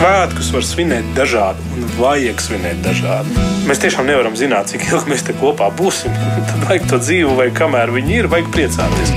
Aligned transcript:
Svētkus 0.00 0.46
var 0.54 0.62
svinēt 0.64 1.08
dažādi 1.12 1.60
un 1.76 1.82
vajag 1.98 2.38
svinēt 2.40 2.78
dažādi. 2.80 3.34
Mēs 3.68 3.82
tiešām 3.82 4.06
nevaram 4.08 4.32
zināt, 4.32 4.70
cik 4.72 4.86
ilgi 4.88 5.12
mēs 5.12 5.26
te 5.26 5.34
kopā 5.36 5.68
būsim. 5.76 6.14
Tad 6.48 6.64
vajag 6.70 6.86
to 6.88 7.00
dzīvu, 7.02 7.34
vai 7.36 7.50
kamēr 7.52 7.92
viņi 7.92 8.16
ir, 8.22 8.30
vajag 8.32 8.48
priecāties. 8.54 9.12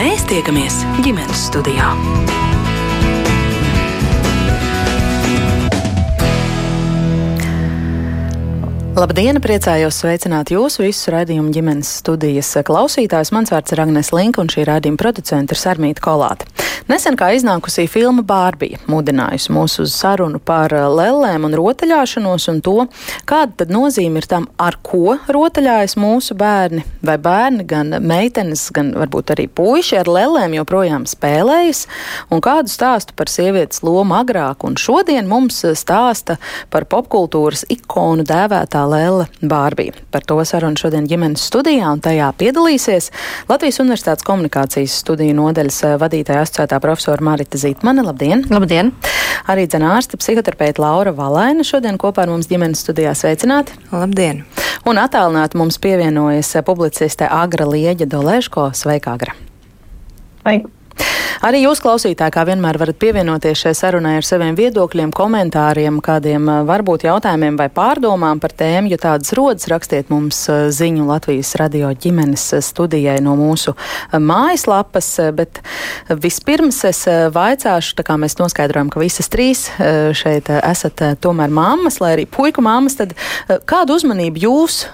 Mēs 0.00 0.24
tiekamies 0.32 0.80
ģimenes 1.04 1.44
studijā. 1.50 1.92
Labdien, 8.96 9.36
priecājos 9.44 9.98
sveicināt 10.00 10.48
jūs 10.54 10.78
visus 10.80 11.10
raidījumu 11.12 11.50
ģimenes 11.52 11.90
studijas 11.98 12.54
klausītājus. 12.64 13.28
Mans 13.36 13.52
vārds 13.52 13.74
ir 13.74 13.82
Agnes 13.84 14.08
Linka 14.16 14.40
un 14.40 14.48
šī 14.48 14.64
raidījuma 14.64 14.96
producenta 15.02 15.52
ir 15.52 15.60
Sarmīta 15.60 16.00
Kolāte. 16.00 16.48
Nesen 16.88 17.16
kā 17.18 17.32
iznākusī 17.34 17.84
filma 17.90 18.22
Bārbija 18.22 18.78
mudinājusi 18.88 19.50
mūs 19.52 19.74
uz 19.82 19.92
sarunu 19.98 20.38
par 20.38 20.70
lellēm 20.70 21.44
un 21.48 21.56
rotaļāšanos 21.58 22.46
un 22.52 22.60
to, 22.64 22.74
kāda 23.28 23.64
tad 23.64 23.74
nozīme 23.74 24.22
ir 24.22 24.28
tam, 24.30 24.46
ar 24.56 24.78
ko 24.86 25.16
rotaļājas 25.34 25.96
mūsu 25.98 26.36
bērni, 26.38 26.84
vai 27.04 27.18
bērni, 27.20 27.66
gan 27.68 27.90
meitenes, 28.00 28.68
gan 28.72 28.94
varbūt 28.96 29.34
arī 29.34 29.48
puiši 29.50 29.98
ar 29.98 30.12
lellēm 30.14 30.54
joprojām 30.60 31.08
spēlējas, 31.10 31.84
un 32.30 32.44
kādu 32.44 32.70
stāstu 32.70 33.18
par 33.18 33.28
sievietes 33.34 33.82
lomu 33.84 34.16
agrāk, 34.20 34.62
un 34.64 34.78
šodien 34.80 35.26
mums 35.28 35.58
stāsta 35.66 36.38
par 36.70 36.86
popkultūras 36.86 37.66
ikonu 37.76 38.24
dēvētā 38.30 38.85
Lēla 38.90 39.26
Bārbija. 39.42 39.94
Par 40.14 40.24
to 40.26 40.38
sarunu 40.46 40.78
šodien 40.80 41.08
ģimenes 41.10 41.44
studijā, 41.48 41.90
un 41.92 42.02
tajā 42.04 42.28
piedalīsies 42.40 43.10
Latvijas 43.50 43.80
Universitātes 43.82 44.26
komunikācijas 44.26 44.94
studiju 45.02 45.36
nodaļas 45.38 45.80
eh, 45.86 45.96
vadītāja 46.02 46.44
asociētā 46.46 46.80
profesora 46.84 47.26
Marita 47.26 47.60
Zītmane. 47.60 48.04
Labdien! 48.06 48.46
Labdien! 48.52 48.92
Arī 49.50 49.66
dzenārsta 49.70 50.18
psihoterapeita 50.20 50.82
Laura 50.82 51.12
Valaina 51.16 51.66
šodien 51.66 51.98
kopā 52.00 52.24
ar 52.24 52.32
mums 52.34 52.50
ģimenes 52.50 52.84
studijā 52.86 53.14
sveicināti. 53.18 53.76
Labdien! 53.92 54.44
Un 54.86 55.02
attālināti 55.02 55.58
mums 55.58 55.80
pievienojas 55.82 56.54
publiciste 56.66 57.26
Agra 57.26 57.66
Lieģa 57.68 58.08
Dolēško. 58.10 58.70
Sveika, 58.78 59.18
Agra! 59.18 59.36
Sveika! 60.42 60.72
Arī 61.46 61.60
jūs, 61.62 61.82
klausītāji, 61.84 62.32
kā 62.32 62.42
vienmēr 62.48 62.78
varat 62.80 62.96
pievienoties 62.98 63.60
šai 63.60 63.72
sarunai 63.76 64.14
ar 64.18 64.26
saviem 64.26 64.56
viedokļiem, 64.58 65.12
komentāriem, 65.14 66.00
kādiem 66.02 66.48
varbūt 66.66 67.04
jautājumiem 67.06 67.58
vai 67.60 67.68
pārdomām 67.70 68.40
par 68.42 68.54
tēmu. 68.56 68.90
Ja 68.94 68.98
tādas 69.02 69.34
rodas, 69.36 69.68
rakstiet 69.70 70.10
mums 70.10 70.40
ziņu 70.48 71.06
Latvijas 71.06 71.52
radio 71.60 71.92
ģimenes 71.92 72.48
studijai 72.64 73.18
no 73.24 73.36
mūsu 73.38 73.76
mājaslapas. 74.16 75.12
Bet 75.36 75.60
vispirms 76.08 76.82
es 76.88 77.04
vaicāšu, 77.36 77.94
tā 78.00 78.06
kā 78.08 78.18
mēs 78.20 78.38
noskaidrojam, 78.40 78.90
ka 78.90 79.04
visas 79.04 79.30
trīs 79.32 79.68
šeit 80.16 80.50
esat 80.56 81.04
tomēr 81.22 81.52
mammas, 81.52 82.00
lai 82.02 82.16
arī 82.16 82.26
puiku 82.26 82.64
mammas, 82.64 82.98
tad 82.98 83.12
kādu 83.68 84.00
uzmanību 84.00 84.48
jūs 84.48 84.86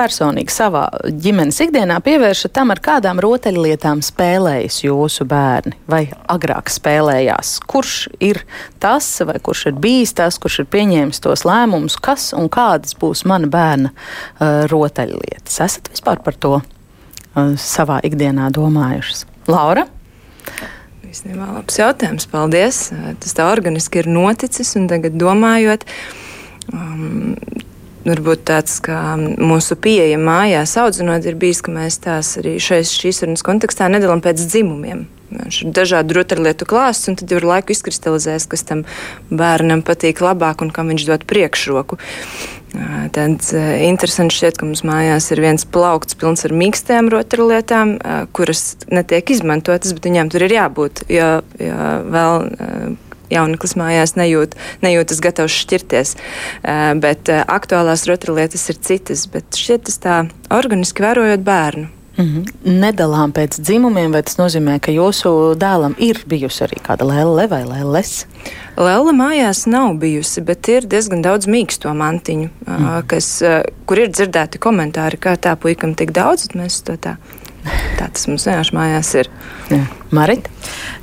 personīgi 0.00 0.52
savā 0.54 0.86
ģimenes 1.04 1.60
ikdienā 1.66 1.98
pievēršat 2.04 2.54
tam, 2.56 2.72
ar 2.72 2.80
kādām 2.84 3.20
rotaļlietām 3.22 4.00
spēlējas 4.04 4.80
jūsu 4.86 5.26
bērni 5.28 5.76
vai 5.90 6.02
agrāk 6.32 6.72
spēlējās? 6.72 7.58
Kurš 7.70 7.94
ir 8.24 8.42
tas, 8.82 9.08
vai 9.28 9.36
kurš 9.44 9.66
ir 9.70 9.78
bijis 9.84 10.16
tas, 10.16 10.40
kurš 10.40 10.62
ir 10.64 10.70
pieņēmis 10.72 11.22
tos 11.24 11.44
lēmumus, 11.48 11.98
kas 12.00 12.30
un 12.36 12.48
kādas 12.52 12.96
būs 12.98 13.26
mana 13.28 13.50
bērna 13.50 13.92
uh, 13.92 14.66
rotaļlietas? 14.72 15.60
Esat 15.66 15.92
vispār 15.92 16.24
par 16.24 16.38
to 16.40 16.56
uh, 16.60 17.54
savā 17.60 18.00
ikdienā 18.06 18.48
domājušas? 18.56 19.26
Laura? 19.50 19.86
Īstenībā 21.10 21.48
labs 21.56 21.78
jautājums. 21.80 22.28
Paldies. 22.30 22.84
Tas 23.22 23.34
tā 23.34 23.48
organiski 23.50 24.02
ir 24.02 24.08
noticis 24.10 24.76
tagad 24.90 25.16
domājot. 25.18 25.82
Um, 26.70 27.34
varbūt 28.06 28.44
tāds, 28.48 28.78
ka 28.84 29.16
mūsu 29.20 29.76
pieeja 29.80 30.18
mājās 30.20 30.76
audzinot 30.80 31.26
ir 31.28 31.38
bijis, 31.40 31.62
ka 31.64 31.74
mēs 31.74 32.00
tās 32.04 32.36
arī 32.40 32.56
šais, 32.62 32.92
šīs 32.96 33.22
sarunas 33.22 33.44
kontekstā 33.46 33.90
nedalām 33.92 34.22
pēc 34.24 34.40
dzimumiem. 34.46 35.06
Viņš 35.30 35.58
ir 35.62 35.74
dažādi 35.74 36.14
rotaļlietu 36.16 36.66
klāsts, 36.66 37.06
un 37.10 37.18
tad 37.18 37.30
jau 37.30 37.38
ar 37.38 37.46
laiku 37.52 37.74
izkristalizēs, 37.74 38.48
kas 38.50 38.66
tam 38.66 38.82
bērnam 39.30 39.84
patīk 39.86 40.22
labāk 40.24 40.64
un 40.64 40.72
kam 40.74 40.90
viņš 40.90 41.06
dod 41.06 41.26
priekšroku. 41.30 42.00
Tad 43.14 43.46
interesanti 43.82 44.36
šķiet, 44.36 44.58
ka 44.58 44.66
mums 44.66 44.82
mājās 44.86 45.30
ir 45.34 45.42
viens 45.42 45.66
plaukts 45.66 46.18
pilns 46.18 46.46
ar 46.46 46.54
mīkstām 46.54 47.10
rotaļlietām, 47.10 47.96
kuras 48.34 48.64
netiek 48.90 49.32
izmantotas, 49.34 49.94
bet 49.94 50.10
viņām 50.10 50.30
tur 50.30 50.46
ir 50.46 50.54
jābūt, 50.54 51.04
jo, 51.10 51.30
jo 51.62 51.78
vēl 52.14 52.50
jauneklis 53.30 53.76
mājās 53.78 54.16
nejūt, 54.18 54.56
nejūtas 54.84 55.22
gatavs 55.24 55.56
šķirties. 55.62 56.16
Bet 57.02 57.30
aktuālās 57.30 58.06
rotaļlietas 58.10 58.68
ir 58.72 58.82
citas, 58.90 59.24
bet 59.30 59.56
šķiet 59.56 59.88
tas 59.88 60.02
tā 60.02 60.20
organiski 60.54 61.06
vērojot 61.06 61.46
bērnu. 61.46 61.88
Mm 62.20 62.26
-hmm. 62.26 62.80
Nedalām 62.80 63.32
pēc 63.32 63.60
dzimumiem, 63.60 64.12
vai 64.12 64.22
tas 64.22 64.36
nozīmē, 64.36 64.78
ka 64.80 64.92
jūsu 64.92 65.54
dēlam 65.56 65.94
ir 65.98 66.20
bijusi 66.26 66.64
arī 66.64 66.80
kāda 66.82 67.06
lēle 67.06 67.48
vai 67.48 67.62
lēles? 67.64 68.26
Lēle 68.76 69.12
mājās 69.12 69.66
nav 69.66 69.94
bijusi, 69.94 70.40
bet 70.40 70.68
ir 70.68 70.86
diezgan 70.86 71.22
daudz 71.22 71.46
mīksto 71.46 71.94
mantiņu, 71.94 72.48
mm. 72.66 73.02
kas, 73.06 73.42
kur 73.86 73.98
ir 73.98 74.08
dzirdēti 74.08 74.58
komentāri, 74.58 75.16
kā 75.16 75.36
tā 75.36 75.56
puikam 75.56 75.94
tik 75.94 76.10
daudz, 76.12 76.46
bet 76.46 76.56
mēs 76.62 76.82
to 76.82 76.92
tā 76.92 77.16
Tā 77.98 78.06
tas 78.08 78.26
mums 78.30 78.46
vienkārši 78.48 78.76
mājās 78.76 79.10
ir. 79.20 79.30
Jā. 79.70 79.82
Marita? 80.16 80.52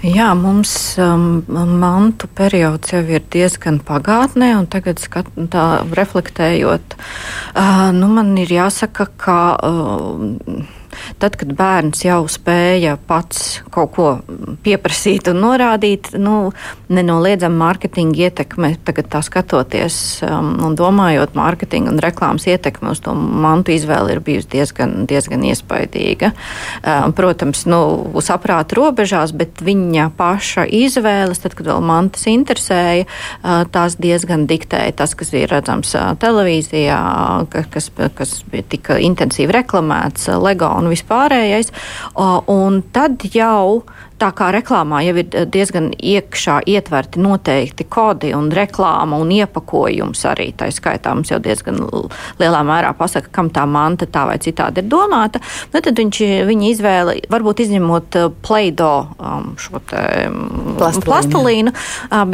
Jā, 0.04 0.32
mums 0.38 0.72
um, 1.02 1.44
mantu 1.80 2.30
periods 2.38 2.92
jau 2.94 3.02
ir 3.08 3.24
diezgan 3.34 3.80
pagātnē, 3.86 4.52
un 4.60 4.68
tagad 4.70 5.02
skat, 5.02 5.30
tā, 5.54 5.68
reflektējot, 5.98 6.98
uh, 6.98 7.88
nu, 7.96 8.10
man 8.18 8.34
ir 8.42 8.52
jāsaka, 8.60 9.10
ka. 9.18 9.40
Uh, 9.64 10.76
Tad, 11.22 11.38
kad 11.40 11.52
bērns 11.58 12.04
jau 12.06 12.22
spēja 12.30 12.98
pats 13.08 13.62
kaut 13.74 13.94
ko 13.96 14.08
pieprasīt 14.66 15.30
un 15.32 15.42
norādīt, 15.42 16.12
nu, 16.20 16.52
nenoliedzami 16.94 17.58
mārketinga 17.58 18.28
ietekme, 18.28 18.74
tagad 18.88 19.10
tā 19.12 19.22
skatoties 19.26 19.98
um, 20.26 20.54
un 20.68 20.76
domājot, 20.78 21.36
mārketinga 21.38 21.94
un 21.94 22.02
reklāmas 22.04 22.48
ietekme 22.50 22.92
uz 22.94 23.02
to 23.04 23.14
mantu 23.18 23.74
izvēli 23.76 24.16
ir 24.16 24.22
bijusi 24.24 24.52
diezgan, 24.56 24.96
diezgan 25.10 25.46
iespaidīga. 25.48 26.32
Um, 26.82 27.16
protams, 27.18 27.66
nu, 27.70 27.82
saprāta 28.24 28.78
robežās, 28.78 29.34
bet 29.38 29.62
viņa 29.64 30.10
paša 30.18 30.68
izvēles, 30.80 31.42
tad, 31.44 31.58
kad 31.58 31.70
vēl 31.72 31.84
mantas 31.86 32.28
interesēja, 32.30 33.08
uh, 33.08 33.64
tās 33.72 33.98
diezgan 34.02 34.48
diktēja 34.50 34.96
tas, 35.02 35.16
kas 35.18 35.34
bija 35.34 35.52
redzams 35.58 35.94
uh, 35.98 36.14
televīzijā, 36.22 37.00
kas, 37.74 37.92
kas 38.18 38.38
bija 38.52 38.68
tik 38.76 38.92
intensīvi 39.08 39.56
reklamēts, 39.60 40.30
uh, 40.32 40.42
LEGO 40.44 40.72
un 40.78 40.90
vispārējais. 40.92 41.74
Un 42.54 42.82
tad 42.96 43.26
jau 43.34 43.84
tā 44.18 44.32
kā 44.38 44.50
reklāmā 44.54 45.02
jau 45.06 45.16
ir 45.22 45.48
diezgan 45.54 45.92
iekšā 45.94 46.60
ietverti 46.70 47.22
noteikti 47.22 47.86
kodi 47.90 48.34
un 48.36 48.50
reklāma 48.54 49.20
un 49.22 49.32
iepakojums 49.34 50.24
arī. 50.30 50.50
Tā 50.58 50.70
skaitā 50.74 51.14
mums 51.16 51.32
jau 51.32 51.40
diezgan 51.44 51.80
lielā 52.42 52.62
mērā 52.68 52.94
pasaka, 52.98 53.30
kam 53.34 53.52
tā 53.54 53.66
manta 53.70 54.08
tā 54.10 54.26
vai 54.30 54.38
citādi 54.42 54.82
ir 54.82 54.90
domāta. 54.90 55.42
Nu, 55.74 55.82
tad 55.86 56.00
viņš, 56.00 56.22
viņa 56.50 56.70
izvēle, 56.72 57.18
varbūt 57.32 57.64
izņemot 57.68 58.20
uh, 58.20 58.32
pleido 58.46 58.92
um, 59.18 59.54
šo 59.62 59.82
te, 59.90 60.02
um, 60.30 60.74
plastelīnu, 60.80 61.06
plastelīnu 61.08 61.76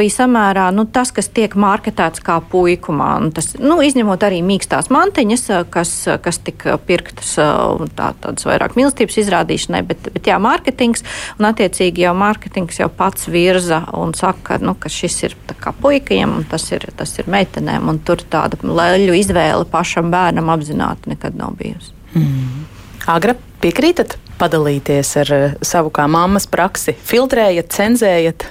bija 0.00 0.16
samērā 0.18 0.68
nu, 0.74 0.86
tas, 0.88 1.12
kas 1.14 1.28
tiek 1.34 1.56
marketēts 1.60 2.24
kā 2.24 2.38
puiku 2.50 2.96
mantas. 2.96 3.52
Nu, 3.60 3.78
izņemot 3.84 4.24
arī 4.26 4.40
mīkstās 4.46 4.90
mantiņas, 4.94 5.46
kas, 5.74 5.94
kas 6.24 6.40
tika 6.44 6.78
pirktas 6.80 7.34
tā, 7.36 8.10
tādas 8.24 8.48
vairāk 8.48 8.76
mīlestības 8.78 9.20
izrādīšanai, 9.24 9.84
bet, 9.86 10.08
bet 10.14 10.32
jā, 10.32 10.40
mārketings 10.42 11.04
un 11.38 11.50
attiecībā 11.50 11.73
attiecīgi 11.74 12.04
jau 12.04 12.14
mārketings 12.14 12.78
jau 12.78 12.88
pats 12.88 13.26
virza 13.28 13.82
un 13.98 14.14
saka, 14.14 14.58
nu, 14.62 14.74
ka 14.78 14.88
šis 14.88 15.22
ir 15.26 15.34
puikiem 15.82 16.38
un 16.38 16.44
tas 16.46 16.70
ir, 16.72 16.86
tas 16.96 17.10
ir 17.18 17.26
meitenēm. 17.26 17.90
Tur 18.06 18.22
tāda 18.22 18.56
leļu 18.62 19.14
izvēle 19.18 19.66
pašam 19.70 20.10
bērnam 20.10 20.50
apzināti 20.54 21.10
nekad 21.10 21.34
nav 21.34 21.56
bijusi. 21.58 21.92
Mm. 22.14 22.66
Agra, 23.10 23.34
piekrītat? 23.60 24.18
Padalīties 24.38 25.12
ar 25.20 25.30
uh, 25.30 25.52
savu 25.62 25.92
kā 25.94 26.06
mammas 26.10 26.46
praksi, 26.50 26.96
filtrējat, 27.06 27.70
cenzējat, 27.70 28.46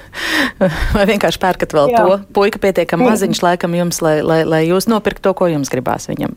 vai 0.96 1.04
vienkārši 1.10 1.40
pērkat 1.42 1.76
vēl 1.76 1.92
Jā. 1.92 2.00
to 2.00 2.18
puika 2.36 2.60
pietiekami 2.62 3.10
maziņš, 3.10 3.42
laikam 3.44 3.76
jums, 3.76 4.00
lai, 4.04 4.18
lai, 4.24 4.42
lai 4.48 4.64
jūs 4.64 4.88
nopirkt 4.88 5.24
to, 5.24 5.34
ko 5.36 5.50
jums 5.52 5.72
gribās 5.72 6.08
viņam. 6.08 6.36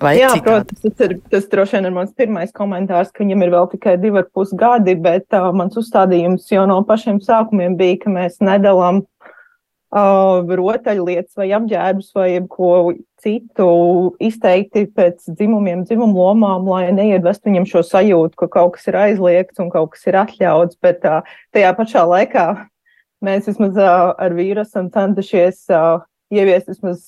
Vai 0.00 0.14
Jā, 0.16 0.30
citādi? 0.32 0.44
protams, 0.46 0.80
tas, 0.80 1.04
ir, 1.04 1.14
tas 1.28 1.46
droši 1.52 1.76
vien 1.76 1.86
ir 1.90 1.92
mans 1.92 2.12
pirmais 2.16 2.52
komentārs, 2.56 3.10
ka 3.12 3.20
viņam 3.20 3.44
ir 3.44 3.52
vēl 3.52 3.66
tikai 3.74 3.98
divi 4.00 4.22
ar 4.22 4.28
pus 4.32 4.52
gadi, 4.56 4.94
bet 4.96 5.36
uh, 5.36 5.50
mans 5.56 5.76
uzstādījums 5.76 6.48
jau 6.48 6.64
no 6.68 6.78
pašiem 6.88 7.20
sākumiem 7.24 7.76
bija, 7.76 7.98
ka 8.00 8.12
mēs 8.14 8.38
nedalām 8.40 9.02
uh, 9.04 10.40
rotaļlietas 10.60 11.36
vai 11.36 11.50
apģērbus 11.58 12.14
vai 12.16 12.30
ko 12.48 12.70
citu 13.20 13.68
izteikti 14.24 14.86
pēc 14.96 15.28
dzimumiem, 15.34 15.84
dzimumu 15.84 16.24
lomām, 16.24 16.64
lai 16.72 16.86
neiedvestu 16.96 17.50
viņam 17.50 17.68
šo 17.68 17.84
sajūtu, 17.90 18.38
ka 18.40 18.48
kaut 18.56 18.78
kas 18.78 18.88
ir 18.88 18.96
aizliegts 19.02 19.60
un 19.60 19.68
kaut 19.74 19.92
kas 19.98 20.08
ir 20.08 20.16
atļauts, 20.22 20.80
bet 20.80 21.04
uh, 21.04 21.20
tajā 21.52 21.74
pašā 21.76 22.06
laikā 22.08 22.46
mēs 23.20 23.52
vismaz 23.52 23.76
uh, 23.76 24.14
ar 24.16 24.32
vīru 24.32 24.64
esam 24.64 24.88
centušies 24.96 25.66
uh, 25.76 26.00
ieviest 26.32 26.72
vismaz 26.72 27.04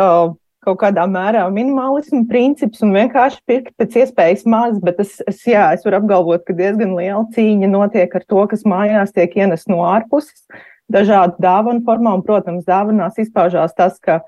uh, 0.00 0.32
kaut 0.66 0.80
kādā 0.80 1.04
mērā 1.10 1.44
minimalismu 1.52 2.24
princips 2.30 2.82
un 2.84 2.94
vienkārši 2.96 3.42
pirkt 3.46 3.74
pēc 3.80 3.98
iespējas 4.02 4.46
maz, 4.50 4.78
bet 4.82 5.00
es, 5.02 5.16
es, 5.30 5.42
jā, 5.46 5.68
es 5.76 5.84
varu 5.86 6.00
apgalvot, 6.00 6.44
ka 6.46 6.56
diezgan 6.58 6.96
liela 6.98 7.24
cīņa 7.34 7.70
notiek 7.70 8.16
ar 8.18 8.24
to, 8.26 8.46
kas 8.50 8.66
mājās 8.68 9.14
tiek 9.14 9.36
ienes 9.38 9.66
no 9.70 9.84
ārpuses, 9.86 10.46
dažādu 10.92 11.38
dāvanu 11.42 11.84
formā, 11.86 12.16
un, 12.18 12.24
protams, 12.26 12.66
dāvanās 12.66 13.18
izpaužās 13.22 13.74
tas, 13.78 14.00
ka 14.02 14.20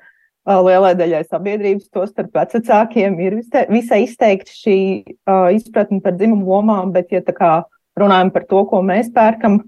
lielai 0.49 0.94
daļai 0.96 1.25
sabiedrības, 1.26 1.90
to 1.93 2.06
starp 2.08 2.37
vecākiem, 2.38 3.19
ir 3.20 3.41
visai 3.69 4.05
izteikti 4.06 4.55
šī 4.55 4.79
uh, 5.05 5.50
izpratne 5.55 6.00
par 6.05 6.17
dzimumu 6.17 6.49
lomām, 6.49 6.94
bet, 6.94 7.12
ja 7.12 7.20
tā 7.25 7.34
kā 7.37 7.52
runājam 7.99 8.32
par 8.32 8.46
to, 8.49 8.62
ko 8.70 8.81
mēs 8.87 9.11
pērkam, 9.14 9.61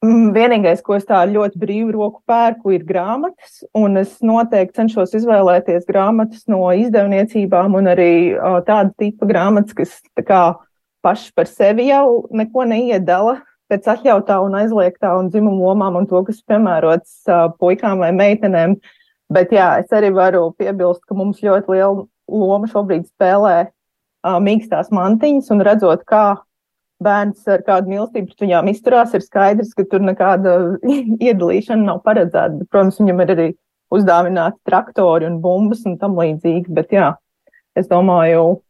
vienīgais, 0.00 0.80
ko 0.82 0.96
es 0.96 1.04
tā 1.04 1.20
ļoti 1.28 1.60
brīvu 1.60 1.92
roku 1.92 2.22
pērku, 2.28 2.72
ir 2.72 2.84
grāmatas, 2.88 3.60
un 3.76 4.00
es 4.00 4.16
noteikti 4.24 4.78
cenšos 4.80 5.12
izvēlēties 5.18 5.84
grāmatas 5.88 6.46
no 6.48 6.62
izdevniecībām 6.72 7.76
un 7.76 7.90
arī 7.92 8.12
tāda 8.64 8.90
tipa 8.96 9.28
grāmatas, 9.28 9.76
kas 9.76 9.98
kā, 10.24 10.56
paši 11.04 11.32
par 11.36 11.48
sevi 11.48 11.88
jau 11.88 12.28
neko 12.32 12.64
neiedala 12.68 13.38
pēc 13.70 13.86
atļautā 13.92 14.40
un 14.42 14.56
aizliegtā 14.58 15.12
un 15.16 15.28
dzimumu 15.30 15.68
lomām 15.68 16.00
un 16.00 16.08
to, 16.08 16.22
kas 16.26 16.40
piemērots 16.48 17.22
puikām 17.60 18.02
vai 18.02 18.10
meitenēm. 18.16 18.76
Bet 19.30 19.52
jā, 19.54 19.78
es 19.84 19.92
arī 19.94 20.10
varu 20.10 20.48
piebilst, 20.58 21.04
ka 21.06 21.14
mums 21.14 21.38
ļoti 21.44 21.76
liela 21.76 22.06
loma 22.26 22.68
šobrīd 22.68 23.06
spēlē 23.06 23.70
mīkstās 24.42 24.90
mantiņas 24.92 25.52
un 25.54 25.62
redzot, 25.64 26.02
kā 26.08 26.40
bērns 27.04 27.48
ar 27.50 27.64
kādu 27.66 27.90
mīlestību 27.92 28.30
pret 28.30 28.44
viņām 28.44 28.70
izturās, 28.72 29.14
ir 29.16 29.24
skaidrs, 29.24 29.72
ka 29.76 29.86
tur 29.88 30.04
nekāda 30.04 30.56
iedalīšana 31.28 31.86
nav 31.86 32.02
paredzēta. 32.06 32.66
Protams, 32.70 33.00
viņam 33.02 33.22
ir 33.24 33.34
arī 33.34 33.48
uzdāvināti 33.94 34.60
traktori 34.68 35.28
un 35.28 35.40
bumbas 35.42 35.84
un 35.88 35.96
tam 36.00 36.18
līdzīgi. 36.20 36.70
Bet, 36.76 36.92
jā, 36.94 37.12
es 37.78 37.88
domāju, 37.90 38.60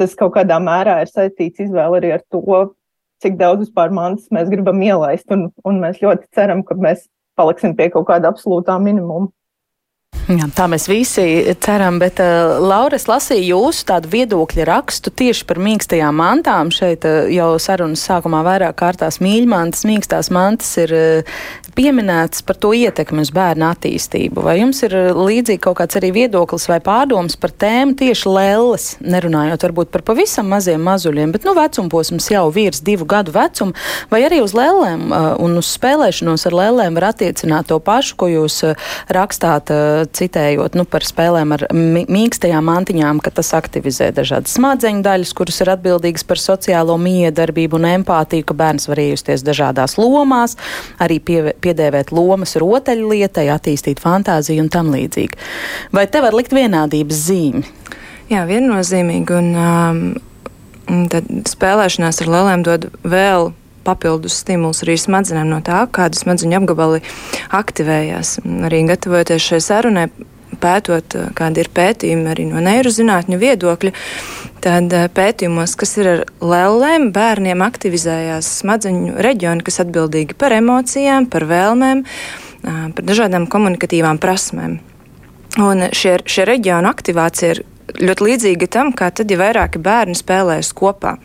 tas 0.00 0.16
kaut 0.18 0.34
kādā 0.36 0.58
mērā 0.62 1.00
ir 1.04 1.12
saistīts 1.12 1.64
izvēle 1.66 2.00
arī 2.00 2.14
ar 2.16 2.24
to, 2.32 2.60
cik 3.24 3.38
daudz 3.40 3.68
vispār 3.68 3.94
mantas 3.94 4.28
mēs 4.34 4.50
gribam 4.52 4.82
ielaist. 4.84 5.30
Un, 5.32 5.48
un 5.64 5.80
mēs 5.82 6.02
ļoti 6.02 6.28
ceram, 6.36 6.64
ka 6.66 6.76
mēs 6.76 7.06
paliksim 7.38 7.74
pie 7.78 7.88
kaut 7.94 8.08
kāda 8.10 8.30
absolūtā 8.30 8.76
minimuma. 8.82 9.30
Jā, 10.24 10.46
tā 10.56 10.64
mēs 10.72 10.86
visi 10.88 11.24
ceram, 11.60 11.98
bet 12.00 12.20
uh, 12.22 12.56
Laura, 12.64 12.96
es 12.96 13.04
lasīju 13.10 13.44
jūsu 13.44 13.84
tādu 13.90 14.08
viedokļa 14.14 14.64
rakstu 14.70 15.12
tieši 15.12 15.44
par 15.44 15.60
mīkstajām 15.60 16.16
mantām. 16.16 16.70
Šeit 16.72 17.04
uh, 17.04 17.26
jau 17.28 17.50
sarunas 17.60 18.06
sākumā 18.08 18.40
vairāk 18.46 18.78
kārtās 18.80 19.20
mīļmantas, 19.20 19.84
mīkstās 19.84 20.32
mantas 20.32 20.70
ir 20.80 20.94
uh, 20.96 21.36
pieminēts 21.76 22.44
par 22.46 22.58
to 22.60 22.72
ietekmi 22.76 23.24
uz 23.24 23.32
bērnu 23.34 23.66
attīstību. 23.68 24.44
Vai 24.46 24.58
jums 24.60 24.82
ir 24.86 24.94
uh, 24.98 25.10
līdzīgi 25.18 25.62
kaut 25.64 25.78
kāds 25.80 25.98
arī 25.98 26.12
viedoklis 26.14 26.68
vai 26.70 26.80
pārdoms 26.84 27.36
par 27.40 27.54
tēmu 27.64 27.96
tieši 28.00 28.30
lēles, 28.30 28.88
nerunājot 29.04 29.66
varbūt 29.68 29.92
par 29.94 30.04
pavisam 30.06 30.50
maziem 30.52 30.82
mazuļiem, 30.86 31.34
bet 31.34 31.46
nu 31.48 31.54
vecumposms 31.58 32.30
jau 32.32 32.46
virs 32.54 32.82
divu 32.84 33.06
gadu 33.10 33.34
vecuma, 33.34 33.74
vai 34.12 34.22
arī 34.26 34.40
uz 34.44 34.54
lēlēm 34.56 35.06
uh, 35.10 35.30
un 35.42 35.58
uz 35.60 35.72
spēlēšanos 35.74 36.46
ar 36.48 36.58
lēlēm 36.60 36.98
var 36.98 37.10
attiecināt 37.12 37.70
to 37.72 37.80
pašu, 37.82 38.18
ko 38.20 38.30
jūs 38.30 38.60
uh, 38.68 38.90
rakstāt 39.14 39.70
citējot 40.14 40.76
nu, 40.78 40.84
par 40.88 41.04
spēlēm 41.06 41.54
ar 41.56 41.66
mīkstajām 41.74 42.64
mantiņām, 42.68 43.20
ka 43.24 43.32
tas 43.34 43.52
aktivizē 43.56 44.10
dažādas 44.14 44.54
smadzeņu 44.58 45.02
daļas, 45.04 45.32
kuras 45.36 45.60
ir 45.64 45.72
atbildīgas 45.74 46.26
par 46.28 46.40
sociālo 46.40 46.96
miedarbību 47.00 47.78
un 47.80 47.88
empātiju, 47.94 48.46
ka 48.48 48.56
bērns 48.58 48.88
var 48.90 49.00
iejusties 49.02 49.44
dažādās 49.46 49.96
lomās, 50.00 50.56
arī 51.02 51.20
pie, 51.24 51.38
piedēvēt 51.64 52.12
lomas 52.14 52.54
rotaļlietai, 52.60 53.48
attīstīt 53.54 54.02
fantāziju 54.04 54.66
un 54.66 54.70
tam 54.72 54.92
līdzīgi. 54.94 55.40
Vai 55.94 56.06
te 56.10 56.22
var 56.24 56.36
likt 56.36 56.54
vienādības 56.56 57.24
zīmi? 57.28 57.64
Jā, 58.32 58.44
viennozīmīgi. 58.48 59.40
Un, 59.40 59.50
um, 59.58 61.08
tad 61.12 61.28
spēlēšanās 61.48 62.22
ar 62.24 62.32
lēlēm 62.36 62.64
dod 62.66 62.88
vēl 63.04 63.52
papildus 63.84 64.38
stimuls 64.40 64.82
arī 64.84 64.96
smadzenēm 65.00 65.50
no 65.52 65.60
tā, 65.64 65.82
kāda 65.92 66.16
smadzeņu 66.18 66.56
apgabali 66.60 67.02
aktivējās. 67.54 68.38
Arī 68.68 68.84
gatavojoties 68.88 69.50
šai 69.50 69.60
sarunai, 69.64 70.06
pētot, 70.60 71.16
kādi 71.38 71.64
ir 71.64 71.70
pētījumi 71.74 72.30
arī 72.32 72.46
no 72.48 72.62
neirozinātņu 72.64 73.40
viedokļa, 73.40 73.92
tad 74.64 74.96
eh, 74.96 75.06
pētījumos, 75.14 75.76
kas 75.80 75.96
ir 76.00 76.10
ar 76.12 76.24
lēlēm, 76.44 77.10
bērniem 77.14 77.64
aktivizējās 77.66 78.48
smadzeņu 78.62 79.18
reģioni, 79.24 79.66
kas 79.66 79.82
atbildīgi 79.84 80.38
par 80.38 80.56
emocijām, 80.56 81.28
par 81.30 81.48
vēlmēm, 81.50 82.04
par 82.64 83.04
dažādām 83.04 83.44
komunikatīvām 83.52 84.18
prasmēm. 84.22 84.78
Un 85.60 85.86
šie, 85.94 86.16
šie 86.26 86.46
reģionu 86.48 86.88
aktivācija 86.90 87.54
ir 87.54 87.60
ļoti 87.92 88.26
līdzīga 88.26 88.68
tam, 88.72 88.92
kā 88.96 89.10
tad, 89.14 89.30
ja 89.32 89.38
vairāki 89.40 89.80
bērni 89.82 90.16
spēlējas 90.18 90.72
kopā. 90.76 91.16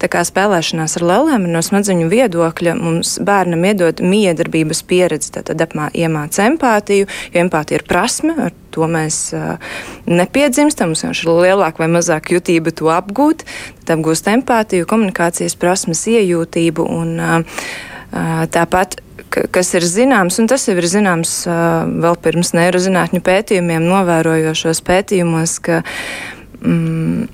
Tā 0.00 0.10
kā 0.10 0.22
spēlēšanās 0.26 0.96
ar 0.98 1.06
lēlēm 1.10 1.48
no 1.52 1.62
smadzeņu 1.64 2.08
viedokļa 2.12 2.76
mums 2.78 3.16
bērnam 3.24 3.66
iedod 3.68 4.02
miedarbības 4.04 4.82
pieredzi, 4.88 5.32
tad 5.36 5.52
iemāca 5.58 6.46
empātiju, 6.48 7.08
jo 7.34 7.42
empātija 7.42 7.80
ir 7.80 7.86
prasme, 7.88 8.36
ar 8.48 8.56
to 8.74 8.88
mēs 8.90 9.20
uh, 9.36 9.58
nepiedzimstam, 10.08 10.92
mums 10.92 11.04
vienkārši 11.04 11.28
ir 11.28 11.42
lielāka 11.48 11.84
vai 11.84 11.90
mazāka 11.92 12.36
jutība 12.36 12.72
to 12.72 12.92
apgūt, 12.94 13.44
tad 13.84 13.98
apgūst 13.98 14.30
empātiju, 14.32 14.88
komunikācijas 14.88 15.58
prasmes, 15.60 16.06
iejūtību 16.08 16.88
un 16.98 17.14
uh, 17.20 17.62
tāpat 18.54 19.00
kas 19.28 19.74
ir 19.78 19.86
zināms, 19.86 20.38
un 20.40 20.48
tas 20.50 20.66
jau 20.68 20.76
ir 20.78 20.88
zināms 20.88 21.40
vēl 21.46 22.16
pirms 22.24 22.54
neirozinātņu 22.56 23.20
pētījumiem, 23.24 23.84
novērojošos 23.88 24.82
pētījumos, 24.86 25.58
ka 25.64 25.82
mm, 26.62 27.28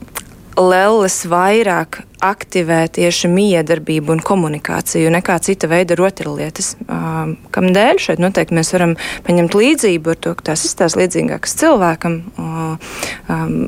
lelles 0.60 1.16
vairāk 1.28 2.02
aktivē 2.24 2.84
tieši 2.94 3.28
miedarbību 3.28 4.14
un 4.14 4.22
komunikāciju 4.24 5.12
nekā 5.12 5.36
cita 5.44 5.68
veida 5.68 5.96
rotaļlietas. 5.98 6.74
Um, 6.86 7.34
kam 7.54 7.72
dēļ 7.74 8.00
šeit 8.00 8.22
noteikti 8.22 8.56
mēs 8.56 8.72
varam 8.76 8.94
paņemt 9.26 9.56
līdzību 9.58 10.14
ar 10.14 10.20
to, 10.24 10.34
ka 10.38 10.52
tās 10.52 10.64
izstāsta 10.68 11.02
līdzīgākas 11.02 11.58
cilvēkam, 11.60 12.20
um, 12.38 13.58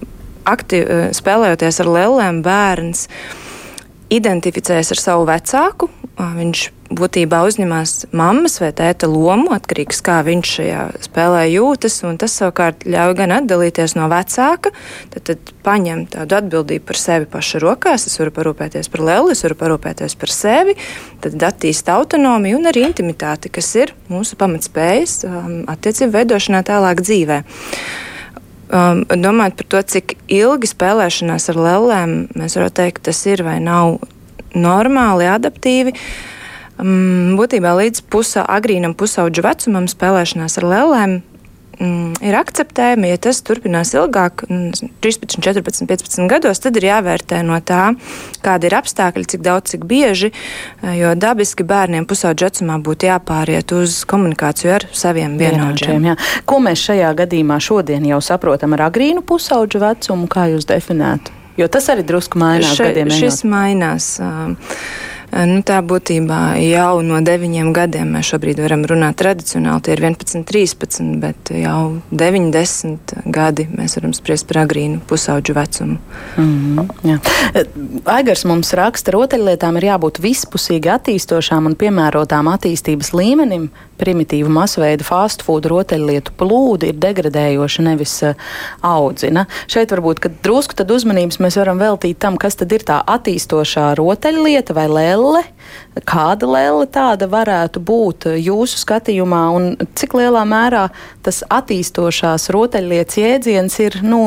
aktiv, 0.47 0.89
spēlējoties 1.17 1.83
ar 1.83 1.91
lellēm 1.91 2.41
bērns 2.47 3.07
identificējas 4.15 4.95
ar 4.95 5.03
savu 5.03 5.27
vecāku, 5.29 5.91
viņš 6.17 6.69
būtībā 6.91 7.41
uzņemās 7.47 8.13
mammas 8.17 8.61
vai 8.63 8.71
tēta 8.77 9.09
lomu, 9.11 9.51
atkarīgs 9.57 9.99
kā 10.07 10.21
viņš 10.27 10.53
šajā 10.59 10.83
spēlē 11.07 11.43
jūtas, 11.51 11.99
un 12.07 12.19
tas 12.21 12.35
savukārt 12.39 12.87
ļauj 12.87 13.15
gan 13.19 13.35
atdalīties 13.41 13.97
no 13.99 14.07
vecāka, 14.13 14.71
tad, 15.15 15.27
tad 15.31 15.53
paņem 15.67 16.05
tādu 16.15 16.39
atbildību 16.39 16.87
par 16.87 17.01
sevi 17.01 17.29
paša 17.31 17.61
rokās, 17.65 18.07
es 18.07 18.19
varu 18.21 18.35
parūpēties 18.39 18.91
par 18.93 19.05
leli, 19.09 19.35
es 19.35 19.43
varu 19.47 19.59
parūpēties 19.63 20.17
par 20.21 20.35
sevi, 20.35 20.77
tad 21.25 21.47
attīst 21.51 21.91
autonomiju 21.91 22.61
un 22.61 22.71
arī 22.71 22.87
intimitāti, 22.87 23.51
kas 23.53 23.73
ir 23.81 23.95
mūsu 24.13 24.39
pamatspējas 24.39 25.23
um, 25.27 25.57
attiecību 25.73 26.15
veidošanā 26.21 26.63
tālāk 26.67 27.03
dzīvē. 27.03 27.41
Um, 28.67 29.05
domājot 29.07 29.59
par 29.59 29.67
to, 29.71 29.83
cik 29.95 30.17
ilgi 30.33 30.71
spēlēšanās 30.71 31.51
ar 31.53 31.61
lēlēm, 31.67 32.17
mēs 32.39 32.59
varam 32.59 32.73
teikt, 32.75 33.05
tas 33.07 33.21
ir 33.31 33.45
vai 33.47 33.61
nav 33.63 34.01
normāli, 34.57 35.29
adaptīvi. 35.31 35.95
Um, 36.77 37.37
būtībā 37.39 37.73
līdz 37.79 38.05
pusa, 38.13 38.45
agrīnam 38.45 38.93
pusauģu 38.99 39.47
vecumam 39.47 39.89
spēlēšanās 39.89 40.59
ar 40.61 40.69
lēlēm 40.69 41.15
mm, 41.79 42.19
ir 42.21 42.37
akceptējami. 42.37 43.11
Ja 43.13 43.21
tas 43.29 43.41
turpinās 43.47 43.95
ilgāk, 43.97 44.45
13, 44.49 45.39
14, 45.41 45.87
15 45.89 46.29
gados, 46.31 46.61
tad 46.63 46.77
ir 46.77 46.89
jāvērtē 46.91 47.41
no 47.47 47.59
tā, 47.65 47.95
kāda 48.45 48.69
ir 48.69 48.77
apstākļi, 48.79 49.25
cik 49.33 49.45
daudz, 49.47 49.73
cik 49.73 49.87
bieži. 49.89 50.33
Eh, 50.83 50.99
jo 51.01 51.15
dabiski 51.19 51.67
bērniem 51.67 52.09
pusauģu 52.09 52.49
vecumā 52.49 52.79
būtu 52.85 53.11
jāpāriet 53.11 53.73
uz 53.77 54.03
komunikāciju 54.09 54.77
ar 54.77 54.89
saviem 54.93 55.39
vienaudžiem. 55.41 56.13
Ko 56.49 56.61
mēs 56.65 56.85
šajā 56.91 57.13
gadījumā 57.25 57.61
šodien 57.63 58.07
jau 58.09 58.21
saprotam 58.25 58.77
ar 58.77 58.89
agrīnu 58.91 59.25
pusauģu 59.27 59.83
vecumu, 59.83 60.29
kā 60.29 60.51
jūs 60.55 60.69
definētu? 60.69 61.33
Jo 61.57 61.71
tas 61.73 61.87
arī 61.89 62.03
drusku 62.05 62.37
mainās. 62.37 62.77
Še, 62.77 62.93
šis 63.17 63.41
mainās. 63.49 64.19
Uh, 64.21 64.83
Nu, 65.37 65.61
tā 65.67 65.83
būtībā 65.85 66.57
jau 66.63 67.03
no 67.05 67.19
9 67.21 67.73
gadiem 67.77 68.15
mēs 68.17 68.31
šobrīd 68.31 68.61
varam 68.63 68.87
runāt 68.89 69.19
tradicionāli. 69.21 69.83
Tie 69.85 69.93
ir 69.93 70.01
11, 70.07 70.45
13, 70.49 71.11
bet 71.21 71.51
jau 71.53 71.99
9, 72.09 72.47
10 72.55 73.13
gadi 73.35 73.67
mēs 73.69 73.99
varam 73.99 74.15
spriest 74.17 74.47
par 74.49 74.63
agrīnu 74.63 75.03
pusauģu 75.09 75.57
vecumu. 75.59 75.99
Mm 76.37 76.79
-hmm, 76.79 76.89
jā. 77.11 77.19
Aigars 78.17 78.45
mums 78.45 78.73
raksta, 78.73 79.13
rotaļlietām 79.13 79.77
ir 79.77 79.89
jābūt 79.91 80.23
vispusīgi 80.25 80.93
attīstošām 80.95 81.67
un 81.67 81.77
piemērotām 81.77 82.49
attīstības 82.55 83.13
līmenim. 83.13 83.69
Primitīva 83.97 84.49
masveida 84.49 85.05
fast 85.05 85.43
food 85.43 85.67
rotaļlietu 85.67 86.33
plūdi 86.37 86.89
ir 86.89 86.97
degradējoša, 87.01 87.83
nevis 87.83 88.23
uh, 88.23 88.35
audzina. 88.83 89.47
Šeit 89.67 89.91
varbūt 89.91 90.29
drusku 90.43 90.75
uzmanības 90.95 91.39
mēs 91.41 91.57
varam 91.57 91.79
veltīt 91.79 92.19
tam, 92.19 92.37
kas 92.37 92.57
tad 92.57 92.73
ir 92.73 92.85
tā 92.85 93.03
attīstošā 93.07 93.95
rotaļlieta 93.97 94.75
vai 94.75 94.89
lēle 94.89 95.26
Boleh. 95.27 95.56
Kāda 96.07 96.49
lēle 96.51 96.85
tāda 96.93 97.29
varētu 97.31 97.81
būt 97.81 98.29
jūsu 98.37 98.83
skatījumā, 98.83 99.43
un 99.57 99.71
cik 99.97 100.19
lielā 100.19 100.45
mērā 100.49 100.87
tas 101.25 101.41
attīstošās 101.49 102.51
rotaļlietas 102.53 103.21
jēdziens 103.23 103.79
ir 103.81 104.01
nu, 104.05 104.21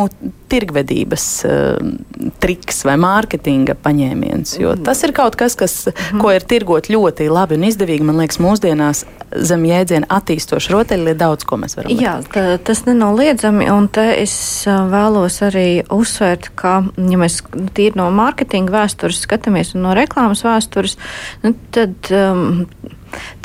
tirgvedības 0.50 1.26
uh, 1.46 2.32
triks 2.42 2.82
vai 2.88 2.98
mārketinga 3.02 3.78
paņēmiens? 3.84 4.58
Jo 4.58 4.74
mm. 4.74 4.88
tas 4.88 5.04
ir 5.06 5.14
kaut 5.16 5.38
kas, 5.40 5.56
kas, 5.60 5.78
mm. 5.92 6.24
ko 6.24 6.34
ir 6.34 6.46
tirgot 6.50 6.90
ļoti 6.90 7.30
labi 7.30 7.60
un 7.60 7.68
izdevīgi. 7.70 8.08
Man 8.08 8.18
liekas, 8.24 8.42
mūsdienās 8.42 9.06
zem 9.30 9.66
jēdziena 9.68 10.10
attīstoša 10.10 10.74
rotaļlieta 10.74 11.20
daudz 11.22 11.46
ko 11.48 11.60
mēs 11.62 11.78
varam. 11.78 11.94
Jā, 12.02 12.16
tā, 12.34 12.46
tas 12.66 12.82
nenoliedzami, 12.88 13.68
un 13.72 13.90
te 13.94 14.06
es 14.18 14.34
vēlos 14.66 15.40
arī 15.46 15.68
uzsvērt, 15.94 16.50
ka, 16.60 16.80
ja 16.98 17.20
mēs 17.22 17.40
tīri 17.78 18.00
no 18.00 18.10
mārketinga 18.16 18.74
vēstures 18.74 19.22
skatāmies 19.26 19.76
un 19.76 19.86
no 19.86 19.94
reklāmas 19.98 20.44
vēstures, 20.46 20.98
nu, 21.46 21.54
tad 21.76 22.12
um, 22.16 22.66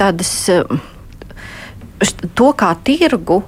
tādas. 0.01 0.35
Um, 0.53 0.83
to 2.35 2.53
kā 2.59 2.73
tirgu 2.85 3.43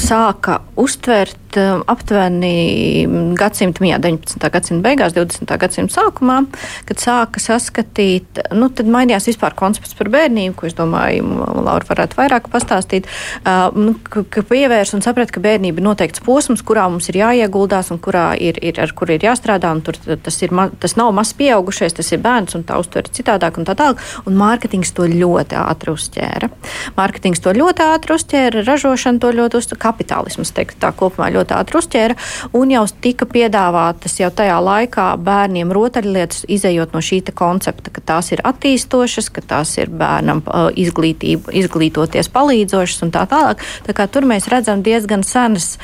sāka 0.00 0.60
uztvert 0.80 1.43
um, 1.60 1.82
aptuveni 1.90 3.06
gadsimta 3.38 3.82
mijā, 3.84 3.98
19. 4.02 4.48
gadsimta 4.52 4.84
beigās, 4.84 5.14
20. 5.16 5.50
gadsimta 5.60 5.96
sākumā, 5.96 6.40
kad 6.88 7.02
sāka 7.02 7.42
saskatīt, 7.42 8.40
nu, 8.56 8.70
tad 8.74 8.90
mainījās 8.90 9.28
vispār 9.30 9.56
koncepts 9.58 9.96
par 9.98 10.10
bērnību, 10.14 10.56
ko 10.58 10.68
es 10.68 10.76
domāju, 10.78 11.26
Laura 11.64 11.88
varētu 11.88 12.18
vairāk 12.18 12.48
pastāstīt, 12.52 13.08
uh, 13.44 13.68
nu, 13.76 13.96
ka, 14.02 14.44
pievērs 14.48 14.94
un 14.96 15.04
saprat, 15.04 15.32
ka 15.34 15.42
bērnība 15.44 15.82
ir 15.82 15.88
noteikts 15.88 16.22
posms, 16.24 16.64
kurā 16.66 16.86
mums 16.90 17.10
ir 17.12 17.20
jāieguldās 17.22 17.92
un 17.94 18.00
kurā 18.02 18.30
ir, 18.38 18.58
ir 18.64 18.80
ar 18.82 18.94
kur 18.96 19.12
ir 19.14 19.24
jāstrādā, 19.24 19.72
un 19.74 19.82
tur 19.84 19.98
tas, 19.98 20.40
ir, 20.44 20.54
tas 20.80 20.96
nav 21.00 21.12
maz 21.16 21.34
pieaugušais, 21.36 21.96
tas 21.96 22.12
ir 22.14 22.22
bērns, 22.24 22.56
un 22.58 22.64
tā 22.66 22.78
uztver 22.80 23.08
citādāk 23.14 23.58
un 23.60 23.68
tā 23.68 23.76
tālāk, 23.78 24.02
un 24.28 24.38
mārketings 24.38 24.94
to 24.96 25.08
ļoti 25.10 25.58
ātri 25.60 25.94
uzķēra. 25.94 26.50
Mārketings 26.98 27.42
to 27.44 27.54
ļoti 27.56 27.86
ātri 27.86 28.16
uzķēra, 28.18 28.64
ražošana 28.66 29.22
to 29.22 29.32
ļoti 29.34 29.60
uzķēra 29.60 29.80
kapitālisms 29.84 30.52
teikt, 30.54 30.78
tā 30.82 30.92
kopumā 30.96 31.30
ļoti 31.34 31.43
ātri 31.52 31.80
uzķēra, 31.80 32.16
un 32.56 32.72
jau 32.72 32.84
tika 33.04 33.28
piedāvātas 33.28 34.18
jau 34.20 34.30
tajā 34.34 34.56
laikā 34.64 35.08
bērniem 35.24 35.72
rotaļlietas, 35.74 36.44
izējot 36.48 36.94
no 36.94 37.02
šī 37.04 37.20
koncepta, 37.34 37.92
ka 37.94 38.02
tās 38.04 38.30
ir 38.34 38.42
attīstošas, 38.44 39.30
ka 39.32 39.42
tās 39.54 39.76
ir 39.78 39.90
bērnam 39.90 40.42
izglītoties 40.76 42.30
palīdzošas 42.34 43.04
un 43.06 43.12
tā 43.14 43.24
tālāk. 43.30 43.62
Tā 43.86 43.94
kā 43.96 44.06
tur 44.10 44.26
mēs 44.28 44.48
redzam 44.52 44.82
diezgan 44.84 45.24
senas, 45.26 45.74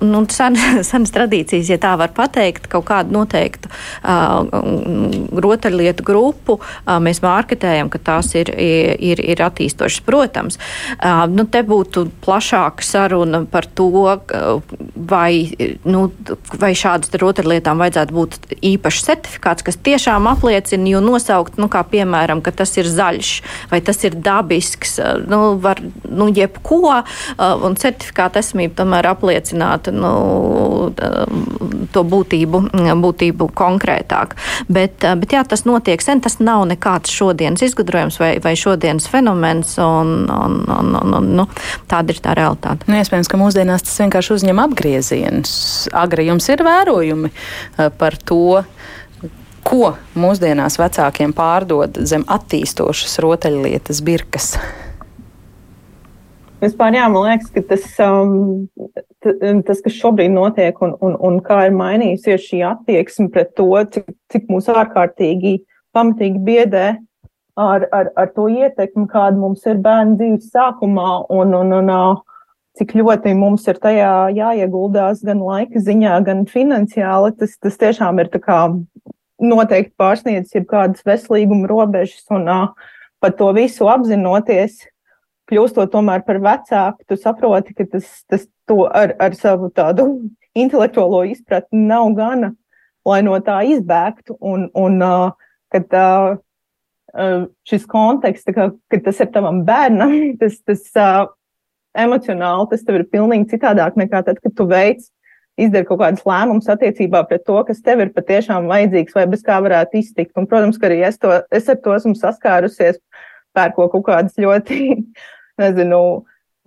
nu, 0.00 0.22
sen, 0.32 0.58
senas 0.90 1.14
tradīcijas, 1.14 1.72
ja 1.72 1.80
tā 1.82 1.96
var 2.00 2.14
pateikt, 2.16 2.68
kaut 2.70 2.86
kādu 2.90 3.16
noteiktu 3.18 3.70
rotaļlietu 5.46 6.06
grupu 6.06 6.58
mēs 6.86 7.22
mārketējam, 7.24 7.90
ka 7.92 8.00
tās 8.10 8.32
ir, 8.38 8.52
ir, 8.56 9.20
ir 9.20 9.44
attīstošas. 9.44 10.04
Protams, 10.06 10.58
nu, 11.32 11.46
te 11.50 11.62
būtu 11.66 12.06
plašāka 12.24 12.84
saruna 12.86 13.44
par 13.50 13.66
to, 13.66 13.90
vai, 14.94 15.50
nu, 15.84 16.06
vai 16.60 16.72
šādas 16.76 17.12
rotaļlietām 17.20 17.80
vajadzētu 17.80 18.16
būt 18.16 18.38
īpašs 18.72 19.06
certifikāts, 19.08 19.66
kas 19.66 19.78
tiešām 19.80 20.28
apliecina, 20.30 20.88
jo 20.94 21.02
nosaukt, 21.04 21.58
nu, 21.60 21.70
kā 21.72 21.82
piemēram, 21.86 22.42
ka 22.44 22.54
tas 22.62 22.76
ir 22.80 22.88
zaļš 22.90 23.32
vai 23.70 23.80
tas 23.84 24.02
ir 24.04 24.16
dabisks, 24.20 24.98
nu, 25.30 25.40
var, 25.62 25.80
nu, 26.08 26.28
jebko, 26.34 27.02
un 27.38 27.76
certifikāta 27.80 28.42
esamība 28.42 28.80
tomēr 28.82 29.10
apliecinātu, 29.12 29.94
nu, 29.94 30.12
to 31.94 32.04
būtību, 32.06 32.62
būtību 33.04 33.50
konkrētāk. 33.56 34.36
Bet, 34.70 35.02
bet 35.22 35.34
jā, 35.34 35.44
tas 35.48 35.64
notiek 35.68 36.02
sen, 36.02 36.22
tas 36.24 36.38
nav 36.42 36.66
nekāds 36.70 37.12
šodienas 37.14 37.64
izgudrojums 37.66 38.20
vai, 38.20 38.32
vai 38.42 38.54
šodienas 38.58 39.08
fenomens, 39.10 39.76
un, 39.82 40.26
un, 40.30 40.58
un, 40.70 40.94
un, 41.00 41.16
un 41.20 41.30
nu, 41.40 41.46
tāda 41.90 42.14
ir 42.14 42.22
tā 42.22 42.34
realitāte. 42.38 42.88
Nu, 42.90 42.98
iespējams, 43.00 43.30
ka 43.30 43.40
mūsdienās 43.40 43.86
tas 43.86 43.98
vienkārši 44.02 44.36
uzņem 44.38 44.62
apgriezienus. 44.80 45.88
Agri 45.92 46.26
jums 46.28 46.48
ir 46.48 46.64
vērojumi 46.64 47.30
eh, 47.30 47.90
par 47.98 48.16
to, 48.24 48.62
ko 49.66 49.94
mūsdienās 50.16 50.78
vecākiem 50.80 51.34
pārdod 51.36 52.00
zem 52.08 52.24
attīstošas 52.28 53.18
rotaļlietas 53.20 54.00
birkas. 54.02 54.54
Vispār, 56.60 56.92
jā, 56.92 57.06
man 57.08 57.24
liekas, 57.24 57.52
ka 57.54 57.62
tas, 57.70 57.84
um, 58.04 58.66
tas 59.64 59.78
kas 59.84 59.94
šobrīd 59.96 60.32
notiek 60.32 60.76
un, 60.84 60.92
un, 61.00 61.14
un 61.16 61.38
kā 61.44 61.62
ir 61.68 61.76
mainījusies 61.76 62.48
šī 62.50 62.60
attieksme 62.68 63.30
pret 63.32 63.54
to, 63.56 63.68
cik, 63.94 64.10
cik 64.32 64.50
mūs 64.52 64.68
ārkārtīgi 64.68 65.62
pamatīgi 65.96 66.42
biedē 66.44 66.86
ar, 67.56 67.86
ar, 67.96 68.10
ar 68.16 68.28
to 68.36 68.48
ietekmi, 68.52 69.08
kāda 69.08 69.40
mums 69.40 69.64
ir 69.68 69.80
bērnu 69.80 70.20
dzīves 70.20 70.52
sākumā 70.52 71.08
un, 71.32 71.56
un, 71.56 71.72
un, 71.80 71.88
un 71.96 72.20
cik 72.78 72.94
ļoti 72.98 73.34
mums 73.38 73.66
ir 73.70 73.80
tajā 73.82 74.12
jāieguldās 74.36 75.24
gan 75.26 75.42
laika 75.42 75.82
ziņā, 75.82 76.20
gan 76.26 76.44
finansiāli, 76.48 77.34
tas, 77.40 77.56
tas 77.58 77.78
tiešām 77.80 78.20
ir 78.22 78.30
noteikti 79.40 79.94
pārsniedzis 79.98 80.58
jebkādas 80.58 81.04
veselīguma 81.06 81.68
robežas 81.70 82.24
un 82.34 82.48
uh, 82.48 82.90
par 83.20 83.34
to 83.36 83.50
visu 83.56 83.88
apzinoties, 83.90 84.84
kļūstot 85.50 85.90
tomēr 85.92 86.22
par 86.26 86.40
vecāku, 86.42 87.04
tu 87.08 87.18
saproti, 87.18 87.74
ka 87.76 87.86
tas, 87.96 88.08
tas 88.30 88.46
ar, 88.70 89.16
ar 89.18 89.34
savu 89.34 89.70
tādu 89.74 90.06
intelektuālo 90.58 91.24
izpratni 91.30 91.82
nav 91.88 92.12
gana, 92.18 92.52
lai 93.06 93.20
no 93.26 93.36
tā 93.42 93.60
izbēgtu. 93.74 94.36
Un, 94.40 94.68
un 94.78 95.02
uh, 95.02 95.32
kad 95.74 95.96
uh, 95.96 96.38
šis 97.66 97.86
konteksts, 97.90 98.50
ka, 98.54 98.70
ka 98.90 99.02
tas 99.04 99.20
ir 99.24 99.30
tavam 99.34 99.64
bērnam, 99.66 100.14
tas, 100.40 100.60
tas 100.66 100.86
uh, 100.96 101.26
emocionāli 101.98 102.68
tas 102.70 102.84
tev 102.86 103.00
ir 103.00 103.08
pilnīgi 103.10 103.50
citādāk 103.54 103.96
nekā 103.98 104.22
tad, 104.26 104.38
kad 104.42 104.54
tu 104.56 104.66
veic, 104.70 105.02
izdari 105.60 105.86
kaut 105.88 106.00
kādus 106.00 106.24
lēmumus 106.28 106.70
attiecībā 106.72 107.22
pret 107.28 107.44
to, 107.48 107.58
kas 107.68 107.82
tev 107.84 108.04
ir 108.04 108.12
patiešām 108.14 108.68
vajadzīgs 108.70 109.16
vai 109.16 109.26
bez 109.30 109.44
kā 109.46 109.58
varētu 109.62 110.00
iztikt. 110.00 110.32
Un, 110.38 110.48
protams, 110.50 110.78
ka 110.80 110.88
arī 110.88 111.02
es, 111.08 111.18
to, 111.20 111.40
es 111.52 111.68
ar 111.68 111.80
to 111.84 111.94
esmu 111.96 112.14
saskārusies, 112.18 113.00
pērko 113.56 113.90
kaut 113.92 114.06
kādas 114.08 114.38
ļoti, 114.40 115.00
nezinu, 115.62 116.02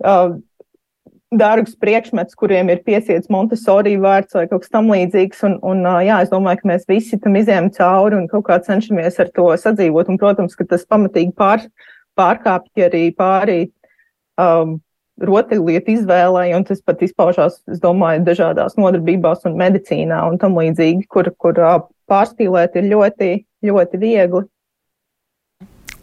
uh, 0.04 0.36
dārgus 1.34 1.74
priekšmetus, 1.80 2.36
kuriem 2.38 2.70
ir 2.70 2.82
piesiets 2.86 3.30
Montesori 3.32 3.96
vārds 4.00 4.36
vai 4.36 4.46
kaut 4.50 4.64
kas 4.64 4.72
tam 4.72 4.90
līdzīgs. 4.92 5.42
Un, 5.48 5.56
un, 5.66 5.82
jā, 6.06 6.20
es 6.24 6.32
domāju, 6.32 6.62
ka 6.62 6.70
mēs 6.74 6.86
visi 6.90 7.18
tam 7.20 7.38
izējām 7.40 7.70
cauri 7.74 8.18
un 8.20 8.28
kaut 8.30 8.46
kā 8.48 8.60
cenšamies 8.62 9.18
ar 9.22 9.32
to 9.34 9.48
sadzīvot. 9.60 10.12
Un, 10.12 10.20
protams, 10.20 10.56
ka 10.58 10.66
tas 10.70 10.86
pamatīgi 10.86 11.34
pār, 11.38 11.66
pārkāpj 12.18 12.86
arī 12.88 13.04
pārī 13.18 13.60
um, 14.40 14.78
rotaļlietu 15.22 15.94
izvēlei, 15.94 16.48
un 16.56 16.64
tas 16.66 16.80
pat 16.84 17.02
izpaužās, 17.06 17.60
es 17.70 17.82
domāju, 17.82 18.24
dažādās 18.26 18.78
nodarbībās 18.80 19.44
un 19.48 19.58
medicīnā 19.60 20.22
un 20.30 20.40
tam 20.42 20.58
līdzīgi, 20.58 21.06
kur, 21.10 21.30
kur 21.38 21.60
pārspīlēt 22.10 22.80
ir 22.80 22.90
ļoti, 22.90 23.30
ļoti 23.64 24.02
viegli. 24.02 24.44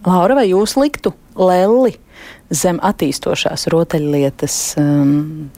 Laura, 0.01 0.39
vai 0.39 0.47
jūs 0.49 0.73
liktu 0.81 1.11
lelli 1.37 1.93
zem 2.49 2.79
attīstošās 2.81 3.67
rotaļlietas 3.69 4.55
um, 4.81 5.51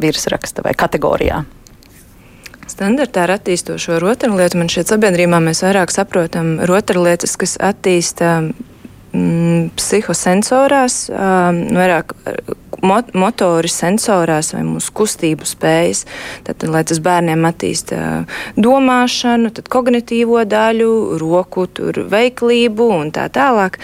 virsraksta 0.00 0.64
vai 0.64 0.72
kategorijā? 0.78 1.42
Standartā 2.64 3.26
ar 3.26 3.34
attīstošo 3.34 3.98
rotaļlietu 4.00 4.56
man 4.56 4.70
šeit 4.72 4.88
sabiedrībā 4.88 5.36
mēs 5.44 5.60
vairāk 5.66 5.92
saprotam 5.92 6.56
rotaļlietas, 6.64 7.36
kas 7.36 7.58
attīsta 7.60 8.38
mm, 9.14 9.72
psihosensorās, 9.78 11.06
um, 11.14 11.64
vairāk 11.78 12.14
motori 13.14 13.70
sensorās 13.70 14.52
vai 14.54 14.62
mūsu 14.66 14.92
kustību 14.96 15.46
spējas. 15.48 16.04
Tad, 16.44 16.66
lai 16.68 16.84
tas 16.84 17.00
bērniem 17.04 17.46
attīsta 17.48 18.24
domāšanu, 18.60 19.52
tad 19.56 19.70
kognitīvo 19.72 20.44
daļu, 20.48 20.90
roku 21.22 21.66
veiklību 22.12 22.90
un 22.98 23.14
tā 23.14 23.28
tālāk 23.32 23.80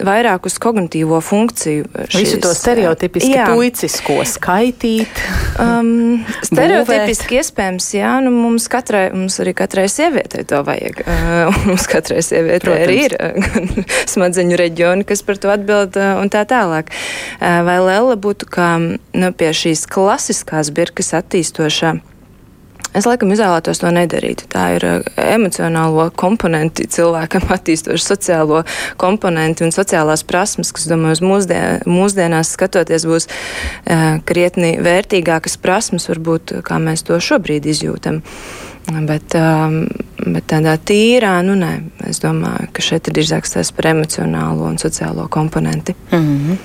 vairāk 0.00 0.46
uz 0.48 0.56
kognitīvo 0.62 1.20
funkciju. 1.24 1.86
Šis, 2.08 2.20
Visu 2.20 2.40
to 2.42 2.52
stereotipiski 2.56 3.32
jā. 3.34 3.46
puicisko 3.50 4.18
skaitīt. 4.28 5.22
Um, 5.60 6.22
stereotipiski 6.48 7.40
iespējams, 7.40 7.90
jā, 7.96 8.12
nu 8.24 8.32
mums 8.34 8.68
katrai, 8.72 9.08
mums 9.14 9.38
arī 9.42 9.54
katrai 9.56 9.86
sievietei 9.92 10.46
to 10.48 10.62
vajag. 10.66 11.04
Uh, 11.20 11.52
mums 11.66 11.84
katrai 11.90 12.22
sievietei 12.24 12.74
arī 12.84 12.96
ir 13.04 13.14
uh, 13.18 13.48
smadzeņu 14.12 14.56
reģioni, 14.58 15.04
kas 15.06 15.22
par 15.26 15.38
to 15.40 15.50
atbild 15.52 15.98
uh, 16.00 16.16
un 16.22 16.30
tā 16.32 16.42
tālāk. 16.48 16.90
Uh, 17.38 17.60
vai 17.66 17.76
Lella 17.82 18.16
būtu 18.20 18.48
kā 18.50 18.70
nu, 18.80 19.32
pie 19.36 19.50
šīs 19.56 19.84
klasiskās 19.90 20.72
birkas 20.74 21.12
attīstošā? 21.18 21.98
Es 22.90 23.06
laikam 23.06 23.30
izvēlētos 23.30 23.78
to 23.82 23.90
nedarīt. 23.94 24.44
Tā 24.50 24.64
ir 24.74 24.86
uh, 24.86 25.10
emocionālo 25.22 26.08
komponenti 26.18 26.88
cilvēkam 26.96 27.46
attīstoša 27.54 28.02
sociālo 28.02 28.64
komponenti 29.00 29.66
un 29.66 29.74
sociālās 29.74 30.24
prasmes, 30.26 30.72
kas, 30.74 30.88
domāju, 30.90 31.22
mūsdien, 31.30 31.84
mūsdienās 31.86 32.54
skatoties 32.56 33.06
būs 33.06 33.28
uh, 33.30 34.18
krietni 34.26 34.74
vērtīgākas 34.82 35.54
prasmes, 35.62 36.08
varbūt, 36.10 36.58
kā 36.66 36.80
mēs 36.82 37.06
to 37.06 37.20
šobrīd 37.22 37.70
izjūtam. 37.70 38.24
Bet, 38.88 39.34
um, 39.38 39.84
bet 40.32 40.48
tādā 40.50 40.74
tīrā, 40.82 41.36
nu 41.46 41.54
nē, 41.58 41.72
es 42.08 42.18
domāju, 42.22 42.70
ka 42.74 42.82
šeit 42.82 43.06
ir 43.06 43.20
drīzāk 43.20 43.46
tas 43.46 43.70
par 43.76 43.92
emocionālo 43.92 44.66
un 44.66 44.80
sociālo 44.80 45.28
komponenti. 45.28 45.94
Mm 46.10 46.24
-hmm. 46.26 46.56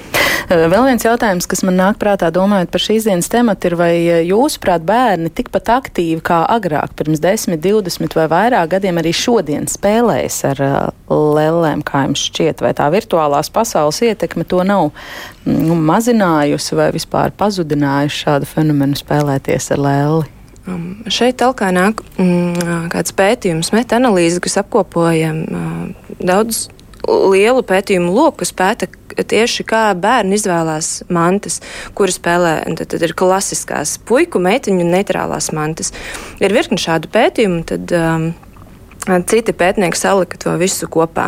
Vēl 0.45 0.83
viens 0.85 1.05
jautājums, 1.05 1.47
kas 1.49 1.63
man 1.63 1.73
nāk 1.79 1.97
prātā, 1.97 2.27
domājot 2.31 2.69
par 2.69 2.81
šīs 2.83 3.07
dienas 3.07 3.29
tematu, 3.29 3.67
ir, 3.67 3.75
vai 3.75 3.93
jūsuprāt 4.27 4.83
bērni 4.85 5.29
tikpat 5.29 5.71
aktīvi 5.73 6.21
kā 6.21 6.43
agrāk, 6.45 6.93
pirms 6.95 7.19
10, 7.23 7.57
20 7.57 8.15
vai 8.15 8.27
vairāk 8.27 8.67
gadiem 8.75 8.97
arī 9.01 9.13
šodien 9.13 9.65
spēlējas 9.65 10.43
ar 10.51 10.61
lēlēm, 11.09 11.81
kā 11.83 12.03
jums 12.05 12.27
šķiet, 12.29 12.61
vai 12.61 12.73
tā 12.73 12.91
virtuālās 12.93 13.49
pasaules 13.49 14.01
ietekme 14.01 14.43
to 14.43 14.63
nav 14.63 14.91
nu, 15.45 15.75
mazinājusi 15.75 16.75
vai 16.75 16.91
vispār 16.91 17.31
pazudinājusi 17.31 18.23
šādu 18.25 18.45
fenomenu 18.45 19.01
spēlēties 19.01 19.71
ar 19.71 19.77
lēli? 19.77 20.34
Um, 20.65 21.03
šeit 21.13 21.37
talkā 21.37 21.69
nāk 21.75 21.99
mm, 22.17 22.87
kāds 22.89 23.13
pētījums, 23.13 23.69
metanalīze, 23.75 24.41
kas 24.41 24.57
apkopoja 24.63 25.29
uh, 25.29 26.15
daudz 26.17 26.65
lielu 27.05 27.61
pētījumu 27.65 28.13
loku, 28.15 28.39
kas 28.41 28.53
pēta 28.57 28.87
tieši 29.15 29.65
kā 29.67 29.83
bērni 29.93 30.39
izvēlās 30.39 31.03
mantas, 31.13 31.59
kuras 31.97 32.17
spēlē. 32.17 32.55
Tad, 32.79 32.87
tad 32.95 33.05
ir 33.05 33.13
klasiskās 33.17 33.99
puiku, 34.09 34.41
meiteņu 34.41 34.81
un 34.81 34.89
neitrālās 34.95 35.51
mantas. 35.55 35.93
Ir 36.41 36.55
virkni 36.55 36.81
šādu 36.81 37.11
pētījumu. 37.13 37.61
Tad, 37.69 37.95
um, 37.99 38.33
Citi 39.05 39.53
pētnieki 39.53 39.99
salika 39.99 40.39
to 40.41 40.55
visu 40.57 40.87
kopā. 40.89 41.27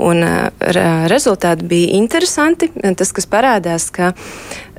Un, 0.00 0.22
uh, 0.24 0.46
rezultāti 1.12 1.66
bija 1.68 1.98
interesanti. 1.98 2.70
Tas, 2.96 3.12
kas 3.12 3.28
parādās, 3.28 3.90
ka 3.92 4.14
uh, 4.14 4.69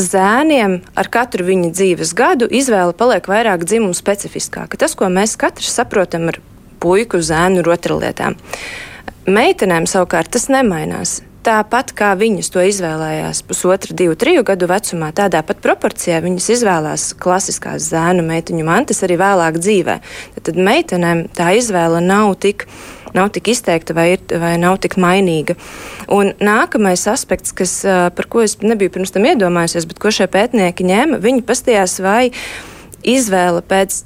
zēniem 0.00 0.78
ar 0.98 1.10
katru 1.12 1.46
viņa 1.48 1.72
dzīves 1.74 2.14
gadu 2.16 2.48
izvēle 2.50 2.94
paliek 2.96 3.28
vairāk 3.28 3.66
dzimumu 3.68 3.96
specifiskāka. 3.96 4.78
Tas, 4.80 4.96
ko 4.98 5.10
mēs 5.12 5.36
katrs 5.40 5.74
saprotam 5.78 6.30
ar 6.32 6.40
puiku, 6.82 7.20
zēnu 7.22 7.64
rotaļlietām. 7.66 8.38
Meitenēm 9.28 9.88
savukārt 9.90 10.32
tas 10.36 10.48
nemainās. 10.52 11.18
Tāpat 11.48 11.94
kā 11.96 12.10
viņas 12.18 12.50
to 12.52 12.60
izvēlējās 12.66 13.40
pusotra, 13.46 13.94
divu, 13.96 14.16
triju 14.18 14.42
gadu 14.44 14.66
vecumā, 14.68 15.12
tādā 15.16 15.40
pat 15.46 15.62
proporcijā 15.64 16.18
viņas 16.24 16.48
izvēlās 16.56 17.04
klasiskās 17.16 17.86
zēnu 17.92 18.24
meiteņu 18.26 18.66
mantas 18.66 19.00
arī 19.06 19.16
vēlāk 19.20 19.60
dzīvē. 19.62 19.96
Tad, 20.34 20.44
tad 20.50 20.58
meitenēm 20.68 21.22
tā 21.38 21.54
izvēle 21.56 22.02
nav 22.04 22.34
tik 22.42 22.66
nav 23.16 23.30
tik 23.34 23.52
izteikta 23.52 23.96
vai, 23.96 24.10
ir, 24.16 24.24
vai 24.40 24.56
nav 24.60 24.78
tik 24.84 24.98
mainīga. 25.00 25.56
Un 26.12 26.32
nākamais 26.42 27.06
aspekts, 27.10 27.54
kas, 27.56 27.80
par 27.84 28.28
ko 28.30 28.42
es 28.44 28.58
nebiju 28.64 28.96
pirms 28.96 29.14
tam 29.14 29.28
iedomājusies, 29.28 29.88
bet 29.88 30.02
ko 30.02 30.12
šie 30.14 30.28
pētnieki 30.32 30.86
ņēma, 30.88 31.22
viņi 31.24 31.46
pastījās, 31.48 31.98
vai 32.04 32.30
izvēle 33.06 33.62
pēc 33.66 34.02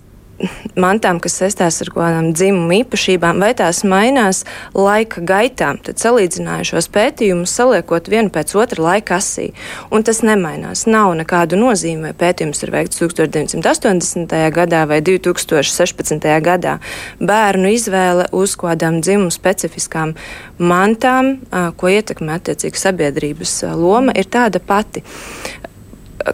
mantām, 0.79 1.21
kas 1.23 1.37
saistās 1.41 1.81
ar 1.83 1.91
kaut 1.93 2.03
kādām 2.03 2.31
dzimumu 2.35 2.79
īpašībām, 2.81 3.41
vai 3.43 3.53
tās 3.59 3.83
mainās 3.89 4.43
laika 4.75 5.23
gaitā. 5.27 5.73
Tad 5.85 6.01
salīdzināju 6.03 6.69
šos 6.73 6.89
pētījumus, 6.93 7.55
saliekot 7.55 8.11
vienu 8.13 8.33
pēc 8.33 8.55
otra 8.59 8.87
laika 8.87 9.19
asī. 9.21 9.51
Un 9.95 10.07
tas 10.07 10.23
nemainās. 10.27 10.87
Nav 10.91 11.15
nekādu 11.21 11.59
nozīmi, 11.61 12.09
vai 12.09 12.15
pētījums 12.25 12.63
ir 12.65 12.75
veikts 12.75 13.03
1980. 13.03 14.37
gadā 14.55 14.85
vai 14.91 15.01
2016. 15.05 16.29
gadā. 16.45 16.79
Bērnu 17.21 17.75
izvēle 17.77 18.29
uz 18.33 18.57
kādām 18.61 19.01
dzimumu 19.05 19.33
specifiskām 19.35 20.17
mantām, 20.59 21.37
ko 21.77 21.93
ietekmē 21.93 22.39
attiecīgi 22.41 22.81
sabiedrības 22.81 23.61
loma, 23.79 24.15
ir 24.17 24.31
tāda 24.33 24.63
pati. 24.63 25.05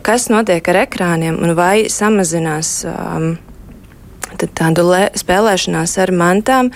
Kas 0.04 0.26
notiek 0.28 0.66
ar 0.68 0.82
ekrāniem 0.84 1.38
un 1.40 1.54
vai 1.56 1.86
samazinās 1.88 2.72
um, 2.84 3.30
tādu 4.36 4.88
spēlēšanās 5.18 5.98
ar 6.02 6.12
mantām. 6.12 6.74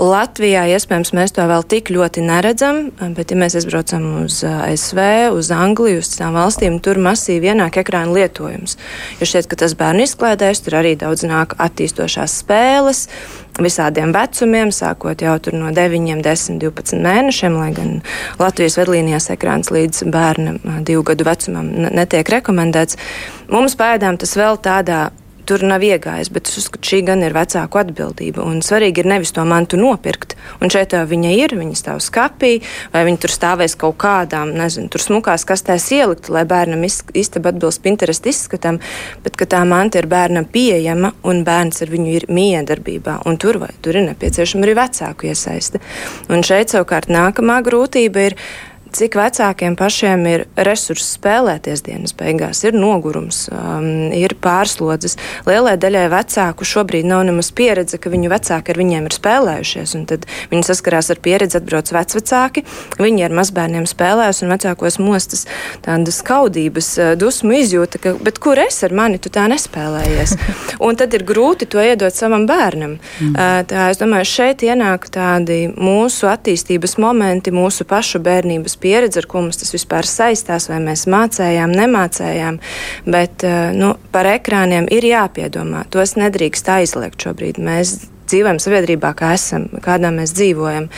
Latvijā 0.00 0.62
iespējams 0.72 1.10
mēs 1.12 1.34
to 1.36 1.44
vēl 1.44 1.66
tik 1.68 1.90
ļoti 1.92 2.22
neredzam, 2.24 2.86
bet, 3.12 3.28
ja 3.28 3.36
mēs 3.36 3.58
aizbraucam 3.58 4.06
uz 4.22 4.38
ASV, 4.48 5.02
uz 5.36 5.50
Angliju, 5.52 6.00
uz 6.00 6.08
citām 6.14 6.32
valstīm, 6.38 6.78
tur 6.80 6.96
masīvi 7.02 7.50
ienāk 7.52 7.76
ekrāna 7.82 8.14
lietojums. 8.16 8.78
Jo 9.20 9.28
šķiet, 9.28 9.50
ka 9.50 9.60
tas 9.60 9.76
bērnu 9.76 10.06
izklaidēs, 10.06 10.64
tur 10.64 10.78
arī 10.80 10.94
daudz 10.96 11.26
nāk 11.28 11.52
attīstošās 11.60 12.38
spēles, 12.40 13.04
visādiem 13.60 14.16
vecumiem, 14.16 14.72
sākot 14.72 15.20
jau 15.20 15.36
no 15.52 15.68
9, 15.76 16.24
10, 16.24 16.60
12 16.64 17.04
mēnešiem, 17.04 17.60
lai 17.60 17.70
gan 17.76 17.98
Latvijas 18.40 18.80
vedlīnijās 18.80 19.28
ekrāns 19.36 19.68
līdz 19.74 20.06
bērna 20.08 20.80
divu 20.88 21.04
gadu 21.12 21.28
vecumam 21.28 21.68
netiek 21.92 22.32
rekomendēts. 22.40 22.96
Mums 23.52 23.76
pēdām 23.76 24.16
tas 24.16 24.38
vēl 24.40 24.56
tādā 24.64 25.10
tur 25.48 25.64
nav 25.66 25.82
iegājis, 25.84 26.30
bet 26.32 26.48
es 26.50 26.58
uzskatu, 26.62 26.86
šī 26.88 27.00
gan 27.08 27.22
ir 27.26 27.34
vecāku 27.36 27.80
atbildība. 27.80 28.44
Un 28.46 28.62
svarīgi 28.64 29.02
ir 29.02 29.08
nevis 29.12 29.34
to 29.34 29.44
mantu 29.48 29.78
nopirkt. 29.80 30.36
Un 30.62 30.72
šeit 30.72 30.94
viņa 30.94 31.32
ir, 31.36 31.54
viņa 31.58 31.78
stāv 31.78 32.02
skapī, 32.04 32.54
vai 32.92 33.04
viņa 33.08 33.22
tur 33.22 33.34
stāvēs 33.34 33.76
kaut 33.80 33.98
kādām, 34.02 34.54
nezinu, 34.58 34.90
tur 34.92 35.02
smukās 35.02 35.46
kastēs 35.48 35.88
ielikt, 35.96 36.30
lai 36.32 36.44
bērnam 36.48 36.84
istaba 36.86 37.52
atbilst 37.52 37.82
Pinterest 37.84 38.26
izskatam, 38.28 38.80
bet 39.24 39.38
ka 39.40 39.48
tā 39.48 39.62
manta 39.68 40.02
ir 40.02 40.08
bērnam 40.10 40.48
pieejama 40.52 41.14
un 41.28 41.44
bērns 41.46 41.84
ar 41.84 41.92
viņu 41.92 42.16
ir 42.16 42.28
miedarbībā. 42.32 43.22
Un 43.28 43.38
tur, 43.42 43.60
vai, 43.62 43.72
tur 43.84 43.98
ir 43.98 44.06
nepieciešama 44.10 44.68
arī 44.68 44.76
vecāku 44.78 45.30
iesaiste. 45.30 45.82
Un 46.32 46.44
šeit 46.46 46.74
savukārt 46.74 47.10
nākamā 47.12 47.62
grūtība 47.66 48.28
ir 48.30 48.38
cik 48.92 49.16
vecākiem 49.16 49.76
pašiem 49.78 50.24
ir 50.28 50.44
resursi 50.68 51.06
spēlēties 51.16 51.84
dienas 51.86 52.12
beigās, 52.16 52.62
ir 52.66 52.76
nogurums, 52.76 53.46
um, 53.52 54.12
ir 54.12 54.34
pārslodzes. 54.42 55.16
Lielai 55.48 55.74
daļai 55.80 56.04
vecāku 56.12 56.66
šobrīd 56.68 57.08
nav 57.08 57.24
nemaz 57.28 57.52
pieredze, 57.56 57.98
ka 58.02 58.12
viņu 58.12 58.30
vecāki 58.32 58.74
ar 58.74 58.80
viņiem 58.80 59.08
ir 59.08 59.16
spēlējušies, 59.16 59.94
tad 60.10 60.26
viņi 60.52 60.68
saskarās 60.68 61.08
ar 61.14 61.22
pieredzi, 61.24 61.58
atbrauc 61.60 61.92
vecvecāki, 61.96 62.64
viņi 63.00 63.26
ar 63.28 63.36
mazbērniem 63.40 63.88
spēlējas, 63.88 64.42
un 64.44 64.52
vecākos 64.52 65.00
mostas 65.02 65.46
tādas 65.84 66.20
kaudības, 66.26 66.92
uh, 67.00 67.14
dusmu 67.18 67.56
izjūta, 67.62 68.02
ka, 68.02 68.14
bet 68.20 68.42
kur 68.42 68.60
es 68.60 68.82
ar 68.84 68.96
mani 68.96 69.22
tu 69.22 69.32
tā 69.32 69.46
nespēlējies? 69.52 70.36
un 70.86 71.00
tad 71.00 71.16
ir 71.16 71.24
grūti 71.28 71.70
to 71.70 71.80
iedot 71.80 72.12
savam 72.16 72.44
bērnam. 72.50 72.98
Mm. 72.98 73.32
Uh, 73.32 73.58
tā, 73.68 73.88
es 73.94 74.00
domāju, 74.02 74.28
šeit 74.28 74.66
ienāk 74.66 75.08
tādi 75.12 75.64
mūsu 75.72 76.28
attīstības 76.30 76.98
momenti, 77.00 77.54
mūsu 77.54 77.88
pašu 77.88 78.20
bērnības 78.22 78.78
pieredze, 78.82 79.22
ar 79.22 79.28
ko 79.30 79.44
mums 79.44 79.60
tas 79.60 79.72
vispār 79.74 80.08
saistās, 80.08 80.68
vai 80.70 80.80
mēs 80.84 81.06
mācējām, 81.10 81.74
nemācējām. 81.78 82.60
Bet 83.08 83.46
eh, 83.48 83.60
nu, 83.78 83.94
par 84.14 84.28
ekrāniem 84.34 84.90
ir 84.92 85.06
jāpiedomā. 85.12 85.86
Tos 85.92 86.16
nedrīkst 86.20 86.72
aizliegt 86.76 87.22
šobrīd. 87.22 87.62
Mēs 87.62 88.00
dzīvojam 88.32 88.60
sabiedrībā, 88.62 89.12
kā 89.18 89.34
esam, 89.36 89.68
kādā 89.84 90.12
mēs 90.14 90.32
dzīvojam. 90.36 90.88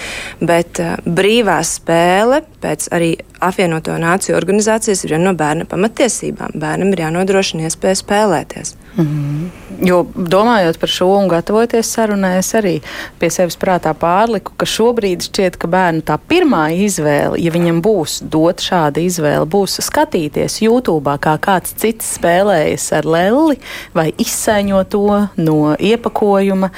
Bet 0.44 0.80
uh, 0.82 0.94
brīvā 1.02 1.58
spēle 1.66 2.42
pēc 2.62 2.88
arī 2.94 3.14
apvienoto 3.48 3.96
nāciju 4.00 4.36
organizācijas 4.38 5.04
ir 5.04 5.16
viena 5.16 5.30
no 5.30 5.34
bērna 5.38 5.68
pamatiesībām. 5.70 6.56
Bērnam 6.60 6.92
ir 6.94 7.04
jānodrošina 7.06 7.68
iespēja 7.68 8.00
spēlēties. 8.00 8.74
Mm 8.96 9.04
-hmm. 9.04 9.48
Jo 9.82 10.06
domājot 10.14 10.78
par 10.78 10.88
šo 10.88 11.06
un 11.06 11.28
gatavoties 11.28 11.88
sarunai, 11.92 12.38
es 12.38 12.54
arī 12.54 12.80
pie 13.18 13.30
sevis 13.30 13.56
prātā 13.58 13.94
pārliku, 13.94 14.52
ka 14.56 14.66
šobrīd 14.66 15.24
šķiet, 15.26 15.56
ka 15.56 15.68
bērnu 15.68 16.00
tā 16.06 16.18
pirmā 16.28 16.68
izvēle, 16.86 17.40
ja 17.42 17.50
viņam 17.50 17.82
būs 17.82 18.22
dot 18.30 18.62
šāda 18.62 19.00
izvēle, 19.00 19.46
būs 19.46 19.80
skatīties 19.80 20.60
YouTube, 20.62 21.18
kā 21.18 21.38
kāds 21.38 21.74
cits 21.74 22.14
spēlējas 22.18 22.92
ar 22.92 23.04
lelli 23.04 23.58
vai 23.94 24.12
izsaiņo 24.18 24.84
to 24.84 25.28
no 25.36 25.74
iepakojuma. 25.78 26.70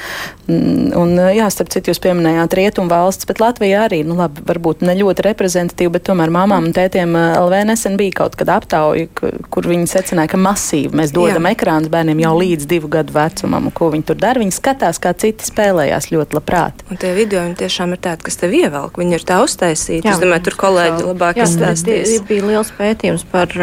Mm, 0.47 0.91
un, 0.95 1.15
jā, 1.35 1.49
starp 1.51 1.69
citu, 1.69 1.91
jūs 1.91 1.99
pieminējāt 1.99 2.53
rietumu 2.53 2.89
valsts, 2.89 3.27
bet 3.27 3.41
Latvija 3.43 3.83
arī, 3.85 4.03
nu 4.07 4.15
labi, 4.15 4.41
varbūt 4.47 4.81
ne 4.87 4.95
ļoti 4.95 5.25
reprezentatīva, 5.27 5.91
bet 5.97 6.07
tomēr 6.07 6.31
mamām 6.57 6.69
un 6.69 6.73
tētiem 6.75 7.13
LV 7.15 7.61
nesen 7.69 7.97
bija 7.99 8.15
kaut 8.21 8.35
kad 8.37 8.49
aptauja, 8.49 9.07
kur 9.13 9.67
viņi 9.67 9.87
secināja, 9.89 10.31
ka 10.33 10.39
masīvi 10.41 10.97
mēs 10.97 11.13
dodam 11.15 11.45
jā. 11.45 11.53
ekrānus 11.53 11.91
bērniem 11.93 12.21
jau 12.23 12.33
līdz 12.37 12.67
divu 12.69 12.89
gadu 12.91 13.13
vecumam, 13.15 13.69
un 13.69 13.75
ko 13.75 13.91
viņi 13.93 14.07
tur 14.09 14.17
dara. 14.19 14.41
Viņi 14.41 14.55
skatās, 14.55 14.99
kā 15.01 15.13
citi 15.17 15.45
spēlējās 15.47 16.09
ļoti 16.13 16.37
labprāt. 16.37 16.83
Un 16.91 16.99
tie 16.99 17.13
video 17.15 17.43
tiešām 17.57 17.93
ir 17.95 18.01
tādi, 18.03 18.25
kas 18.27 18.39
tev 18.41 18.55
ievelk. 18.57 18.97
Viņi 18.97 19.17
ir 19.17 19.25
tā 19.27 19.39
uztaisīti. 19.45 20.07
Es 20.09 20.21
domāju, 20.21 20.47
tur 20.47 20.57
kolēģi 20.63 21.07
labāk 21.11 21.41
izstāstīs. 21.43 22.15
Bija 22.27 22.47
liels 22.49 22.73
pētījums 22.77 23.25
par, 23.31 23.53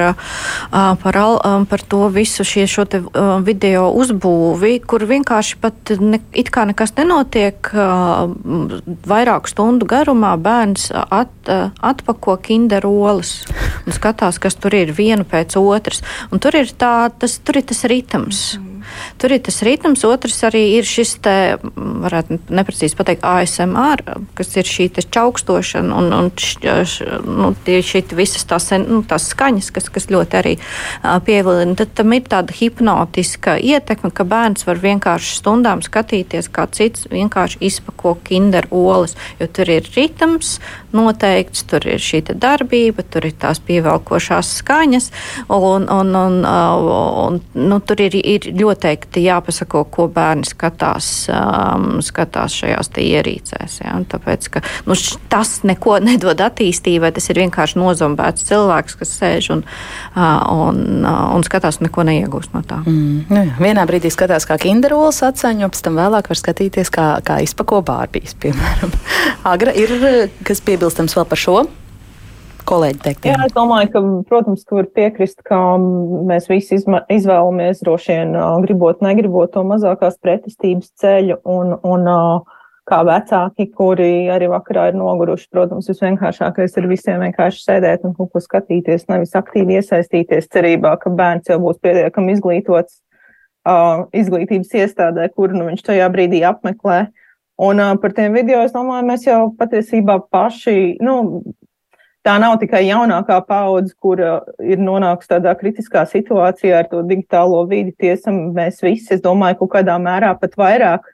par, 0.70 1.20
par 1.70 1.86
to 1.90 2.02
visu 2.14 2.46
šie, 2.46 2.66
šo 2.70 2.86
te 2.90 3.02
video 3.46 3.88
uzbūvi, 3.94 4.76
kur 4.86 5.06
vienkārši 5.08 5.60
pat 5.62 5.94
ne, 6.00 6.22
it 6.36 6.52
kā 6.54 6.66
nekas 6.70 6.94
nenotiek. 6.98 7.72
Vairāku 9.14 9.50
stundu 9.50 9.88
garumā 9.90 10.34
bērns 10.40 10.90
at, 10.94 11.52
atpako 11.84 12.38
kinderolas 12.74 13.44
un 13.86 13.92
skatās, 13.94 14.38
kas 14.40 14.56
tur 14.56 14.74
ir 14.74 14.92
vienu 14.92 15.24
pēc 15.24 15.56
otras. 15.60 16.02
Un 16.32 16.40
tur 16.40 16.54
ir 16.56 16.70
tā, 16.76 17.10
tas, 17.18 17.38
tur 17.44 17.58
ir 17.60 17.66
tas 17.68 17.84
ritms. 17.84 18.56
Mm. 18.58 18.73
Tur 19.20 19.34
ir 19.34 19.42
tas 19.44 19.60
ritms, 19.66 20.04
otrs 20.08 20.40
arī 20.48 20.62
ir 20.78 20.88
šis 20.88 21.16
te, 21.24 21.36
varētu 21.76 22.38
neprecīzi 22.54 22.98
pateikt, 22.98 23.24
ASMR, 23.24 24.02
kas 24.38 24.54
ir 24.58 24.68
šī 24.68 24.88
čaukstošana 24.94 25.94
un, 25.98 26.10
un 26.14 26.30
š, 26.36 27.08
nu, 27.24 27.52
šī 27.64 28.04
visas 28.16 28.46
tās, 28.48 28.70
nu, 28.84 29.02
tās 29.08 29.28
skaņas, 29.32 29.70
kas, 29.74 29.88
kas 29.92 30.10
ļoti 30.12 30.40
arī 30.40 30.54
pievilina. 31.26 31.76
Tad 31.78 31.94
tam 31.98 32.14
ir 32.16 32.26
tāda 32.30 32.54
hipnotiska 32.54 33.56
ietekme, 33.60 34.12
ka 34.14 34.26
bērns 34.28 34.66
var 34.68 34.80
vienkārši 34.82 35.38
stundām 35.40 35.82
skatīties, 35.84 36.50
kā 36.52 36.66
cits 36.74 37.08
vienkārši 37.12 37.60
izpako 37.64 38.16
kinder 38.26 38.68
olas, 38.74 39.16
jo 39.40 39.48
tur 39.48 39.70
ir 39.70 39.88
ritms 39.96 40.58
noteikts, 40.94 41.64
tur 41.70 41.84
ir 41.88 42.02
šī 42.02 42.22
darbība, 42.38 43.02
tur 43.10 43.26
ir 43.26 43.34
tās 43.40 43.60
pievelkošās 43.64 44.54
skaņas, 44.60 45.10
un, 45.52 45.88
un, 45.90 46.14
un, 46.14 46.38
un 46.44 47.40
nu, 47.54 47.80
tur 47.84 48.00
ir, 48.04 48.14
ir 48.16 48.48
ļoti 48.54 48.73
jāpasako, 49.24 49.84
ko 49.92 50.06
bērni 50.12 50.46
skatās, 50.48 51.08
um, 51.32 52.00
skatās 52.04 52.56
šajās 52.60 52.90
ierīcēs. 53.00 53.78
Ja? 53.82 53.94
Un 53.98 54.06
tāpēc, 54.10 54.48
ka, 54.54 54.62
nu, 54.88 54.96
tas 55.32 55.56
neko 55.66 55.98
nedod 56.08 56.40
attīstībai, 56.44 57.12
tas 57.16 57.30
ir 57.30 57.42
vienkārši 57.44 57.80
nozombēts 57.80 58.48
cilvēks, 58.50 58.98
kas 59.00 59.14
sēž 59.20 59.50
un, 59.56 59.64
un, 60.16 60.82
un 61.04 61.46
skatās 61.46 61.80
un 61.80 61.88
neko 61.88 62.06
neiegūst 62.08 62.56
no 62.56 62.64
tā. 62.66 62.80
Mm, 62.84 63.24
jā, 63.30 63.46
vienā 63.60 63.86
brīdī 63.88 64.12
skatās 64.14 64.48
kā 64.48 64.58
kinderolas 64.62 65.22
atsaņu, 65.26 65.70
pēc 65.72 65.86
tam 65.86 66.00
vēlāk 66.00 66.30
var 66.32 66.40
skatīties, 66.40 66.92
kā, 66.94 67.08
kā 67.26 67.40
izpako 67.44 67.82
bārbijas, 67.86 68.36
piemēram. 68.42 68.92
Agra 69.54 69.74
ir 69.76 69.96
kas 70.46 70.62
piebilstams 70.64 71.16
vēl 71.18 71.28
par 71.30 71.40
šo? 71.40 71.64
Kolēģi 72.68 73.00
teikt? 73.04 73.28
Jā, 73.28 73.36
es 73.46 73.54
domāju, 73.56 73.90
ka, 73.92 74.02
protams, 74.30 74.64
ka 74.66 74.80
var 74.80 74.90
piekrist, 74.96 75.38
ka 75.46 75.60
mēs 76.30 76.48
visi 76.50 76.80
izvēlamies 76.80 77.84
droši 77.84 78.18
vien 78.18 78.36
gribot, 78.64 79.00
negribot 79.04 79.54
to 79.54 79.64
mazākās 79.66 80.18
pretestības 80.22 80.92
ceļu 81.00 81.40
un, 81.44 81.76
un 81.84 82.10
kā 82.88 83.00
vecāki, 83.08 83.68
kuri 83.72 84.26
arī 84.32 84.50
vakarā 84.52 84.90
ir 84.90 84.98
noguruši, 85.00 85.48
protams, 85.52 85.88
visvienkāršākais 85.88 86.76
ir 86.80 86.88
visiem 86.90 87.22
vienkārši 87.24 87.64
sēdēt 87.64 88.04
un 88.04 88.12
kaut 88.18 88.34
ko 88.34 88.42
skatīties, 88.44 89.06
nevis 89.08 89.32
aktīvi 89.38 89.78
iesaistīties 89.78 90.50
cerībā, 90.52 90.96
ka 91.00 91.12
bērns 91.12 91.48
jau 91.48 91.60
būs 91.64 91.80
pietiekami 91.84 92.36
izglītots 92.36 93.00
uh, 93.68 94.04
izglītības 94.16 94.74
iestādē, 94.84 95.30
kuru 95.32 95.56
nu, 95.56 95.68
viņš 95.70 95.84
tajā 95.86 96.08
brīdī 96.12 96.44
apmeklē. 96.48 97.06
Un 97.64 97.80
uh, 97.80 97.94
par 98.02 98.12
tiem 98.16 98.34
video, 98.36 98.60
es 98.66 98.74
domāju, 98.74 99.08
mēs 99.08 99.26
jau 99.28 99.40
patiesībā 99.56 100.18
paši, 100.34 100.98
nu, 101.04 101.16
tā 102.24 102.34
nav 102.40 102.56
tikai 102.60 102.82
jaunākā 102.86 103.38
paudze, 103.48 103.94
kura 104.00 104.38
ir 104.64 104.80
nonākusi 104.80 105.30
tādā 105.34 105.52
kritiskā 105.60 106.04
situācijā 106.08 106.80
ar 106.82 106.88
to 106.90 107.02
digitālo 107.06 107.62
vidi. 107.70 107.94
Tiesam, 108.00 108.50
mēs 108.56 108.80
visi, 108.84 109.12
es 109.14 109.22
domāju, 109.24 109.60
kaut 109.62 109.74
kādā 109.76 109.98
mērā 110.00 110.32
pat 110.40 110.56
vairāk 110.60 111.06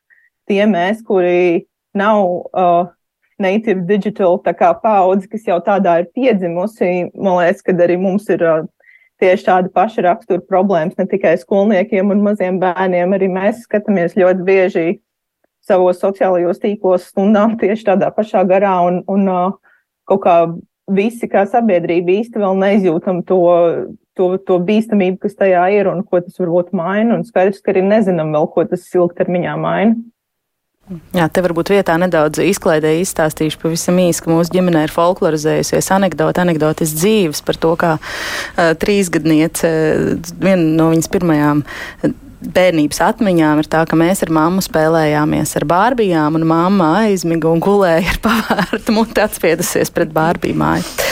tie 0.50 0.62
mēs, 0.70 1.02
kuri 1.06 1.66
nav 1.94 2.22
uh, 2.54 2.90
native 3.40 3.86
digital 3.88 4.38
paudze, 4.42 5.28
kas 5.30 5.46
jau 5.48 5.58
tādā 5.64 6.00
ir 6.02 6.10
piedzimusi. 6.14 7.10
Man 7.14 7.40
liekas, 7.40 7.64
ka 7.66 7.74
arī 7.74 7.98
mums 7.98 8.28
ir 8.30 8.44
uh, 8.46 8.66
tieši 9.20 9.46
tāda 9.48 9.72
paša 9.74 10.06
rakstura 10.06 10.42
problēmas, 10.46 10.96
ne 10.98 11.06
tikai 11.10 11.36
skolniekiem 11.40 12.10
un 12.14 12.22
maziem 12.24 12.60
bērniem. 12.62 13.16
Arī 13.16 13.30
mēs 13.32 13.64
skatāmies 13.66 14.18
ļoti 14.18 14.46
bieži 14.46 14.88
savos 15.66 16.00
sociālajos 16.00 16.62
tīklos 16.62 17.10
stundām 17.10 17.58
tieši 17.60 17.90
tādā 17.90 18.08
pašā 18.14 18.46
garā 18.48 18.78
un, 18.86 19.02
un 19.10 19.28
uh, 19.28 19.56
kaut 20.08 20.22
kā 20.24 20.36
visi 20.96 21.28
kā 21.30 21.46
sabiedrība 21.48 22.18
īsti 22.20 22.42
vēl 22.42 22.56
neizjūtam 22.60 23.22
to, 23.28 23.40
to, 24.18 24.30
to 24.46 24.60
bīstamību, 24.66 25.20
kas 25.24 25.36
tajā 25.38 25.66
ir 25.78 25.90
un 25.90 26.04
ko 26.04 26.22
tas 26.24 26.38
varbūt 26.40 26.72
maina. 26.76 27.18
Un 27.18 27.26
skaidrs, 27.28 27.62
ka 27.64 27.74
arī 27.74 27.84
nezinām 27.86 28.32
vēl, 28.36 28.48
ko 28.54 28.66
tas 28.70 28.86
ilgtermiņā 28.94 29.58
maina. 29.60 29.98
Jā, 31.14 31.28
te 31.30 31.42
varbūt 31.44 31.70
vietā 31.70 31.94
nedaudz 32.02 32.40
izklaidēji 32.42 33.04
izstāstīšu 33.04 33.60
pavisam 33.62 34.00
īsi, 34.02 34.24
ka 34.24 34.32
mūsu 34.32 34.50
ģimenē 34.56 34.88
ir 34.88 34.94
folklorizējusies 34.94 35.90
anekdote, 35.94 36.42
anekdotes 36.42 36.96
dzīves 36.96 37.44
par 37.46 37.58
to, 37.62 37.76
kā 37.78 37.92
uh, 38.00 38.72
trīsgadniece, 38.82 39.70
uh, 39.70 40.32
viena 40.42 40.64
no 40.80 40.88
viņas 40.90 41.10
pirmajām 41.14 41.62
uh, 41.62 42.16
bērnības 42.40 43.00
atmiņām 43.04 43.60
ir 43.60 43.68
tā, 43.70 43.82
ka 43.88 43.98
mēs 43.98 44.24
ar 44.24 44.32
mammu 44.34 44.64
spēlējāmies 44.64 45.54
ar 45.60 45.66
bārbijām, 45.68 46.38
un 46.38 46.46
mamma 46.48 46.90
aizmiga 47.04 47.50
un 47.52 47.62
gulēja 47.62 48.14
ar 48.14 48.20
pavērtu 48.24 48.96
muti 48.96 49.22
atspiedusies 49.22 49.92
pret 49.94 50.12
bārbiju 50.14 50.58
māju. 50.60 51.08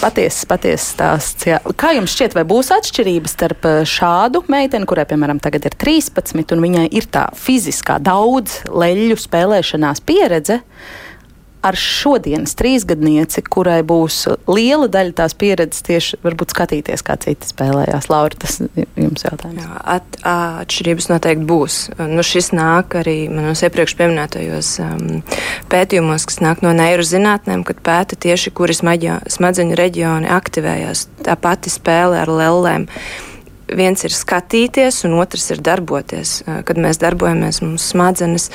Patiesas, 0.00 0.46
patiesas 0.48 0.86
stāsts. 0.94 1.44
Jā. 1.44 1.58
Kā 1.76 1.90
jums 1.92 2.14
šķiet, 2.14 2.32
vai 2.38 2.46
būs 2.48 2.70
atšķirības 2.72 3.34
starp 3.36 3.66
eh, 3.68 3.82
šādu 3.84 4.40
meiteni, 4.48 4.88
kurai, 4.88 5.04
piemēram, 5.10 5.42
tagad 5.44 5.68
ir 5.68 5.76
13, 5.76 6.54
un 6.56 6.64
viņai 6.64 6.86
ir 6.96 7.08
tā 7.12 7.26
fiziskā 7.36 7.98
daudz 8.00 8.62
leļu 8.70 9.18
spēlēšanās 9.20 10.00
pieredze? 10.08 10.62
Ar 11.66 11.76
šodienas 11.76 12.54
trīsgadnieci, 12.58 13.42
kurai 13.44 13.80
būs 13.86 14.22
liela 14.48 14.88
daļa 14.92 15.14
tās 15.18 15.34
pieredzes 15.38 15.84
tieši 15.86 16.20
varbūt 16.24 16.54
skatīties, 16.54 17.04
kā 17.04 17.16
citi 17.20 17.48
spēlējās. 17.50 18.08
Laura, 18.12 18.38
tas 18.40 18.58
jums 18.60 19.24
jautājums. 19.26 19.60
Jā, 19.60 19.80
at, 19.96 20.20
atšķirības 20.30 21.10
noteikti 21.12 21.48
būs. 21.50 21.78
Nu, 22.00 22.24
šis 22.26 22.52
nāk 22.56 22.96
arī 23.02 23.16
manos 23.32 23.64
iepriekš 23.66 23.96
pieminētajos 24.00 24.72
um, 24.84 25.08
pētījumos, 25.72 26.28
kas 26.30 26.40
nāk 26.44 26.64
no 26.64 26.72
neirozinātnēm, 26.76 27.64
kad 27.68 27.82
pēta 27.84 28.18
tieši, 28.20 28.54
kuri 28.56 28.76
smadzeņu 28.76 29.78
reģioni 29.78 30.32
aktivējās. 30.32 31.08
Tā 31.26 31.36
pati 31.40 31.72
spēle 31.72 32.22
ar 32.22 32.32
lellēm 32.32 32.88
viens 33.76 34.02
ir 34.06 34.14
skatīties, 34.14 35.04
un 35.06 35.18
otrs 35.20 35.50
ir 35.54 35.62
darboties. 35.62 36.40
Kad 36.66 36.80
mēs 36.80 36.98
darbojamies, 37.02 37.60
mums 37.62 37.86
smadzenes 37.92 38.48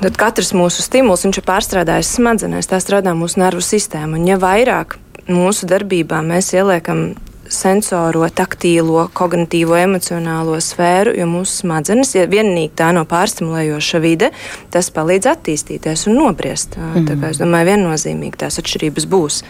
Tad 0.00 0.16
katrs 0.16 0.54
mūsu 0.56 0.80
stimuls 0.80 1.26
ir 1.28 1.44
pārstrādājis 1.44 2.14
smadzenēs, 2.16 2.70
tā 2.70 2.78
strādā 2.80 3.12
mūsu 3.16 3.42
nervu 3.42 3.60
sistēma. 3.64 4.16
Un 4.16 4.28
ja 4.28 4.38
vairāk 4.40 4.96
mūsu 5.28 5.68
darbībā 5.68 6.22
mēs 6.24 6.54
ieliekam 6.56 7.10
sensoro, 7.50 8.24
taktīlo, 8.32 9.08
kognitīvo, 9.16 9.74
emocionālo 9.76 10.56
sfēru, 10.62 11.12
jo 11.18 11.26
mūsu 11.28 11.64
smadzenes, 11.64 12.14
ja 12.14 12.24
vienīgi 12.30 12.72
tā 12.78 12.90
nav 12.96 13.08
pārstimulējoša 13.10 14.00
vide, 14.00 14.30
tas 14.72 14.88
palīdz 14.94 15.28
attīstīties 15.34 16.06
un 16.08 16.20
nobriest. 16.20 16.78
Mm. 16.78 17.08
Tā 17.10 17.18
kā 17.20 17.32
es 17.34 17.42
domāju, 17.42 17.72
viennozīmīgi 17.72 18.40
tās 18.44 18.60
atšķirības 18.62 19.08
būs. 19.10 19.42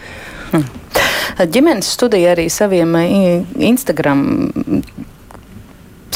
Mm. 0.51 0.67
Ģimenes 1.53 1.93
studija 1.95 2.33
arī 2.33 2.49
saviem 2.51 2.97
Instagram 3.71 4.25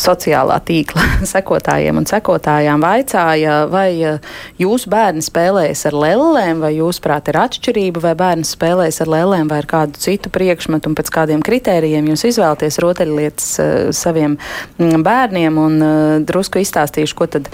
sociālā 0.01 0.58
tīkla 0.65 1.03
sekotājiem 1.34 1.99
un 1.99 2.08
sekotājām 2.10 2.84
vaicāja, 2.84 3.58
vai 3.71 3.89
eh, 4.03 4.19
jūsu 4.62 4.91
bērni 4.91 5.23
spēlējas 5.25 5.86
ar 5.89 5.97
lēlēm, 6.03 6.62
vai 6.63 6.73
jūsuprāt 6.77 7.31
ir 7.31 7.39
atšķirība, 7.41 8.03
vai 8.03 8.13
bērns 8.19 8.53
spēlējas 8.55 9.01
ar 9.05 9.12
lēlēm 9.13 9.51
vai 9.51 9.62
ar 9.63 9.69
kādu 9.69 10.01
citu 10.01 10.31
priekšmetu 10.34 10.91
un 10.91 10.97
pēc 10.97 11.12
kādiem 11.15 11.43
kritērijiem 11.45 12.10
jūs 12.12 12.25
izvēlaties 12.31 12.79
rotaļlietas 12.84 13.49
uh, 13.63 13.71
saviem 13.95 14.38
mm, 14.38 15.05
bērniem 15.05 15.60
un 15.62 15.77
uh, 15.79 15.95
drusku 16.25 16.62
izstāstīšu, 16.62 17.17
ko 17.17 17.29
tad, 17.38 17.49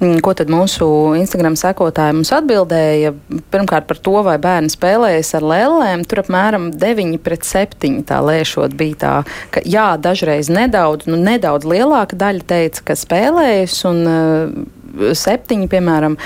mm, 0.00 0.18
ko 0.24 0.34
tad 0.36 0.52
mūsu 0.52 0.88
Instagram 1.18 1.58
sekotāji 1.60 2.18
mums 2.18 2.34
atbildēja. 2.34 3.14
Pirmkārt 3.54 3.88
par 3.90 4.02
to, 4.02 4.16
vai 4.26 4.36
bērni 4.42 4.72
spēlējas 4.72 5.34
ar 5.38 5.48
lēlēm, 5.54 6.04
tur 6.08 6.24
apmēram 6.24 6.70
9 6.74 7.18
pret 7.24 7.46
7 7.46 8.02
tā 8.08 8.20
lēšot 8.24 8.74
bija 8.78 9.00
tā, 9.00 9.14
ka 9.54 9.62
jā, 9.64 9.94
dažreiz 10.00 10.50
nedaudz, 10.52 11.08
nu 11.10 11.18
nedaudz 11.20 11.66
lielāk 11.68 11.83
lielāka 11.84 12.16
daļa 12.16 12.46
teica, 12.48 12.84
ka 12.88 12.96
spēlējas 12.98 13.76
un 13.90 14.00
uh, 14.08 14.54
septiņi, 14.94 15.68
piemēram, 15.72 16.16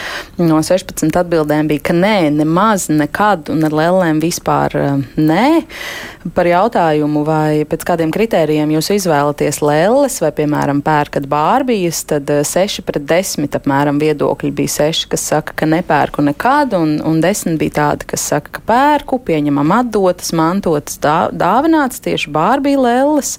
no 0.40 0.60
16 0.64 1.16
atbildēm 1.20 1.70
bija, 1.70 1.84
ka 1.88 1.96
nē, 1.96 2.30
nemaz 2.38 2.88
nekad 2.92 3.50
un 3.52 3.64
ar 3.68 3.74
lēlēm 3.74 4.20
vispār 4.22 4.76
eh, 4.78 5.02
nē. 5.16 5.48
Par 6.34 6.48
jautājumu, 6.48 7.22
vai 7.24 7.64
pēc 7.68 7.86
kādiem 7.88 8.10
kritērijiem 8.12 8.72
jūs 8.74 8.90
izvēlaties 8.98 9.62
lēles 9.64 10.18
vai, 10.20 10.32
piemēram, 10.36 10.82
pērkat 10.84 11.28
bārbijas, 11.30 12.02
tad 12.10 12.28
6 12.28 12.58
eh, 12.82 12.86
pret 12.86 13.06
10 13.08 13.56
apmēram 13.58 14.00
viedokļi 14.02 14.52
bija 14.58 14.74
6, 14.78 15.08
kas 15.12 15.24
saka, 15.32 15.56
ka 15.58 15.68
nepērku 15.70 16.24
nekad, 16.26 16.76
un, 16.78 16.98
un 17.06 17.22
10 17.24 17.58
bija 17.60 17.76
tādi, 17.80 18.08
kas 18.12 18.26
saka, 18.32 18.58
ka 18.58 18.64
pērku, 18.68 19.20
pieņemam 19.24 19.72
atdotas, 19.78 20.34
mantotas, 20.36 20.98
dā, 21.02 21.16
dāvināts 21.32 22.02
tieši 22.04 22.32
bārbija 22.34 22.82
lēles. 22.84 23.36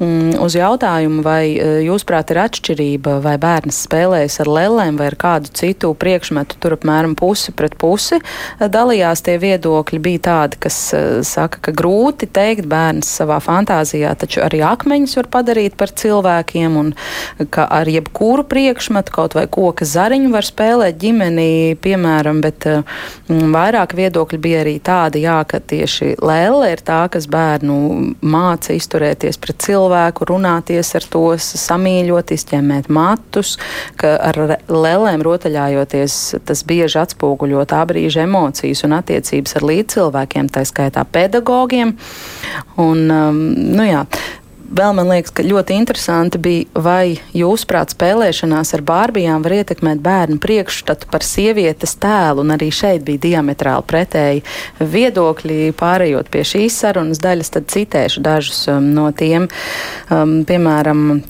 Mm, 0.00 0.38
uz 0.40 0.56
jautājumu, 0.56 1.24
vai 1.26 1.42
eh, 1.52 1.80
jūsuprāt 1.86 2.32
ir 2.32 2.42
atšķirība, 2.46 3.18
vai 3.24 3.36
bērns 3.40 3.84
spēlējas 3.86 4.40
ar 4.44 4.48
lēlēm, 4.50 4.69
lēlēm 4.70 4.98
vai 4.98 5.10
ar 5.10 5.16
kādu 5.18 5.50
citu 5.56 5.92
priekšmetu, 5.98 6.58
tur 6.60 6.76
apmēram 6.76 7.16
pusi 7.18 7.52
pret 7.56 7.76
pusi 7.80 8.20
dalījās 8.60 9.24
tie 9.26 9.36
viedokļi. 9.40 10.00
Bija 10.00 10.22
tādi, 10.28 10.60
kas 10.60 10.78
saka, 11.26 11.60
ka 11.60 11.74
grūti 11.76 12.28
teikt 12.30 12.68
bērns 12.70 13.10
savā 13.20 13.40
fantāzijā, 13.42 14.12
taču 14.18 14.42
arī 14.44 14.62
akmeņus 14.66 15.16
var 15.20 15.30
padarīt 15.38 15.76
par 15.80 15.92
cilvēkiem 15.92 16.78
un 16.80 16.92
ka 17.50 17.66
ar 17.80 17.88
jebkuru 17.90 18.44
priekšmetu, 18.48 19.14
kaut 19.14 19.36
vai 19.38 19.46
koka 19.50 19.86
zariņu 19.88 20.32
var 20.32 20.46
spēlēt 20.46 21.00
ģimenī, 21.00 21.76
piemēram, 21.82 22.42
bet 22.44 22.68
vairāk 23.28 23.94
viedokļi 23.98 24.40
bija 24.40 24.62
arī 24.64 24.76
tādi, 24.84 25.24
jā, 25.26 25.40
ka 25.48 25.60
tieši 25.60 26.14
lēle 26.22 26.72
ir 26.72 26.84
tā, 26.86 27.02
kas 27.12 27.28
bērnu 27.30 27.78
māca 28.20 28.74
izturēties 28.76 29.40
pret 29.40 29.60
cilvēku, 29.66 30.28
runāties 30.30 30.94
ar 30.98 31.06
tos, 31.10 31.52
samīļot, 31.60 32.34
izķemmēt 32.36 32.90
matus, 32.92 33.56
ka 34.00 34.16
ar 34.30 34.40
lēlēm 34.68 35.24
rotaļājoties 35.24 36.18
tas 36.48 36.64
bieži 36.66 37.00
atspoguļo 37.02 37.64
tā 37.70 37.80
brīža 37.88 38.26
emocijas 38.26 38.84
un 38.88 38.98
attiecības 38.98 39.56
ar 39.56 39.68
līdzcilvēkiem, 39.70 40.50
tā 40.52 40.66
skaitā 40.68 41.06
pedagogiem. 41.08 41.96
Un, 42.80 43.06
um, 43.10 43.40
nu 43.76 43.86
jā, 43.88 44.04
vēl 44.70 44.94
man 44.96 45.10
liekas, 45.10 45.32
ka 45.34 45.44
ļoti 45.44 45.76
interesanti 45.76 46.40
bija, 46.42 46.66
vai 46.74 47.18
jūsuprāt, 47.36 47.94
spēlēšanās 47.94 48.74
ar 48.76 48.84
bārbijām 48.86 49.42
var 49.44 49.56
ietekmēt 49.60 50.02
bērnu 50.04 50.38
priekšstatu 50.42 51.10
par 51.10 51.26
sievietes 51.26 51.96
tēlu, 52.00 52.44
un 52.44 52.54
arī 52.54 52.70
šeit 52.74 53.04
bija 53.06 53.24
diametrāli 53.26 53.86
pretēji 53.90 54.44
viedokļi. 54.80 55.72
Pārējot 55.80 56.30
pie 56.32 56.44
šīs 56.46 56.78
sarunas 56.84 57.22
daļas, 57.22 57.52
tad 57.56 57.68
citēšu 57.72 58.24
dažus 58.24 58.62
um, 58.70 58.92
no 58.94 59.10
tiem, 59.16 59.48
um, 60.10 60.40
piemēram, 60.46 61.22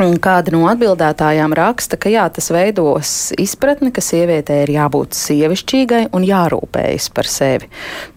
Kāda 0.00 0.54
no 0.54 0.62
atbildētājām 0.70 1.52
raksta, 1.52 1.98
ka 2.00 2.08
jā, 2.08 2.22
tas 2.32 2.46
veidos 2.54 3.10
izpratni, 3.40 3.90
ka 3.92 4.00
sievietei 4.00 4.62
ir 4.64 4.72
jābūt 4.72 5.12
sievišķīgai 5.18 6.06
un 6.16 6.24
jārūpējas 6.24 7.10
par 7.12 7.28
sevi. 7.28 7.68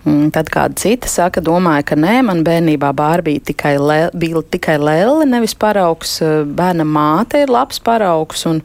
Tad 0.04 0.52
kāda 0.54 0.80
cita 0.80 1.12
saka, 1.12 1.44
domāja, 1.44 1.84
ka 1.92 1.98
nē, 2.00 2.22
man 2.30 2.46
bērnībā 2.48 2.94
Bārbija 2.96 3.44
tikai 3.52 3.76
le, 3.82 4.00
bija 4.16 4.46
tikai 4.56 4.78
lēle, 4.80 5.28
nevis 5.28 5.58
paraugs. 5.60 6.22
Bērna 6.56 6.88
māte 6.88 7.44
ir 7.44 7.52
labs 7.52 7.84
paraugs, 7.84 8.48
un 8.48 8.64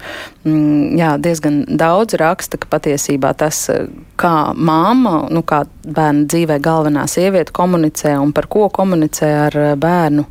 Mm, 0.48 0.96
jā, 0.96 1.16
diezgan 1.20 1.64
daudz 1.80 2.14
raksta, 2.16 2.56
ka 2.60 2.68
patiesībā 2.70 3.32
tas, 3.36 3.68
eh, 3.68 3.88
kā 4.18 4.54
māma, 4.54 5.28
nu, 5.30 5.42
kā 5.42 5.64
bērna 5.82 6.24
dzīvē 6.30 6.58
galvenā 6.62 7.04
sieviete 7.10 7.52
komunicē 7.52 8.14
un 8.22 8.32
par 8.32 8.46
ko 8.46 8.68
komunicē 8.70 9.28
ar 9.46 9.56
eh, 9.56 9.74
bērnu, 9.76 10.24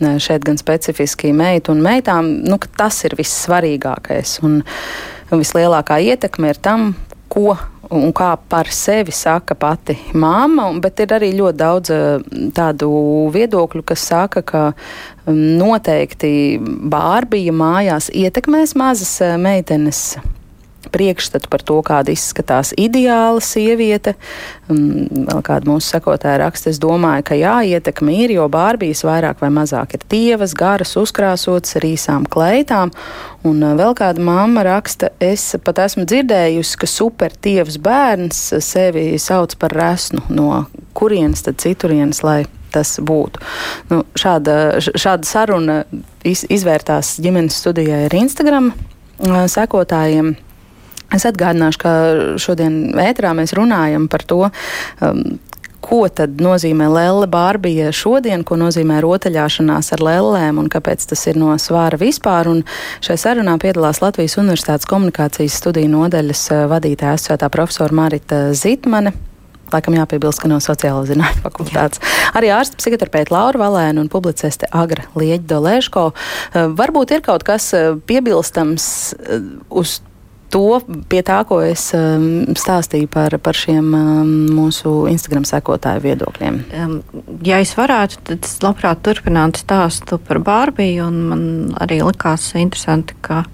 šeit 0.00 0.44
gan 0.48 0.56
specifiski 0.58 1.32
meitu 1.36 1.74
un 1.74 1.82
meitām, 1.84 2.29
nu, 2.30 2.58
tas 2.78 3.02
ir 3.08 3.16
vissvarīgākais. 3.18 4.38
Un, 4.46 4.60
un 5.30 5.42
vislielākā 5.42 6.00
ietekme 6.10 6.54
ir 6.54 6.62
tam, 6.62 6.92
ko 7.30 7.54
un 7.90 8.12
kā 8.14 8.30
par 8.50 8.70
sevi 8.74 9.12
saka 9.14 9.56
pati 9.58 9.96
māma, 10.14 10.68
bet 10.82 11.02
ir 11.02 11.14
arī 11.16 11.30
ļoti 11.34 11.58
daudz 11.58 11.92
eh, 11.94 12.26
tādu 12.56 12.90
viedokļu, 13.34 13.84
kas 13.86 14.06
saka, 14.12 14.44
ka 14.46 14.64
mm, 14.70 15.40
noteikti 15.60 16.32
Bārbija 16.60 17.54
mājās 17.54 18.10
ietekmēs 18.14 18.76
mazas 18.78 19.16
eh, 19.26 19.34
meitenes 19.40 20.04
priekšstatu 20.92 21.50
par 21.50 21.64
to, 21.66 21.78
kāda 21.86 22.12
izskatās 22.14 22.72
ideāla 22.78 23.42
sieviete. 23.44 24.16
Vēl 24.70 25.42
kāda 25.46 25.70
mūsu 25.70 25.94
sekotāja 25.94 26.40
raksta, 26.44 26.70
es 26.70 26.80
domāju, 26.82 27.24
ka 27.30 27.38
jā, 27.38 27.56
ietekme 27.76 28.14
ir, 28.24 28.34
jo 28.36 28.46
Bārbijas 28.52 29.02
vairāk 29.06 29.42
vai 29.42 29.50
mazāk 29.54 29.96
ir 29.96 30.06
tievas, 30.10 30.54
garas, 30.58 30.96
uzkrāsotas 31.00 31.78
ar 31.80 31.88
īsām 31.88 32.28
kleitām. 32.30 32.94
Un 33.46 33.62
uh, 33.64 33.74
vēl 33.78 33.96
kāda 33.96 34.22
mamma 34.22 34.66
raksta, 34.66 35.14
es 35.22 35.54
pat 35.64 35.80
esmu 35.86 36.04
dzirdējusi, 36.10 36.76
ka 36.80 36.90
supertievs 36.90 37.80
bērns 37.80 38.42
sevi 38.64 39.14
sauc 39.22 39.56
par 39.60 39.74
resnu. 39.74 40.26
No 40.28 40.66
kurienes 40.94 41.44
tad 41.46 41.60
citurienes, 41.62 42.22
lai 42.26 42.44
tas 42.70 42.96
būtu. 43.02 43.42
Nu, 43.90 44.02
šāda, 44.18 44.78
šāda 44.80 45.26
saruna 45.26 45.80
iz, 46.26 46.44
izvērtās 46.50 47.16
ģimenes 47.22 47.58
studijai 47.62 48.04
ar 48.06 48.16
Instagram 48.20 48.70
uh, 48.72 49.44
sekotājiem. 49.50 50.36
Es 51.10 51.26
atgādināšu, 51.26 51.78
ka 51.82 51.92
šodien 52.38 52.92
ētrā 53.02 53.32
mēs 53.34 53.54
runājam 53.58 54.06
par 54.10 54.22
to, 54.30 54.44
um, 55.02 55.22
ko 55.82 56.04
tad 56.12 56.38
nozīmē 56.38 56.86
lelle 56.92 57.26
bārbija 57.30 57.90
šodien, 57.96 58.44
ko 58.46 58.58
nozīmē 58.60 59.00
rotaļāšanās 59.02 59.90
ar 59.96 60.04
lellēm 60.06 60.60
un 60.60 60.68
kāpēc 60.70 61.08
tas 61.10 61.24
ir 61.26 61.40
no 61.40 61.54
svāra 61.58 61.98
vispār. 62.00 62.50
Un 62.52 62.62
šai 63.02 63.16
sarunā 63.20 63.56
piedalās 63.62 64.02
Latvijas 64.04 64.38
Universitātes 64.38 64.88
komunikācijas 64.90 65.56
studiju 65.62 65.90
nodaļas 65.96 66.44
uh, 66.52 66.62
vadītāja 66.70 67.16
asociētā 67.18 67.50
profesora 67.50 67.96
Marita 67.96 68.44
Zitmane. 68.54 69.14
Laikam 69.70 69.94
jāpiebilst, 69.94 70.42
ka 70.42 70.50
no 70.50 70.58
sociālo 70.62 71.04
zinātņu 71.06 71.44
fakultātes. 71.44 72.02
Jā. 72.02 72.30
Arī 72.38 72.50
ārsta 72.54 72.78
psihoterapeita 72.78 73.34
Laura 73.34 73.60
Valēna 73.64 74.02
un 74.02 74.10
publiciste 74.10 74.66
Agra 74.74 75.06
Lieģa 75.18 75.46
Dolēško. 75.54 76.06
Uh, 76.10 76.70
varbūt 76.78 77.16
ir 77.16 77.26
kaut 77.26 77.46
kas 77.46 77.72
uh, 77.74 77.96
piebilstams 78.06 78.86
uz 79.70 79.98
to 80.50 80.80
pie 81.10 81.22
tā, 81.26 81.40
ko 81.48 81.60
es 81.64 81.90
um, 81.96 82.44
stāstīju 82.58 83.10
par, 83.12 83.36
par 83.42 83.56
šiem 83.56 83.92
um, 83.96 84.32
mūsu 84.56 84.92
Instagram 85.10 85.46
sekotāju 85.48 86.04
viedokļiem. 86.04 86.60
Um, 86.76 86.96
ja 87.46 87.60
es 87.62 87.74
varētu, 87.78 88.20
tad 88.30 88.48
es 88.48 88.58
labprāt 88.64 89.02
turpinātu 89.06 89.62
stāstu 89.62 90.20
par 90.26 90.42
Bārbiju, 90.44 91.06
un 91.06 91.20
man 91.30 91.44
arī 91.80 92.02
likās 92.06 92.52
interesanti, 92.58 93.18
ka 93.24 93.44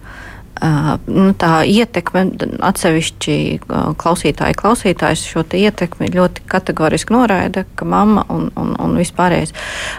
Uh, 0.57 0.95
nu, 1.13 1.35
tā 1.37 1.67
ietekme, 1.69 2.23
atsevišķi 2.65 3.35
uh, 3.59 3.91
klausītāji, 4.01 4.57
klausītājs 4.57 5.27
šo 5.29 5.43
ietekmi 5.53 6.09
ļoti 6.15 6.47
kategoriski 6.49 7.13
noraida, 7.13 7.67
ka 7.77 7.85
mamma 7.85 8.25
un, 8.33 8.47
un, 8.57 8.71
un 8.81 8.97
vispārējais. 8.97 9.53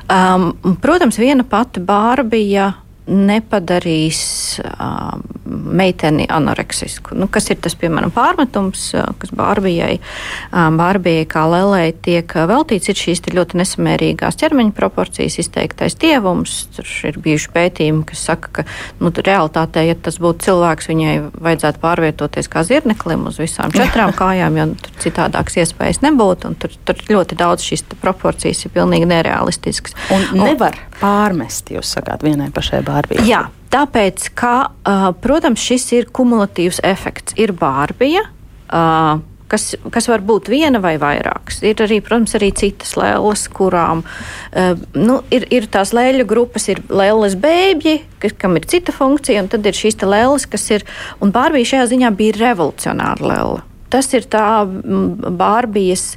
Um, 0.10 0.48
protams, 0.82 1.20
viena 1.22 1.46
pati 1.46 1.84
bārbija 1.86 2.72
nepadarīs 3.08 4.22
uh, 4.64 5.18
meiteni 5.48 6.26
anoreksisku. 6.30 7.16
Nu, 7.16 7.28
kas 7.32 7.50
ir 7.52 7.60
tas, 7.64 7.76
piemēram, 7.80 8.12
pārmetums, 8.14 8.90
kas 9.20 9.32
Bārbijai, 9.36 9.98
Bārbijai 10.52 11.26
kā 11.30 11.46
lelei 11.50 11.92
tiek 11.94 12.34
veltīts, 12.50 12.90
ir 12.92 13.00
šīs 13.00 13.24
ļoti 13.34 13.60
nesamērīgās 13.62 14.40
ķermeņa 14.42 14.76
proporcijas, 14.78 15.40
izteiktais 15.42 15.98
tievums. 16.00 16.58
Tur 16.76 16.92
ir 17.10 17.20
bijuši 17.24 17.52
pētījumi, 17.56 18.06
kas 18.12 18.26
saka, 18.30 18.52
ka 18.60 18.66
nu, 19.02 19.12
realitātē, 19.12 19.86
ja 19.88 19.98
tas 20.08 20.20
būtu 20.24 20.48
cilvēks, 20.48 20.90
viņai 20.92 21.16
vajadzētu 21.36 21.84
pārvietoties 21.84 22.52
kā 22.52 22.64
zirneklim 22.68 23.28
uz 23.32 23.40
visām 23.42 23.74
četrām 23.76 24.16
kājām, 24.22 24.60
jo 24.60 24.68
tur 24.84 25.00
citādākas 25.06 25.62
iespējas 25.64 26.04
nebūtu. 26.06 26.54
Tur, 26.62 26.76
tur 26.88 27.04
ļoti 27.12 27.40
daudz 27.40 27.66
šīs 27.68 27.86
proporcijas 28.02 28.66
ir 28.66 28.76
pilnīgi 28.76 29.10
nerealistiskas. 29.10 29.96
Un 30.14 30.28
nevar 30.44 30.76
un, 30.78 30.98
pārmest, 31.02 31.72
jūs 31.74 31.96
sakāt, 31.98 32.26
vienai 32.26 32.50
pašai 32.54 32.82
bārbijai. 32.82 32.97
Bārbija? 32.98 33.26
Jā, 33.28 33.46
tāpēc, 33.74 34.32
ka, 34.38 34.58
uh, 34.74 35.10
protams, 35.22 35.62
šis 35.62 35.90
ir 35.98 36.12
kumulatīvs 36.14 36.82
efekts. 36.88 37.38
Ir 37.40 37.54
Bārbija. 37.58 38.26
Uh, 38.68 39.22
kas, 39.52 39.70
kas 39.94 40.10
var 40.12 40.24
būt 40.28 40.50
viena 40.52 40.82
vai 40.84 40.96
vairākas. 41.02 41.62
Ir 41.66 41.80
arī, 41.86 42.00
protams, 42.04 42.36
arī 42.40 42.52
citas 42.58 42.96
lēlas, 43.00 43.46
kurām 43.54 44.04
uh, 44.04 44.74
nu, 44.98 45.22
ir, 45.34 45.48
ir 45.54 45.70
tās 45.72 45.94
lēļu 45.96 46.28
grupas, 46.28 46.68
ir 46.74 46.84
lēlas 46.90 47.38
bēbļi, 47.40 47.96
kas, 48.24 48.36
kam 48.42 48.60
ir 48.60 48.68
cita 48.70 48.96
funkcija, 48.96 49.46
un 49.46 49.52
tad 49.54 49.68
ir 49.68 49.78
šīs 49.78 50.00
lēlas, 50.04 50.50
kas 50.52 50.68
ir, 50.76 50.86
un 51.24 51.34
Bārbija 51.36 51.74
šajā 51.76 51.90
ziņā 51.94 52.14
bija 52.20 52.40
revolucionāra 52.42 53.32
lēla. 53.32 53.66
Tas 53.94 54.10
ir 54.18 54.26
tā 54.28 54.66
Bārbijas, 54.68 56.10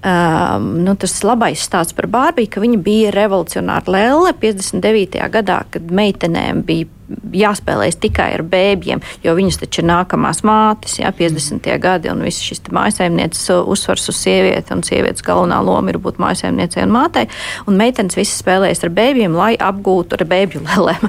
um, 0.00 0.70
nu, 0.86 0.94
tas 1.00 1.18
labais 1.26 1.60
stāsts 1.66 1.96
par 1.96 2.08
Bārbiju, 2.12 2.52
ka 2.54 2.62
viņa 2.62 2.80
bija 2.84 3.12
revolucionāra 3.16 3.96
lēle 3.96 4.32
59. 4.40 5.20
gadā, 5.34 5.60
kad 5.74 5.92
meitenēm 6.00 6.64
bija 6.68 6.88
jāspēlējas 7.34 7.98
tikai 8.02 8.28
ar 8.36 8.44
bēbļiem, 8.46 9.02
jo 9.24 9.34
viņas 9.36 9.60
taču 9.62 9.82
ir 9.82 9.88
nākamās 9.90 10.42
mātes, 10.46 10.98
jā, 11.00 11.10
50. 11.16 11.68
gadi, 11.82 12.10
un 12.12 12.24
viss 12.26 12.42
šis 12.44 12.62
mājsaimnieces 12.74 13.50
uzsvars 13.60 14.08
uz 14.12 14.18
sievieti, 14.20 14.74
un 14.74 14.84
sievietes 14.86 15.24
galvenā 15.26 15.60
loma 15.64 15.92
ir 15.92 16.00
būt 16.02 16.20
mājsaimniecei 16.22 16.84
un 16.86 16.94
mātei, 16.94 17.28
un 17.66 17.78
meitenes 17.80 18.18
visas 18.18 18.40
spēlējas 18.42 18.84
ar 18.86 18.94
bēbļiem, 18.96 19.36
lai 19.36 19.52
apgūtu, 19.60 20.18
ar 20.18 20.26
bēbļu 20.30 20.64
lēlēm, 20.68 21.06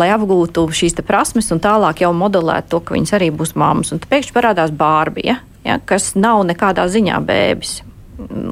lai 0.00 0.10
apgūtu 0.14 0.66
šīs 0.80 0.98
prasmes 1.06 1.50
un 1.54 1.62
tālāk 1.62 2.04
jau 2.04 2.12
modelētu 2.16 2.74
to, 2.74 2.82
ka 2.84 2.96
viņas 2.96 3.16
arī 3.18 3.30
būs 3.34 3.56
mammas. 3.58 3.94
Un 3.94 4.02
pēkšņi 4.02 4.36
parādās 4.36 4.74
Bārbija, 4.74 5.40
ja, 5.64 5.78
kas 5.86 6.12
nav 6.18 6.44
nekādā 6.48 6.86
ziņā 6.90 7.22
bēbis. 7.26 7.80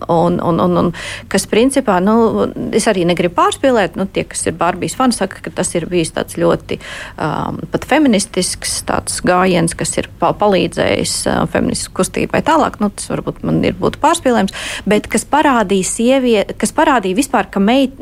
Un, 0.09 0.39
un, 0.41 0.61
un, 0.61 0.77
un 0.81 0.91
kas 1.29 1.45
principā, 1.51 1.99
nu, 2.01 2.47
es 2.77 2.87
arī 2.89 3.05
negribu 3.09 3.37
pārspīlēt, 3.37 3.99
nu, 4.01 4.07
tie, 4.09 4.25
kas 4.29 4.47
ir 4.49 4.57
Barbijas 4.57 4.97
fani, 4.97 5.17
saka, 5.17 5.43
ka 5.45 5.53
tas 5.61 5.75
ir 5.77 5.85
bijis 5.91 6.15
tāds 6.17 6.39
ļoti 6.41 6.79
um, 6.81 7.59
pat 7.73 7.85
feministisks 7.89 8.79
tāds 8.89 9.21
gājiens, 9.27 9.77
kas 9.77 9.93
ir 10.01 10.09
palīdzējis 10.21 11.15
uh, 11.29 11.43
feministisku 11.53 11.99
kustībai 12.01 12.41
tālāk. 12.47 12.79
Nu, 12.83 12.91
tas 12.95 13.11
varbūt 13.13 13.43
man 13.47 13.61
ir 13.67 13.77
būtu 13.79 14.01
pārspīlējums, 14.03 14.57
bet 14.89 15.11
kas 15.13 15.27
parādīja 15.29 15.91
sievieti, 15.91 16.57
kas 16.59 16.73
parādīja 16.77 17.19
vispār, 17.19 17.51
ka 17.53 17.63
meit, 17.63 17.99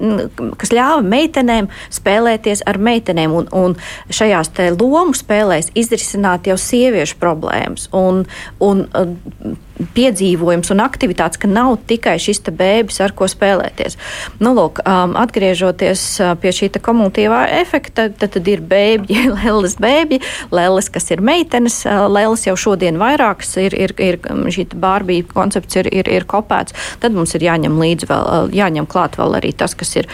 kas 0.60 0.74
ļāva 0.76 1.02
meitenēm 1.06 1.70
spēlēties 1.94 2.62
ar 2.68 2.78
meitenēm 2.78 3.34
un, 3.40 3.50
un 3.56 3.76
šajās 4.12 4.52
te 4.56 4.70
lomu 4.76 5.16
spēlēs 5.16 5.72
izrisināt 5.74 6.46
jau 6.50 6.58
sieviešu 6.60 7.18
problēmas. 7.22 7.90
Un, 7.96 8.24
un, 8.62 8.86
piedzīvojums 9.96 10.70
un 10.72 10.82
aktivitātes, 10.84 11.40
ka 11.40 11.48
nav 11.50 11.76
tikai 11.88 12.16
šis 12.22 12.42
bērns, 12.46 12.98
ar 13.04 13.14
ko 13.16 13.28
spēlēties. 13.30 13.96
Nu, 14.40 14.52
lūk, 14.56 14.80
um, 14.86 15.16
atgriežoties 15.18 16.04
uh, 16.22 16.34
pie 16.40 16.52
šī 16.54 16.70
kumulatīvā 16.76 17.42
efekta, 17.60 18.08
tad, 18.16 18.32
tad 18.36 18.48
ir 18.50 18.62
bēbļi, 18.66 19.18
lēlas 19.34 19.76
bēbļi, 19.84 20.20
lēlas, 20.54 20.90
kas 20.92 21.10
ir 21.14 21.22
meitenes, 21.24 21.80
uh, 21.88 22.06
lēlas 22.10 22.46
jau 22.48 22.56
šodien 22.66 23.00
vairākas 23.00 23.56
ir, 23.62 23.76
ir, 23.76 23.94
ir 24.02 24.20
um, 24.30 24.46
šī 24.52 24.68
bārbija 24.80 25.26
koncepts 25.32 25.80
ir, 25.80 25.90
ir, 25.92 26.10
ir 26.12 26.28
kopēts. 26.28 26.76
Tad 27.02 27.16
mums 27.16 27.36
ir 27.36 27.46
jāņem 27.46 27.76
līdzi 27.80 28.10
vēl, 28.10 28.26
uh, 28.26 28.56
jāņem 28.56 28.88
klāt 28.90 29.18
vēl 29.20 29.38
arī 29.40 29.52
tas, 29.56 29.76
kas 29.76 29.92
ir, 29.98 30.08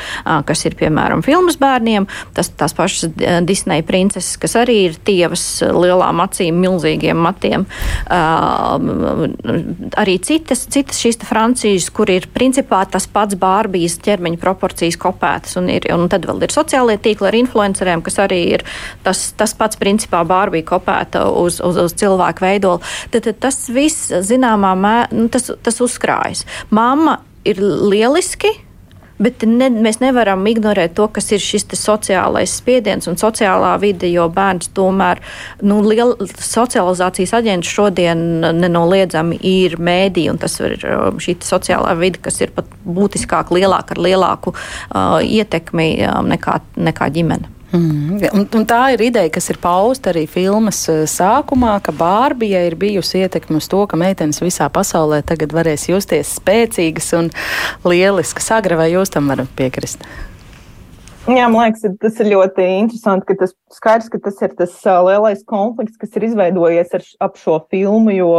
kas 0.47 0.65
ir 0.67 0.77
piemēram 0.79 1.23
filmas 1.25 1.59
bērniem, 1.61 2.09
tas, 2.37 2.51
tās 2.59 2.75
pašas 2.77 3.13
Disneja 3.47 3.85
princeses, 3.87 4.37
kas 4.41 4.57
arī 4.59 4.79
ir 4.89 4.99
tievas 5.07 5.45
lielām 5.63 6.23
acīm, 6.25 6.59
milzīgiem 6.63 7.19
matiem. 7.23 7.67
Uh, 8.07 9.52
arī 10.01 10.17
citas, 10.25 10.65
citas 10.73 11.01
šīs 11.03 11.21
Francijas, 11.27 11.89
kur 11.95 12.11
ir 12.13 12.29
principā 12.33 12.83
tas 12.91 13.07
pats 13.11 13.37
bārbijas 13.39 13.99
ķermeņa 14.05 14.41
proporcijas 14.43 14.99
kopētas. 15.01 15.57
Un, 15.61 15.71
ir, 15.73 15.87
un 15.95 16.09
tad 16.13 16.27
vēl 16.29 16.43
ir 16.47 16.55
sociālie 16.55 16.99
tīkli 17.03 17.31
ar 17.31 17.39
influenceriem, 17.39 18.05
kas 18.05 18.21
arī 18.25 18.41
ir 18.57 18.67
tas, 19.07 19.31
tas 19.39 19.55
pats 19.59 19.81
principā 19.81 20.23
bārbija 20.29 20.69
kopēta 20.73 21.27
uz, 21.31 21.61
uz, 21.65 21.81
uz 21.87 21.97
cilvēku 21.99 22.47
veidolu. 22.47 22.83
Tad, 23.13 23.29
tad 23.29 23.41
tas 23.49 23.65
viss 23.73 24.13
zināmā 24.29 24.75
mērā, 24.79 25.09
nu, 25.17 25.29
tas, 25.33 25.51
tas 25.63 25.81
uzkrājas. 25.85 26.47
Mamma 26.75 27.21
ir 27.49 27.59
lieliski 27.63 28.53
Bet 29.23 29.45
ne, 29.47 29.69
mēs 29.71 30.01
nevaram 30.03 30.43
ignorēt 30.51 30.97
to, 30.99 31.07
kas 31.15 31.31
ir 31.35 31.43
šis 31.43 31.69
sociālais 31.79 32.57
spiediens 32.59 33.07
un 33.11 33.19
sociālā 33.21 33.75
vide, 33.83 34.09
jo 34.11 34.27
bērns 34.33 34.73
tomēr 34.75 35.23
nu, 35.63 35.79
liela 35.87 36.27
socializācijas 36.33 37.35
aģents 37.39 37.71
šodien 37.71 38.25
nenoliedzami 38.59 39.39
ir 39.47 39.79
mēdī, 39.79 40.27
un 40.33 40.43
tas 40.43 40.59
ir 40.65 40.77
um, 40.89 41.23
šī 41.23 41.39
sociālā 41.47 41.95
vide, 42.01 42.23
kas 42.25 42.41
ir 42.43 42.55
pat 42.57 42.69
būtiskāk, 42.83 43.55
lielāka 43.55 43.95
ar 43.97 44.03
lielāku 44.03 44.57
uh, 44.57 45.19
ietekmi 45.23 45.91
um, 46.09 46.31
nekā, 46.33 46.59
nekā 46.91 47.13
ģimene. 47.15 47.62
Mm, 47.73 48.19
un, 48.37 48.43
un 48.59 48.65
tā 48.69 48.83
ir 48.93 49.01
ideja, 49.07 49.31
kas 49.33 49.47
ir 49.49 49.57
pausta 49.63 50.11
arī 50.11 50.27
filmas 50.29 50.83
eh, 50.93 51.07
sākumā, 51.09 51.79
ka 51.81 51.95
Bārbija 51.97 52.61
ir 52.69 52.77
bijusi 52.77 53.23
ietekme 53.25 53.57
uz 53.63 53.69
to, 53.73 53.81
ka 53.89 53.97
meitenes 53.97 54.43
visā 54.45 54.69
pasaulē 54.69 55.23
tagad 55.25 55.55
varēs 55.57 55.87
justies 55.89 56.35
spēcīgas 56.37 57.09
un 57.17 57.33
lieliskas. 57.89 58.51
Agra, 58.53 58.77
vai 58.77 58.91
jūs 58.93 59.15
tam 59.15 59.33
varat 59.33 59.49
piekrist? 59.57 60.05
Jā, 61.25 61.47
man 61.49 61.71
liekas, 61.71 61.97
tas 62.03 62.21
ir 62.21 62.33
ļoti 62.35 62.69
interesanti, 62.83 63.31
ka 63.31 63.41
tas 63.41 63.57
skaidrs, 63.73 64.13
ka 64.13 64.21
tas 64.21 64.45
ir 64.45 64.57
tas 64.59 64.75
uh, 64.85 65.01
lielais 65.07 65.41
konflikts, 65.49 65.97
kas 65.97 66.19
ir 66.19 66.27
izveidojies 66.29 66.97
ar, 66.99 67.07
ap 67.25 67.39
šo 67.41 67.61
filmu, 67.73 68.13
jo 68.13 68.33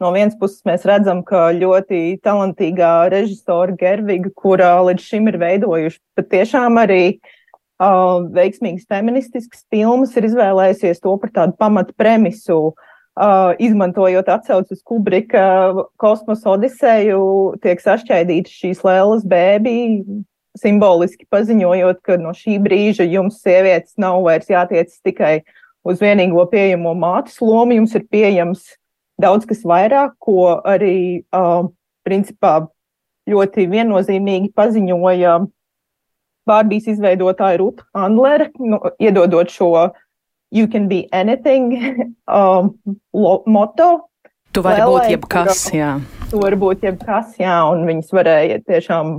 no 0.00 0.12
vienas 0.14 0.38
puses 0.38 0.62
mēs 0.64 0.86
redzam, 0.88 1.20
ka 1.26 1.50
ļoti 1.58 2.22
talantīgā 2.24 3.10
režisora 3.12 3.74
Gerviga, 3.76 4.30
kura 4.38 4.78
līdz 4.86 5.10
šim 5.10 5.28
ir 5.28 5.40
veidojuši 5.42 6.00
patiešām 6.16 6.78
arī 6.86 7.02
uh, 7.18 7.34
uh, 7.82 8.26
veiksmīgas 8.34 8.86
feministiskas 8.90 9.64
filmas 9.72 10.14
ir 10.18 10.28
izvēlējusies 10.28 11.02
to 11.04 11.14
par 11.22 11.32
tādu 11.34 11.56
pamatu 11.58 11.94
premisu, 11.98 12.58
uh, 12.72 13.52
izmantojot 13.58 14.30
atsauci 14.34 14.76
uz 14.76 14.82
Kubrika 14.86 15.44
kosmosa 16.00 16.54
odiseju, 16.56 17.20
tiek 17.62 17.82
sašķaidītas 17.82 18.58
šīs 18.62 18.82
lēlas 18.86 19.26
bēbī, 19.28 19.78
simboliski 20.58 21.28
paziņojot, 21.30 22.02
ka 22.02 22.18
no 22.20 22.34
šī 22.34 22.58
brīža 22.62 23.06
jums 23.06 23.38
sievietes 23.44 23.94
nav 24.00 24.22
vairs 24.26 24.50
jātiec 24.50 24.90
tikai 25.06 25.38
uz 25.86 26.02
vienīgo 26.02 26.44
pieejamo 26.50 26.94
mātes 26.98 27.38
lomu, 27.44 27.76
jums 27.78 27.94
ir 27.94 28.08
pieejams 28.10 28.64
daudz 29.18 29.46
kas 29.48 29.62
vairāk, 29.66 30.14
ko 30.22 30.58
arī, 30.66 31.22
uh, 31.34 31.70
principā, 32.06 32.68
ļoti 33.28 33.66
viennozīmīgi 33.68 34.52
paziņoja 34.56 35.38
Bārbijas 36.48 36.88
izveidotāja 36.94 37.60
Ruta 37.60 37.86
Andlere, 37.96 38.50
nu, 38.58 38.80
iedodot 38.98 39.52
šo 39.52 39.72
You 40.50 40.66
can 40.66 40.88
be 40.88 41.08
anything 41.12 41.74
um, 42.26 42.78
moto. 43.46 44.08
Tu 44.52 44.62
vari 44.64 44.80
Lēlē, 44.80 44.88
būt 44.88 45.12
jebkas, 45.12 45.66
kura, 45.68 45.76
jā. 45.76 45.90
Tu 46.30 46.40
vari 46.40 46.56
būt 46.56 46.86
jebkas, 46.86 47.34
jā, 47.36 47.58
un 47.68 47.84
viņas 47.84 48.14
varēja 48.16 48.62
tiešām 48.64 49.18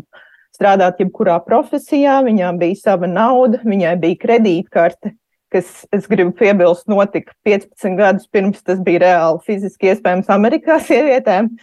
strādāt 0.57 0.99
jebkurā 1.03 1.37
profesijā, 1.45 2.19
viņām 2.25 2.57
bija 2.59 2.79
sava 2.81 3.07
nauda, 3.07 3.61
viņai 3.63 3.93
bija 4.01 4.19
kredītkarte, 4.23 5.13
kas, 5.53 5.69
es 5.95 6.09
gribu 6.09 6.33
piebilst, 6.39 6.87
notika 6.91 7.33
15 7.47 7.97
gadus 7.99 8.25
pirms 8.33 8.65
tas 8.65 8.81
bija 8.83 9.03
reāli 9.05 9.43
fiziski 9.45 9.93
iespējams 9.93 10.31
Amerikā 10.33 10.79
sievietēm. 10.89 11.53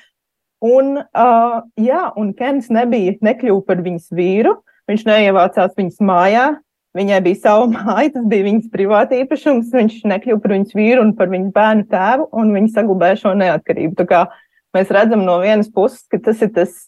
Un, 0.66 0.94
uh, 1.02 1.58
jā, 1.76 2.06
un 2.16 2.32
Kens 2.38 2.70
nebija, 2.72 3.18
nekļuva 3.26 3.66
par 3.66 3.82
viņas 3.84 4.08
vīru, 4.16 4.54
Viņš 4.86 5.02
neievācās 5.06 5.74
viņas 5.78 6.02
mājā. 6.06 6.46
Viņai 6.96 7.20
bija 7.26 7.40
sava 7.42 7.66
māja, 7.74 8.12
tas 8.14 8.26
bija 8.30 8.46
viņas 8.46 8.68
privāta 8.72 9.18
īpašums. 9.18 9.72
Viņš 9.74 10.02
nekļuva 10.12 10.42
par 10.42 10.54
viņas 10.56 10.76
vīru 10.78 11.04
un 11.04 11.14
par 11.18 11.32
viņas 11.32 11.54
bērnu 11.56 11.88
tēvu, 11.92 12.28
un 12.40 12.52
viņa 12.56 12.74
saglabāja 12.76 13.22
šo 13.22 13.34
neatkarību. 13.40 13.96
Tā 13.98 14.06
kā 14.10 14.22
mēs 14.76 14.92
redzam 14.94 15.26
no 15.26 15.40
vienas 15.42 15.72
puses, 15.72 16.06
ka 16.12 16.20
tas 16.22 16.44
ir 16.46 16.52
tas, 16.56 16.78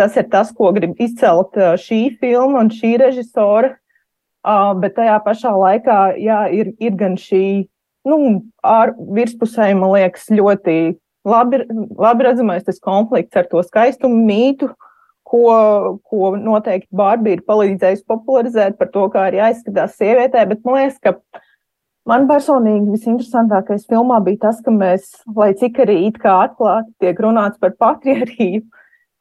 tas, 0.00 0.16
ir 0.18 0.26
tas 0.32 0.50
ko 0.56 0.72
grib 0.74 0.96
izcelt 1.02 1.58
šī 1.84 2.02
filma 2.22 2.64
un 2.64 2.72
šī 2.72 2.96
režisora. 3.04 3.76
Bet 4.82 4.96
tajā 4.96 5.20
pašā 5.22 5.52
laikā 5.54 5.98
jā, 6.18 6.40
ir, 6.50 6.72
ir 6.82 6.96
gan 6.98 7.14
šī 7.20 7.68
nu, 8.08 8.16
virspusē, 9.14 9.68
man 9.78 9.92
liekas, 9.92 10.24
ļoti 10.34 10.96
labi, 11.22 11.60
labi 11.94 12.26
redzamais 12.26 12.80
konflikts 12.82 13.38
ar 13.38 13.46
to 13.46 13.62
skaistumu 13.62 14.18
mītu, 14.26 14.72
uh, 14.72 14.91
ko, 15.32 15.98
ko 16.08 16.34
noteikti 16.36 16.90
Bārbija 16.96 17.38
ir 17.38 17.46
palīdzējusi 17.48 18.04
popularizēt 18.10 18.76
par 18.80 18.90
to, 18.92 19.06
kā 19.12 19.28
arī 19.30 19.40
aizskatās 19.48 19.96
sievietē, 20.00 20.44
bet 20.50 20.60
man 20.66 20.78
liekas, 20.80 20.98
ka 21.00 21.14
man 22.08 22.28
personīgi 22.28 22.92
visinteresantākais 22.92 23.88
filmā 23.88 24.20
bija 24.26 24.48
tas, 24.48 24.60
ka 24.64 24.74
mēs, 24.74 25.08
lai 25.36 25.52
cik 25.58 25.82
arī 25.86 25.98
it 26.10 26.20
kā 26.22 26.36
atklāti 26.48 26.92
tiek 27.02 27.24
runāts 27.24 27.60
par 27.62 27.74
patriarchiju, 27.80 28.64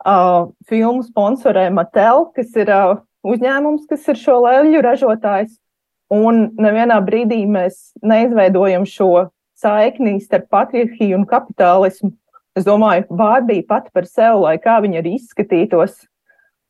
uh, 0.05 0.51
filmu 0.69 1.05
sponsorē 1.07 1.69
Mattel, 1.73 2.27
kas 2.35 2.55
ir 2.59 2.71
uh, 2.75 2.99
uzņēmums, 3.27 3.87
kas 3.89 4.07
ir 4.11 4.19
šo 4.19 4.41
leļu 4.45 4.83
ražotājs, 4.83 5.55
un 6.11 6.49
nevienā 6.59 6.99
brīdī 7.07 7.45
mēs 7.47 7.93
neizveidojam 8.03 8.83
šo 8.89 9.29
saikni 9.61 10.17
starp 10.19 10.49
patriarchiju 10.51 11.21
un 11.21 11.27
kapitālismu. 11.29 12.11
Es 12.57 12.65
domāju, 12.67 13.05
Bārbija 13.15 13.63
pati 13.67 13.93
par 13.95 14.07
sevi, 14.09 14.41
lai 14.43 14.57
kā 14.59 14.79
viņa 14.83 14.99
arī 14.99 15.15
izskatītos, 15.15 16.01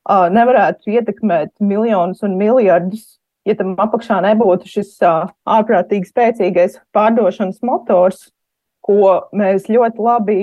nevarētu 0.05 0.93
ietekmēt 0.93 1.55
miljonus 1.61 2.21
un 2.25 2.37
miljardus, 2.37 3.17
ja 3.49 3.55
tam 3.57 3.73
apakšā 3.81 4.19
nebūtu 4.27 4.69
šis 4.69 4.93
ārprātīgi 5.01 6.09
spēcīgais 6.09 6.77
pārdošanas 6.93 7.63
motors, 7.65 8.27
ko 8.85 9.25
mēs 9.33 9.65
ļoti 9.69 10.05
labi 10.05 10.39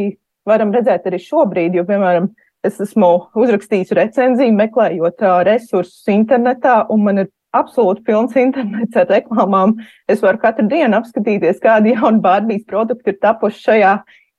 varam 0.49 0.75
redzēt 0.75 1.07
arī 1.07 1.23
šobrīd. 1.23 1.79
Jo, 1.79 1.87
piemēram, 1.87 2.31
es 2.67 2.79
esmu 2.83 3.31
uzrakstījis 3.39 3.95
recenziju, 3.95 4.59
meklējot 4.59 5.23
resursus 5.47 6.07
internetā, 6.11 6.81
un 6.91 7.05
man 7.07 7.23
ir 7.23 7.31
absolūti 7.55 8.03
pilns 8.07 8.35
internets 8.39 8.99
ar 8.99 9.07
reklāmām. 9.11 9.79
Es 10.11 10.23
varu 10.23 10.43
katru 10.43 10.67
dienu 10.71 10.99
apskatīties, 10.99 11.63
kādi 11.63 11.95
jauni 11.95 12.23
Bārbijas 12.27 12.67
produkti 12.67 13.15
ir 13.15 13.23
tapuši 13.23 13.69
šajā 13.69 13.99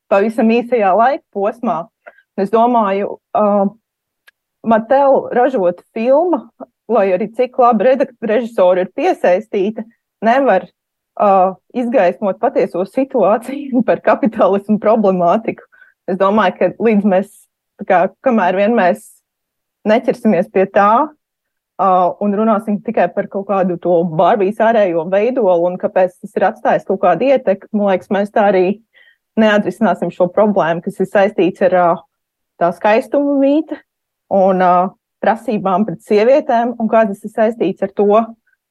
pavisam 0.09 0.49
īsajā 0.53 0.91
laika 0.97 1.23
posmā. 1.35 1.83
Es 2.39 2.51
domāju, 2.53 3.17
uh, 3.37 3.69
Matēl 4.67 5.29
ražot 5.35 5.83
filmu, 5.95 6.41
lai 6.91 7.05
arī 7.15 7.29
cik 7.35 7.55
labi 7.61 7.93
režisori 8.27 8.83
ir 8.83 8.89
piesaistīti, 8.95 9.85
nevar 10.25 10.65
uh, 11.19 11.55
izgaismot 11.75 12.39
patieso 12.41 12.83
situāciju 12.87 13.83
par 13.87 14.03
kapitālismu 14.05 14.79
problemātiku. 14.83 15.63
Es 16.09 16.17
domāju, 16.19 16.57
ka 16.57 16.71
līdz 16.81 17.07
mēs, 17.07 17.31
kā, 17.87 18.07
kamēr 18.25 18.57
vien 18.57 18.75
mēs 18.75 19.05
neķersimies 19.87 20.49
pie 20.51 20.65
tā 20.73 20.91
uh, 21.79 22.09
un 22.19 22.35
runāsim 22.35 22.79
tikai 22.83 23.07
par 23.13 23.29
kaut 23.31 23.47
kādu 23.49 23.77
to 23.81 24.01
Barbijas 24.19 24.59
ārējo 24.69 25.05
veidolu 25.11 25.69
un 25.69 25.77
kāpēc 25.81 26.17
tas 26.17 26.35
ir 26.35 26.47
atstājis 26.49 26.87
kaut 26.89 27.01
kādu 27.05 27.29
ietekmi, 27.29 27.71
man 27.77 27.93
liekas, 27.93 28.11
mēs 28.13 28.33
tā 28.35 28.49
arī 28.51 28.65
neatrisināsim 29.39 30.11
šo 30.13 30.29
problēmu, 30.33 30.83
kas 30.85 30.99
ir 30.99 31.09
saistīts 31.09 31.63
ar 31.69 31.77
uh, 31.77 32.01
tā 32.59 32.71
skaistuma 32.75 33.37
mīte 33.39 33.77
un 34.33 34.63
uh, 34.63 34.91
prasībām 35.23 35.85
pret 35.87 36.03
sievietēm, 36.07 36.75
un 36.79 36.91
kā 36.91 37.05
tas 37.09 37.23
ir 37.25 37.33
saistīts 37.33 37.85
ar 37.85 37.93
to, 37.95 38.09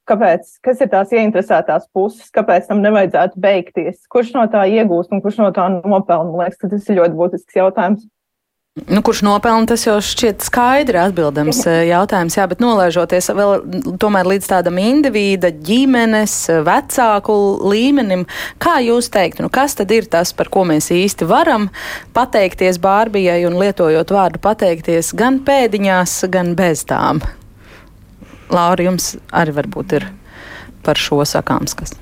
kāpēc, 0.09 0.49
kas 0.65 0.81
ir 0.81 0.91
tās 0.93 1.13
ieinteresētās 1.13 1.89
puses, 1.95 2.31
kāpēc 2.35 2.69
tam 2.71 2.81
nevajadzētu 2.85 3.41
beigties, 3.45 4.01
kurš 4.13 4.33
no 4.37 4.47
tā 4.53 4.65
iegūst 4.73 5.13
un 5.13 5.23
kurš 5.25 5.43
no 5.43 5.51
tā 5.57 5.67
nopelna. 5.75 6.31
Man 6.33 6.47
liekas, 6.47 6.63
tas 6.63 6.89
ir 6.89 7.01
ļoti 7.03 7.19
būtisks 7.19 7.59
jautājums. 7.61 8.07
Nu, 8.87 9.03
kurš 9.03 9.23
nopelna, 9.27 9.67
tas 9.67 9.83
jau 9.87 9.97
šķiet 10.05 10.45
skaidri 10.47 11.01
atbildams 11.01 11.61
eh, 11.71 11.81
jautājums, 11.91 12.37
jā, 12.39 12.47
bet 12.51 12.63
nolaižoties 12.63 13.31
vēl 13.37 13.95
tomēr 14.01 14.29
līdz 14.29 14.49
tādam 14.51 14.79
individa, 14.83 15.51
ģimenes, 15.51 16.37
vecāku 16.67 17.37
līmenim, 17.69 18.27
kā 18.63 18.79
jūs 18.85 19.11
teiktu, 19.15 19.47
nu, 19.47 19.53
kas 19.53 19.77
tad 19.79 19.93
ir 19.95 20.09
tas, 20.11 20.35
par 20.37 20.53
ko 20.53 20.65
mēs 20.69 20.91
īsti 20.95 21.29
varam 21.29 21.69
pateikties 22.17 22.81
Bārbijai 22.83 23.41
un 23.49 23.59
lietojot 23.61 24.15
vārdu 24.15 24.43
pateikties 24.45 25.15
gan 25.19 25.43
pēdiņās, 25.47 26.21
gan 26.33 26.55
bez 26.59 26.87
tām? 26.89 27.23
Laura, 28.53 28.87
jums 28.87 29.17
arī 29.35 29.57
varbūt 29.59 29.97
ir 29.99 30.11
par 30.87 31.01
šo 31.01 31.21
sakāms 31.29 31.77
kas. 31.77 31.99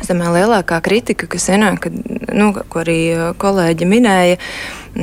Es 0.00 0.10
domāju, 0.10 0.34
lielākā 0.36 0.78
kritika, 0.84 1.28
kas 1.30 1.48
ienāk, 1.52 1.88
nu, 2.36 2.50
ko 2.70 2.82
arī 2.82 2.98
kolēģi 3.40 3.88
minēja, 3.88 4.36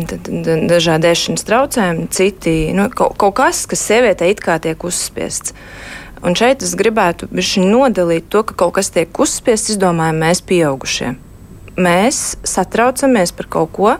tad, 0.09 0.29
dažādi 0.69 1.09
ēšanas 1.09 1.47
traucējumi, 1.47 2.07
citi 2.13 2.55
nu, 2.77 2.87
kaut, 2.93 3.17
kaut 3.21 3.35
kas, 3.41 3.65
kas 3.69 3.83
sievietei 3.89 4.33
it 4.33 4.43
kā 4.43 4.59
tiek 4.63 4.85
uzspiests. 4.85 5.55
Un 6.23 6.37
šeit 6.39 6.63
es 6.63 6.75
gribētu 6.79 7.27
nodalīt 7.33 8.29
to, 8.31 8.45
ka 8.47 8.55
kaut 8.55 8.77
kas 8.77 8.93
tiek 8.95 9.19
uzspiests, 9.19 9.73
izdomājam 9.75 10.21
mēs 10.23 10.43
pieaugušie. 10.47 11.15
Mēs 11.73 12.37
satraucamies 12.47 13.33
par 13.35 13.49
kaut 13.49 13.73
ko, 13.75 13.95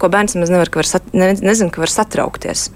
ko 0.00 0.10
bērns 0.12 0.36
nemaz 0.36 0.52
nevar, 0.52 0.70
ka 0.72 0.80
var 0.80 0.88
sat, 0.88 1.06
ne, 1.16 1.32
nezin, 1.38 1.70
ka 1.72 1.82
var 1.82 1.92
satraukties. 1.92 2.68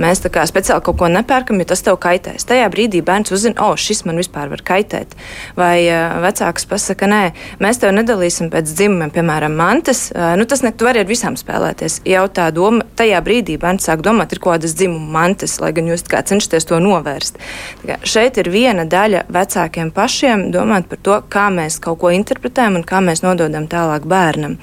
Mēs 0.00 0.20
tā 0.24 0.30
kā 0.32 0.44
speciāli 0.48 0.84
kaut 0.84 0.98
ko 1.00 1.08
nepērkam, 1.08 1.58
jo 1.62 1.68
tas 1.70 1.82
tev 1.84 1.96
kaitēs. 2.02 2.44
Tajā 2.48 2.68
brīdī 2.72 3.00
bērns 3.04 3.32
uzzina, 3.34 3.56
o, 3.64 3.72
oh, 3.72 3.80
šis 3.80 4.04
man 4.08 4.20
vispār 4.20 4.50
var 4.52 4.62
kaitēt. 4.66 5.14
Vai 5.56 5.86
vecāks 6.24 6.68
pasaka, 6.68 7.08
nē, 7.10 7.22
mēs 7.64 7.80
tev 7.80 7.94
nedalīsim 7.96 8.50
pēc 8.52 8.68
dzimumiem, 8.74 9.12
piemēram, 9.14 9.56
mantas. 9.56 10.06
Nu, 10.12 10.44
tas 10.50 10.64
ne, 10.66 10.74
tu 10.76 10.88
vari 10.88 11.00
ar 11.00 11.08
visām 11.08 11.38
spēlēties. 11.40 12.02
Jau 12.08 12.26
tā 12.34 12.50
doma, 12.54 12.84
tajā 12.98 13.22
brīdī 13.24 13.56
bērns 13.60 13.88
sāk 13.88 14.04
domāt, 14.04 14.34
ir 14.34 14.42
kaut 14.44 14.58
kādas 14.58 14.76
dzimuma 14.76 15.10
mantas, 15.18 15.56
lai 15.62 15.72
gan 15.76 15.88
jūs 15.88 16.04
cenšaties 16.04 16.68
to 16.68 16.80
novērst. 16.82 17.40
Kā, 17.84 17.98
šeit 18.04 18.38
ir 18.42 18.50
viena 18.52 18.84
daļa 18.88 19.24
vecākiem 19.32 19.90
pašiem 19.94 20.48
domāt 20.54 20.90
par 20.90 21.00
to, 21.06 21.18
kā 21.32 21.48
mēs 21.54 21.80
kaut 21.82 22.02
ko 22.02 22.12
interpretējam 22.14 22.80
un 22.80 22.86
kā 22.86 23.00
mēs 23.04 23.24
nododam 23.24 23.66
tālāk 23.70 24.06
bērnam. 24.10 24.58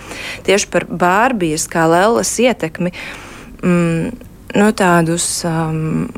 Tieši 0.45 0.69
par 0.73 0.86
Bārbijas 0.86 1.67
kā 1.72 1.88
Lellas 1.91 2.34
ietekmi. 2.41 2.93
Mm, 3.61 4.11
nu, 4.57 4.74
tādus. 4.78 5.30
Um, 5.47 6.09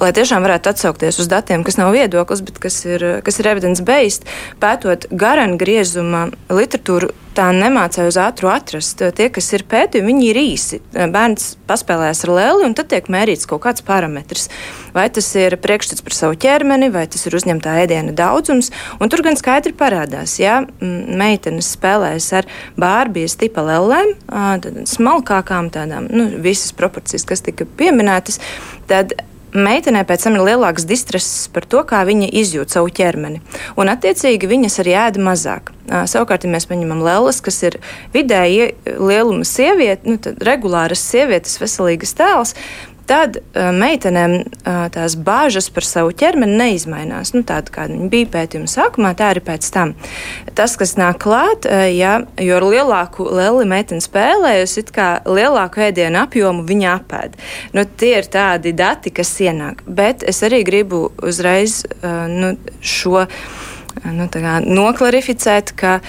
lai 0.00 0.12
tiešām 0.16 0.44
varētu 0.44 0.72
atsaukties 0.72 1.20
uz 1.20 1.28
datiem, 1.30 1.64
kas 1.66 1.76
nav 1.80 1.92
viedoklis, 1.94 2.42
bet 2.44 2.60
kas 2.62 2.78
ir, 2.88 3.04
kas 3.24 3.40
ir 3.40 3.50
evidence-based, 3.52 4.28
pētot 4.62 5.06
garām 5.12 5.58
griezuma 5.60 6.28
literatūru, 6.48 7.12
tā 7.40 7.48
nemācīja 7.56 8.10
uz 8.10 8.18
ātru 8.20 8.50
atrast. 8.52 9.00
Tie, 9.16 9.28
kas 9.32 9.48
ir 9.56 9.64
pētījumi, 9.70 10.10
viņi 10.10 10.26
ir 10.28 10.40
īsi. 10.42 10.80
Bērns 10.92 11.54
paspēlēs 11.68 12.24
ar 12.26 12.34
lēli, 12.36 12.66
un 12.68 12.76
tad 12.76 12.90
tiek 12.92 13.08
mērīts 13.12 13.48
kaut 13.48 13.62
kāds 13.64 13.84
parametrs. 13.86 14.50
Vai 14.94 15.06
tas 15.14 15.28
ir 15.38 15.56
priekšstats 15.62 16.04
par 16.04 16.16
savu 16.16 16.36
ķermeni, 16.40 16.90
vai 16.92 17.06
tas 17.10 17.24
ir 17.28 17.36
uzņemtā 17.38 17.78
ēdiena 17.84 18.12
daudzums. 18.16 18.72
Tur 19.10 19.24
gan 19.26 19.38
skaidri 19.40 19.72
parādās, 19.76 20.36
ja 20.42 20.60
meitenes 20.80 21.72
spēlēs 21.76 22.28
ar 22.36 22.50
bārbijas 22.80 23.38
tipa 23.40 23.64
lēlēm, 23.66 24.14
smalkākām 24.90 25.72
tādām, 25.74 26.06
nu, 26.12 26.28
visas 26.44 26.74
proporcijas, 26.76 27.26
kas 27.26 27.42
tika 27.46 27.66
pieminētas, 27.78 28.38
tad 28.90 29.16
meitenei 29.54 30.04
pēc 30.06 30.26
tam 30.26 30.38
ir 30.38 30.46
lielāks 30.46 30.86
distress 30.86 31.48
par 31.52 31.66
to, 31.66 31.82
kā 31.86 32.02
viņa 32.06 32.30
izjūt 32.42 32.74
savu 32.74 32.90
ķermeni. 32.94 33.42
Un, 33.80 33.90
attiecīgi, 33.92 34.50
viņas 34.50 34.80
arī 34.82 34.96
ēda 35.06 35.22
mazāk. 35.30 35.72
Savukārt, 35.90 36.46
ja 36.46 36.52
mēs 36.52 36.68
paņemam 36.70 37.02
lēlas, 37.02 37.40
kas 37.42 37.62
ir 37.66 37.80
vidēji 38.14 38.70
lieluma 38.86 39.46
sieviete, 39.48 40.06
nu, 40.06 40.36
regulāras 40.46 41.02
sievietes, 41.02 41.58
veselīgas 41.62 42.14
tēls, 42.18 42.54
tad 43.10 43.40
uh, 43.40 43.70
meitenēm 43.74 44.36
uh, 44.38 44.84
tās 44.94 45.16
bāžas 45.18 45.70
par 45.74 45.86
savu 45.86 46.12
ķermeni 46.16 46.58
neizmainās. 46.60 47.32
Nu, 47.34 47.42
tāda 47.46 47.72
kā 47.74 47.86
viņa 47.90 48.10
bija 48.12 48.28
pētījuma 48.36 48.70
sākumā, 48.70 49.12
tā 49.18 49.32
arī 49.34 49.42
pēc 49.46 49.66
tam. 49.74 49.94
Tas, 50.58 50.76
kas 50.78 50.94
nāk 51.00 51.18
klāt, 51.24 51.66
uh, 51.66 51.88
ja, 51.90 52.20
jo 52.38 52.60
ar 52.60 52.66
lielāku 52.70 53.26
leli 53.26 53.66
meiteni 53.70 54.04
spēlējusi, 54.04 54.84
it 54.84 54.94
kā 54.94 55.08
lielāku 55.26 55.82
ēdienu 55.88 56.22
apjomu 56.22 56.62
viņa 56.68 56.94
apēd. 57.00 57.34
Nu, 57.74 57.86
tie 58.02 58.14
ir 58.20 58.30
tādi 58.30 58.74
dati, 58.78 59.12
kas 59.14 59.34
ienāk. 59.42 59.82
Bet 59.86 60.22
es 60.26 60.42
arī 60.46 60.62
gribu 60.66 61.08
uzreiz 61.26 61.82
nu, 62.02 62.54
šo 62.84 63.24
nu, 64.04 64.28
noklarificēt, 64.80 65.72
ka 65.76 66.00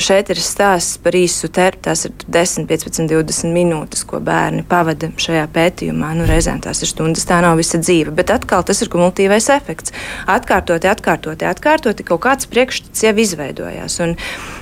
šeit 0.00 0.30
ir 0.32 0.40
stāsts 0.42 0.98
par 1.02 1.14
īsu 1.16 1.48
termiņu. 1.54 1.82
Tās 1.84 2.04
ir 2.08 2.14
10, 2.32 2.66
15, 2.70 3.06
20 3.10 3.52
minūtes, 3.54 4.04
ko 4.08 4.20
bērni 4.24 4.64
pavada 4.66 5.10
šajā 5.20 5.44
pētījumā. 5.54 6.12
Nu, 6.18 6.26
reizēm 6.28 6.60
tās 6.64 6.82
ir 6.82 6.90
stundas, 6.90 7.26
tā 7.28 7.40
nav 7.44 7.58
visa 7.60 7.78
dzīve. 7.82 8.14
Bet 8.16 8.32
atkal 8.34 8.64
tas 8.66 8.82
ir 8.82 8.90
kumulatīvais 8.92 9.50
efekts. 9.54 9.94
Atkārtoti, 10.30 10.90
atkārtoti, 10.90 11.48
atkārtoti 11.48 12.06
kaut 12.06 12.24
kāds 12.26 12.50
priekšstats 12.50 13.06
jau 13.06 13.14
izveidojās. 13.24 13.98
Un, 14.04 14.16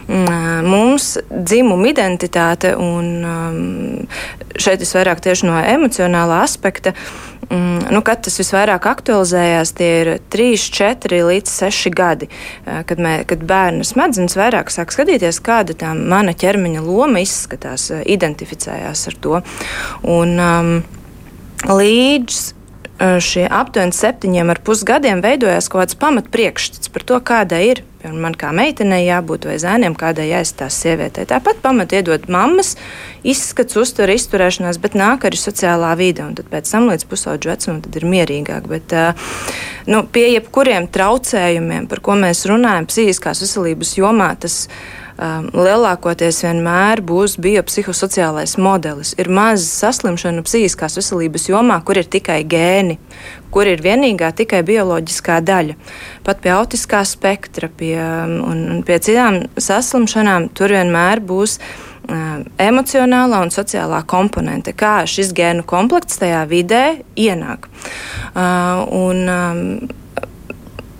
mm, 0.08 0.68
mums 0.68 1.14
dzimuma 1.30 1.92
identitāte, 1.92 2.74
un 2.76 4.08
šeit 4.58 4.84
es 4.84 4.96
vairāk 4.96 5.22
tieši 5.24 5.48
no 5.48 5.60
emocionālā 5.60 6.42
aspekta. 6.44 6.92
Mm, 6.92 7.31
nu, 7.53 8.00
kad 8.05 8.22
tas 8.24 8.38
visvairāk 8.40 8.86
aktualizējās, 8.88 9.74
tie 9.76 9.90
ir 10.00 10.11
3, 10.32 10.55
4 10.78 11.20
līdz 11.28 11.53
6 11.59 11.92
gadi, 11.96 12.30
kad, 12.64 13.03
mē, 13.03 13.18
kad 13.28 13.44
bērna 13.48 13.84
smadzenes 13.86 14.38
vairāk 14.38 14.72
sāk 14.72 14.94
skatīties, 14.94 15.42
kāda 15.44 15.76
tā 15.78 15.92
mana 15.98 16.34
ķermeņa 16.38 16.84
loma 16.86 17.22
izskatās, 17.24 17.90
identificējās 17.92 19.07
ar 19.12 19.20
to. 19.26 19.44
Un, 20.09 20.34
um, 20.40 20.74
līdz 21.68 22.42
šie 23.22 23.46
aptuveni 23.50 23.94
septiņiem 23.96 24.50
ar 24.53 24.61
pus 24.64 24.84
gadiem 24.86 25.22
veidojās 25.24 25.68
kaut 25.72 25.82
kāds 25.86 25.98
pamatpriekšstats 25.98 26.92
par 26.92 27.07
to, 27.09 27.18
kāda 27.24 27.59
ir 27.64 27.82
man 28.11 28.34
kā 28.38 28.50
meitenei 28.57 29.05
jābūt 29.07 29.46
vai 29.46 29.59
zēniem, 29.62 29.94
kādai 29.98 30.28
jāizstāsta 30.30 30.88
sievietei. 30.88 31.26
Tāpat 31.30 31.61
pamat 31.62 31.94
iedod 31.94 32.26
mammas 32.32 32.74
izskats, 33.22 33.76
uztura, 33.78 34.16
izturēšanās, 34.18 34.80
bet 34.82 34.96
nāk 34.98 35.28
arī 35.28 35.38
sociālā 35.38 35.92
vide. 36.00 36.24
Un 36.26 36.34
tad 36.38 36.48
pēc 36.53 36.72
tam 36.72 36.88
līdz 36.90 37.07
pusaudžu 37.11 37.53
vecumam 37.53 37.82
ir 37.86 38.09
mierīgāk. 38.14 38.66
Bet, 38.70 38.96
nu, 39.90 40.03
pie 40.11 40.26
jebkuriem 40.32 40.88
traucējumiem, 40.92 41.86
par 41.90 42.03
ko 42.05 42.18
mēs 42.18 42.44
runājam, 42.50 42.88
psihiskās 42.90 43.44
veselības 43.44 43.96
jomā, 44.00 44.32
tas 44.42 44.64
um, 45.22 45.46
lielākoties 45.54 46.42
vienmēr 46.42 47.02
būs 47.06 47.36
biopsihosociālais 47.42 48.56
modelis. 48.58 49.14
Ir 49.20 49.30
maz 49.32 49.64
saslimšanu 49.70 50.42
psihiskās 50.46 50.98
veselības 50.98 51.46
jomā, 51.50 51.78
kur 51.86 52.00
ir 52.02 52.10
tikai 52.10 52.40
gēni, 52.48 52.98
kur 53.54 53.70
ir 53.70 53.84
vienīgā 53.84 54.32
tikai 54.42 54.64
bioloģiskā 54.66 55.38
daļa. 55.46 55.78
Pat 56.26 56.42
pie 56.42 56.52
autiskā 56.56 57.04
spektra 57.08 57.70
pie, 57.70 57.96
un, 58.42 58.66
un 58.76 58.84
pie 58.86 58.98
citām 59.04 59.44
saslimšanām 59.60 60.50
tur 60.56 60.74
vienmēr 60.74 61.22
būs 61.24 61.58
emocionālā 62.58 63.42
un 63.44 63.52
sociālā 63.54 64.02
komponente, 64.10 64.74
kā 64.74 65.02
šis 65.06 65.32
gēnu 65.36 65.62
komplekts 65.68 66.18
tajā 66.18 66.42
vidē 66.50 66.84
ienāk. 67.14 67.68
Uh, 68.34 68.82
un, 68.90 69.28
um, 69.28 70.01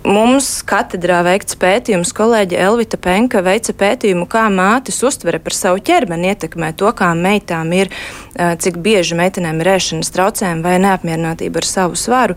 Mums 0.03 0.47
katedrā 0.67 1.21
veikts 1.23 1.55
pētījums, 1.55 2.09
kolēģe 2.17 2.57
Elvita 2.59 2.97
Penka 2.99 3.39
veica 3.39 3.71
pētījumu, 3.79 4.25
kā 4.27 4.49
mātes 4.51 4.97
uztvere 5.07 5.39
par 5.39 5.55
savu 5.55 5.79
ķermeni 5.79 6.33
ietekmē 6.33 6.73
to, 6.75 6.89
kā 6.91 7.13
meitām 7.15 7.71
ir, 7.71 7.87
cik 8.35 8.81
bieži 8.83 9.15
meitenēm 9.15 9.63
ir 9.63 9.69
ēšanas 9.77 10.11
traucējumi 10.11 10.65
vai 10.65 10.75
neapmierinātība 10.83 11.63
ar 11.63 11.69
savu 11.69 11.95
svaru. 11.95 12.35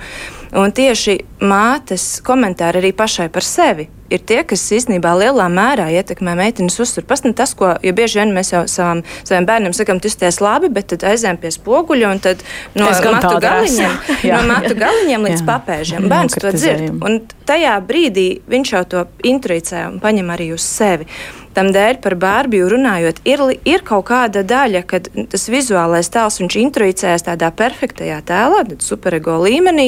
Un 0.54 0.72
tieši 0.74 1.18
mātes 1.42 2.20
komentāri 2.26 2.82
arī 2.82 2.92
pašai 2.96 3.28
par 3.32 3.46
sevi 3.46 3.88
ir 4.10 4.22
tie, 4.26 4.40
kas 4.46 4.62
īstenībā 4.76 5.12
lielā 5.18 5.46
mērā 5.50 5.88
ietekmē 5.98 6.36
meitenes 6.38 6.78
uzturu. 6.82 7.06
Pats 7.08 7.24
tas, 7.36 7.54
ko 7.58 7.72
ja 7.82 7.94
bieži 7.96 8.20
vien 8.20 8.34
mēs 8.36 8.52
jau 8.54 8.62
savam, 8.70 9.02
saviem 9.26 9.48
bērniem 9.48 9.74
sakām, 9.76 10.00
tu 10.02 10.10
izties 10.10 10.38
labi, 10.44 10.70
bet 10.72 10.90
tad 10.92 11.06
aizējām 11.10 11.40
pie 11.42 11.52
spoguļa 11.54 12.12
un 12.14 12.22
tad 12.22 12.44
no 12.78 12.90
matu 12.90 13.32
galiņiem, 13.42 13.96
no 14.34 14.42
matu 14.50 14.76
galiņiem 14.78 15.26
līdz 15.30 15.40
jā. 15.40 15.48
papēžiem. 15.48 16.06
Bērns 16.12 16.38
to 16.42 16.54
dzird. 16.54 16.92
Un 17.02 17.18
tajā 17.48 17.74
brīdī 17.86 18.28
viņš 18.46 18.76
jau 18.76 18.84
to 18.94 19.08
intuicē 19.26 19.88
un 19.90 19.98
paņem 20.02 20.30
arī 20.36 20.52
uz 20.54 20.66
sevi. 20.66 21.08
Tam 21.56 21.70
dēļ 21.72 22.00
par 22.04 22.18
Bārbiju 22.20 22.68
runājot, 22.68 23.22
ir, 23.24 23.40
ir 23.64 23.84
kaut 23.86 24.04
kāda 24.10 24.42
daļa, 24.44 24.82
kad 24.88 25.08
tas 25.32 25.46
vizuālais 25.48 26.10
tēls 26.12 26.36
viņš 26.42 26.56
introicējas 26.60 27.24
tādā 27.30 27.48
perfektajā 27.56 28.18
tēlā, 28.28 28.60
superego 28.84 29.38
līmenī. 29.40 29.86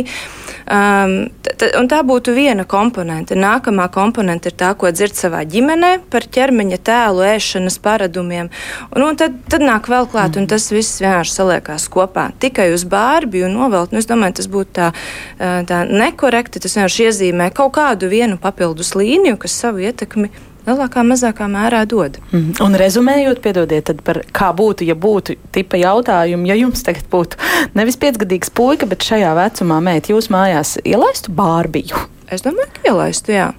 Um, 0.65 1.19
un 1.81 1.91
tā 1.91 1.99
būtu 2.09 2.33
viena 2.37 2.65
komponente. 2.69 3.37
Nākamā 3.37 3.91
komponente 3.93 4.49
ir 4.49 4.57
tā, 4.57 4.73
ko 4.81 4.89
dzird 4.93 5.17
savā 5.19 5.43
ģimenē 5.49 5.93
par 6.13 6.25
ķermeņa 6.33 6.81
tēlu, 6.89 7.25
ēšanas 7.35 7.79
paradumiem. 7.85 8.49
Un, 8.95 9.05
un 9.11 9.21
tad, 9.21 9.37
tad 9.53 9.65
nāk 9.65 9.93
vēl 9.93 10.09
klāt, 10.09 10.41
un 10.41 10.49
tas 10.49 10.71
viss 10.73 11.03
vienkārši 11.05 11.37
saliekās 11.37 11.89
kopā. 11.93 12.31
Tikai 12.41 12.71
uz 12.73 12.89
bārbiju 12.89 13.53
novelt, 13.53 13.93
nu, 13.93 14.01
es 14.01 14.09
domāju, 14.09 14.39
tas 14.41 14.49
būtu 14.53 14.77
tā, 14.81 14.91
tā 15.39 15.85
nekorekti. 15.89 16.65
Tas 16.65 16.81
vienkārši 16.81 17.09
iezīmē 17.11 17.53
kaut 17.57 17.77
kādu 17.77 18.09
vienu 18.13 18.41
papildus 18.41 18.97
līniju, 18.97 19.37
kas 19.45 19.57
savu 19.67 19.85
ietekmi 19.85 20.33
lielākā, 20.69 21.05
mazākā 21.07 21.49
mērā 21.51 21.85
dod. 21.89 22.19
Mm. 22.31 22.59
Un 22.65 22.77
rezumējot, 22.79 23.43
piedodiet, 23.45 23.93
par 24.07 24.23
kā 24.35 24.51
būtu, 24.57 24.87
ja 24.89 24.97
būtu 24.99 25.39
tipa 25.55 25.81
jautājumi, 25.81 26.51
ja 26.53 26.59
jums 26.61 26.85
tagad 26.87 27.09
būtu 27.13 27.41
nevis 27.79 27.99
piecgadīgs 28.01 28.53
puika, 28.55 28.89
bet 28.89 29.07
šajā 29.07 29.35
vecumā 29.39 29.81
meita 29.85 30.15
jūs 30.15 30.31
mājās 30.35 30.77
ielaistu 30.85 31.35
bārbiju? 31.35 32.07
Es 32.29 32.45
domāju, 32.45 32.69
ka 32.77 32.91
ielaistu, 32.93 33.33
jā. 33.33 33.51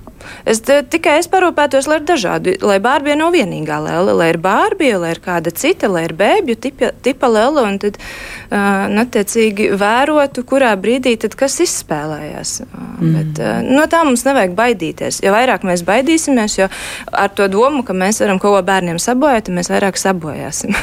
Es 0.50 0.62
tikai 0.64 1.20
es 1.20 1.30
parūpētos, 1.32 1.88
lai 1.90 2.00
ir 2.00 2.06
dažādi, 2.08 2.56
lai 2.66 2.80
bārbija 2.84 3.18
nav 3.20 3.34
vienīgā 3.36 3.80
lēle, 3.84 4.16
lai 4.18 4.30
ir 4.34 4.40
bārbija, 4.44 5.00
lai 5.02 5.14
ir 5.16 5.22
kāda 5.24 5.54
cita, 5.56 5.90
lai 5.92 6.06
ir 6.08 6.16
bēbju 6.18 6.56
tipa, 6.64 6.92
tipa 7.06 7.30
lēle, 7.32 7.64
un 7.68 7.80
tad, 7.82 8.00
uh, 8.00 8.88
attiecīgi, 9.04 9.70
vērotu, 9.80 10.44
kurā 10.48 10.72
brīdī 10.80 11.16
tad 11.22 11.36
kas 11.40 11.60
izspēlējās. 11.66 12.56
Mm. 12.70 13.14
Bet, 13.16 13.42
uh, 13.44 13.60
no 13.66 13.86
tā 13.92 14.04
mums 14.08 14.26
nevajag 14.28 14.56
baidīties. 14.58 15.22
Jo 15.26 15.34
vairāk 15.36 15.66
mēs 15.68 15.84
baidīsimies, 15.88 16.60
jo 16.62 16.70
ar 17.12 17.34
to 17.36 17.50
domu, 17.52 17.84
ka 17.88 17.96
mēs 17.98 18.22
varam 18.24 18.42
kaut 18.42 18.58
ko 18.58 18.64
bērniem 18.66 19.00
sabojāt, 19.02 19.48
tad 19.48 19.58
mēs 19.60 19.72
vairāk 19.72 20.00
sabojāsim. 20.00 20.76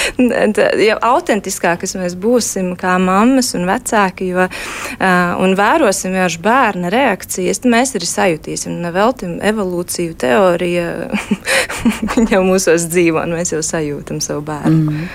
jo 0.88 0.98
autentiskākas 1.10 1.96
mēs 1.98 2.16
būsim 2.20 2.74
kā 2.80 2.96
mammas 3.02 3.54
un 3.58 3.66
vecāki, 3.70 4.30
jo, 4.34 4.46
uh, 4.46 5.08
un 5.42 5.56
vērosim 5.58 6.14
vienkārši 6.14 6.42
bērna 6.44 6.92
reakcijas, 6.92 7.62
tad 7.62 7.72
mēs 7.72 7.94
arī 7.98 8.08
sajutīsim 8.08 8.59
un 8.68 8.80
neveltim 8.84 9.38
evolūciju 9.46 10.16
teorija 10.20 10.88
jau 12.32 12.42
mūsos 12.46 12.88
dzīvo, 12.90 13.22
un 13.24 13.36
mēs 13.38 13.54
jau 13.54 13.62
sajūtam 13.64 14.20
savu 14.24 14.44
bērnu. 14.48 14.82
Mm. 14.90 15.06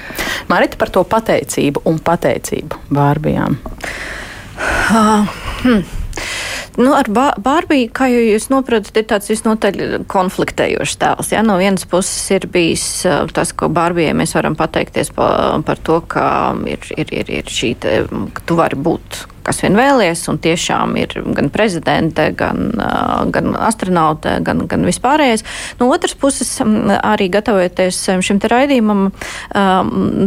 Marita 0.51 0.79
par 0.81 0.93
to 0.93 1.03
pateicību 1.09 1.85
un 1.89 1.99
pateicību 2.05 2.81
bārbijām. 2.95 3.59
Uh, 4.55 5.27
hmm. 5.63 5.83
Nu, 6.75 6.91
ar 6.95 7.07
Bārbiju, 7.09 7.89
kā 7.95 8.09
jūs 8.11 8.49
saprotat, 8.49 8.97
ir 8.99 9.07
tāds 9.07 9.29
visnotaļ 9.31 10.01
konfliktējošs 10.11 10.97
tēls. 10.99 11.31
Ja? 11.31 11.43
No 11.45 11.55
vienas 11.61 11.87
puses 11.87 12.25
ir 12.35 12.49
bijis 12.51 13.05
tas, 13.35 13.53
ko 13.55 13.69
Bārbijai 13.71 14.15
mēs 14.17 14.35
varam 14.35 14.57
pateikties 14.59 15.13
par, 15.15 15.61
par 15.67 15.79
to, 15.79 16.01
ka 16.07 16.27
ir, 16.67 16.83
ir, 16.97 17.13
ir, 17.21 17.31
ir 17.39 17.51
šī, 17.51 17.71
te, 17.79 17.95
ka 18.09 18.45
tu 18.45 18.59
vari 18.59 18.79
būt 18.79 19.23
kas 19.45 19.59
vien 19.61 19.75
vēlies, 19.77 20.23
un 20.31 20.39
tiešām 20.41 20.95
ir 20.97 21.11
gan 21.37 21.51
prezidente, 21.53 22.31
gan, 22.37 22.71
gan 23.29 23.51
astronaute, 23.61 24.39
gan, 24.41 24.63
gan 24.65 24.87
vispārējais. 24.87 25.45
No 25.77 25.91
otras 25.93 26.15
puses, 26.17 26.49
arī 26.97 27.29
gatavojoties 27.33 27.99
šim 28.25 28.41
te 28.41 28.49
raidījumam, 28.49 29.11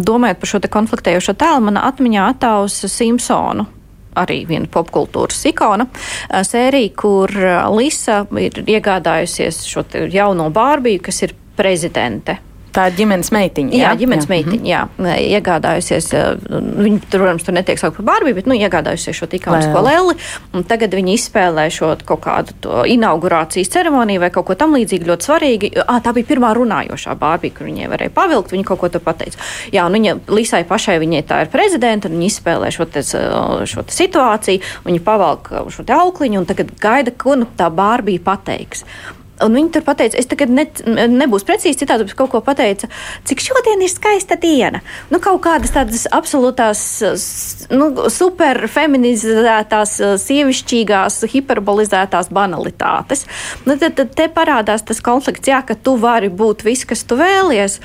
domājot 0.07 0.39
par 0.39 0.53
šo 0.53 0.63
te 0.63 0.71
konfliktējošo 0.71 1.35
tēlu, 1.35 1.67
mana 1.67 1.89
atmiņā 1.91 2.29
attausa 2.37 2.91
Simpsonu 2.93 3.67
arī 4.23 4.43
viena 4.49 4.69
popkultūras 4.73 5.45
ikona 5.51 5.89
sērija, 6.47 6.95
kur 6.99 7.33
Lisa 7.77 8.23
ir 8.41 8.63
iegādājusies 8.65 9.65
šo 9.69 9.87
jauno 10.13 10.51
Bārbiju, 10.55 11.03
kas 11.09 11.25
ir 11.27 11.35
prezidente. 11.59 12.39
Tā 12.75 12.89
ir 12.91 12.97
ģimenes 12.99 13.31
meitiņa. 13.33 13.73
Jā, 13.73 13.81
jā 13.87 13.93
ģimenes 14.03 14.27
jā. 14.27 14.31
meitiņa. 14.33 14.69
Jā, 14.69 14.83
iegādājusies. 15.39 16.09
Viņa 16.49 17.01
tur, 17.09 17.23
protams, 17.23 17.47
tur 17.47 17.57
netiek 17.57 17.81
saukt 17.81 17.99
par 17.99 18.07
Bārbiju, 18.11 18.37
bet 18.39 18.49
nu, 18.51 18.57
iegādājusies 18.59 19.17
šo 19.17 19.29
tikānisko 19.33 19.83
leli. 19.87 20.17
Tagad 20.69 20.97
viņi 20.99 21.17
izspēlē 21.17 21.69
šo 21.75 21.95
kaut 22.09 22.23
kādu 22.27 22.75
inaugurācijas 22.93 23.73
ceremoniju 23.73 24.23
vai 24.25 24.31
kaut 24.35 24.49
ko 24.51 24.59
tam 24.59 24.77
līdzīgu. 24.77 25.09
Ļoti 25.09 25.29
svarīgi. 25.31 25.73
À, 25.85 25.99
tā 26.05 26.13
bija 26.17 26.29
pirmā 26.29 26.53
runājošā 26.59 27.17
Bārbija, 27.19 27.57
kur 27.57 27.71
viņai 27.71 27.91
varēja 27.93 28.15
pavilkt. 28.17 28.53
Viņa 28.55 28.69
kaut 28.69 28.83
ko 28.83 28.93
tur 28.93 29.05
pateica. 29.05 29.41
Jā, 29.75 29.87
un 29.89 29.97
viņa 29.97 30.19
Lisai 30.33 30.65
pašai 30.69 30.99
viņai 31.03 31.23
tā 31.29 31.43
ir 31.45 31.53
prezidenta, 31.53 32.11
un 32.11 32.19
viņa 32.19 32.33
izspēlē 32.33 32.73
šo, 32.75 32.89
te, 32.93 33.05
šo 33.05 33.87
te 33.87 33.97
situāciju. 33.97 34.65
Viņa 34.89 35.05
pavalk 35.07 35.55
šo 35.73 35.87
te 35.89 35.97
aukliņu 35.97 36.43
un 36.43 36.49
tagad 36.49 36.75
gaida, 36.83 37.15
ko 37.17 37.39
nu, 37.41 37.49
tā 37.59 37.73
Bārbija 37.73 38.23
pateiks. 38.29 38.85
Un 39.45 39.55
viņi 39.55 39.71
tur 39.77 39.85
pateica, 39.87 40.19
es 40.19 40.27
tagad 40.31 40.51
ne, 40.51 40.65
nebūšu 41.13 41.47
precīzi 41.49 41.83
citādi, 41.83 42.07
bet 42.09 42.17
kaut 42.19 42.33
ko 42.33 42.41
pateica, 42.45 42.89
cik 43.29 43.43
šodien 43.45 43.83
ir 43.85 43.93
skaista 43.93 44.39
diena. 44.41 44.81
Nu, 45.13 45.21
kaut 45.23 45.41
kādas 45.47 45.75
tādas 45.75 46.07
absolūtās, 46.15 46.83
nu, 47.71 47.91
superfeminizētās, 48.15 49.95
sievišķīgās, 50.25 51.21
hiperbolizētās 51.35 52.33
banalitātes. 52.35 53.27
Nu, 53.69 53.79
tad, 53.79 53.95
tad 54.01 54.15
te 54.19 54.29
parādās 54.33 54.87
tas 54.89 55.03
konflikts, 55.05 55.51
jā, 55.51 55.63
ka 55.67 55.79
tu 55.79 55.97
vari 56.01 56.33
būt 56.33 56.67
viss, 56.67 56.89
kas 56.89 57.07
tu 57.07 57.19
vēlies, 57.21 57.79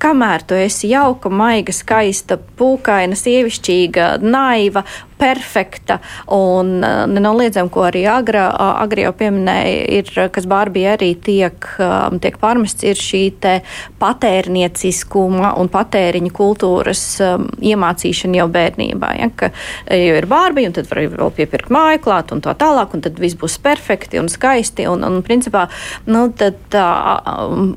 kamēr 0.00 0.44
tu 0.48 0.56
esi 0.58 0.90
jauka, 0.90 1.30
maiga, 1.32 1.74
skaista, 1.74 2.38
pūkaina, 2.58 3.18
sievišķīga, 3.18 4.16
naiva, 4.24 4.84
perfekta 5.20 5.98
un 6.32 6.78
uh, 6.80 7.02
nenoliedzam, 7.10 7.68
ko 7.72 7.84
arī 7.90 8.06
Agra, 8.08 8.46
Agri 8.80 9.04
jau 9.04 9.12
pieminēja, 9.18 9.82
ir, 9.98 10.12
kas 10.32 10.46
Bārbija 10.48 10.94
arī 10.96 11.10
tiek, 11.20 11.66
um, 11.76 12.16
tiek 12.22 12.38
pārmests, 12.40 12.86
ir 12.88 12.96
šī 12.96 13.22
te 13.42 13.54
patērnieciskuma 14.00 15.52
un 15.60 15.68
patēriņa 15.72 16.32
kultūras 16.36 17.04
um, 17.26 17.50
iemācīšana 17.60 18.40
jau 18.40 18.48
bērnībā. 18.54 19.12
Ja, 19.20 19.28
ka 19.36 19.52
jau 19.92 20.16
ir 20.22 20.28
Bārbija, 20.30 20.72
un 20.72 20.78
tad 20.78 20.88
var 20.88 21.02
vēl 21.12 21.34
piepirkt 21.36 21.72
māju 21.74 22.00
klāt 22.08 22.32
un 22.32 22.40
tā 22.44 22.56
tālāk, 22.56 22.96
un 22.96 23.04
tad 23.04 23.20
viss 23.20 23.36
būs 23.40 23.60
perfekti 23.60 24.22
un 24.22 24.32
skaisti, 24.32 24.88
un, 24.88 25.04
un 25.04 25.20
principā, 25.26 25.68
nu, 26.08 26.30
tad 26.32 26.64
tā. 26.72 26.88
Um, 27.28 27.74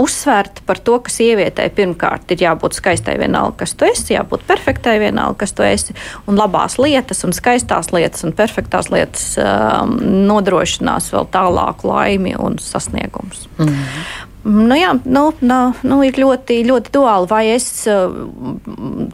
uzsvērt 0.00 0.62
par 0.66 0.80
to, 0.84 0.98
ka 1.04 1.12
sievietei 1.12 1.70
pirmkārt 1.74 2.34
ir 2.34 2.44
jābūt 2.46 2.78
skaistai 2.78 3.16
vienalga, 3.20 3.62
kas 3.62 3.74
tu 3.78 3.88
esi, 3.88 4.14
jābūt 4.16 4.44
perfektai 4.48 4.98
vienalga, 5.02 5.38
kas 5.44 5.54
tu 5.56 5.66
esi, 5.66 5.96
un 6.30 6.38
labās 6.40 6.78
lietas, 6.82 7.24
un 7.26 7.34
skaistās 7.36 7.92
lietas, 7.94 8.24
un 8.26 8.34
perfektās 8.36 8.90
lietas 8.94 9.34
um, 9.40 9.96
nodrošinās 10.28 11.10
vēl 11.14 11.28
tālāku 11.34 11.90
laimi 11.90 12.36
un 12.38 12.58
sasniegumus. 12.62 13.48
Mm 13.58 13.66
-hmm. 13.68 14.30
Nu, 14.44 14.76
jā, 14.76 14.90
nu, 15.08 15.32
nu, 15.40 15.58
nu, 15.88 16.02
ir 16.04 16.18
ļoti, 16.20 16.58
ļoti 16.68 16.90
duāli. 16.92 17.28
Vai 17.30 17.46
es 17.54 17.86
uh, 17.88 18.12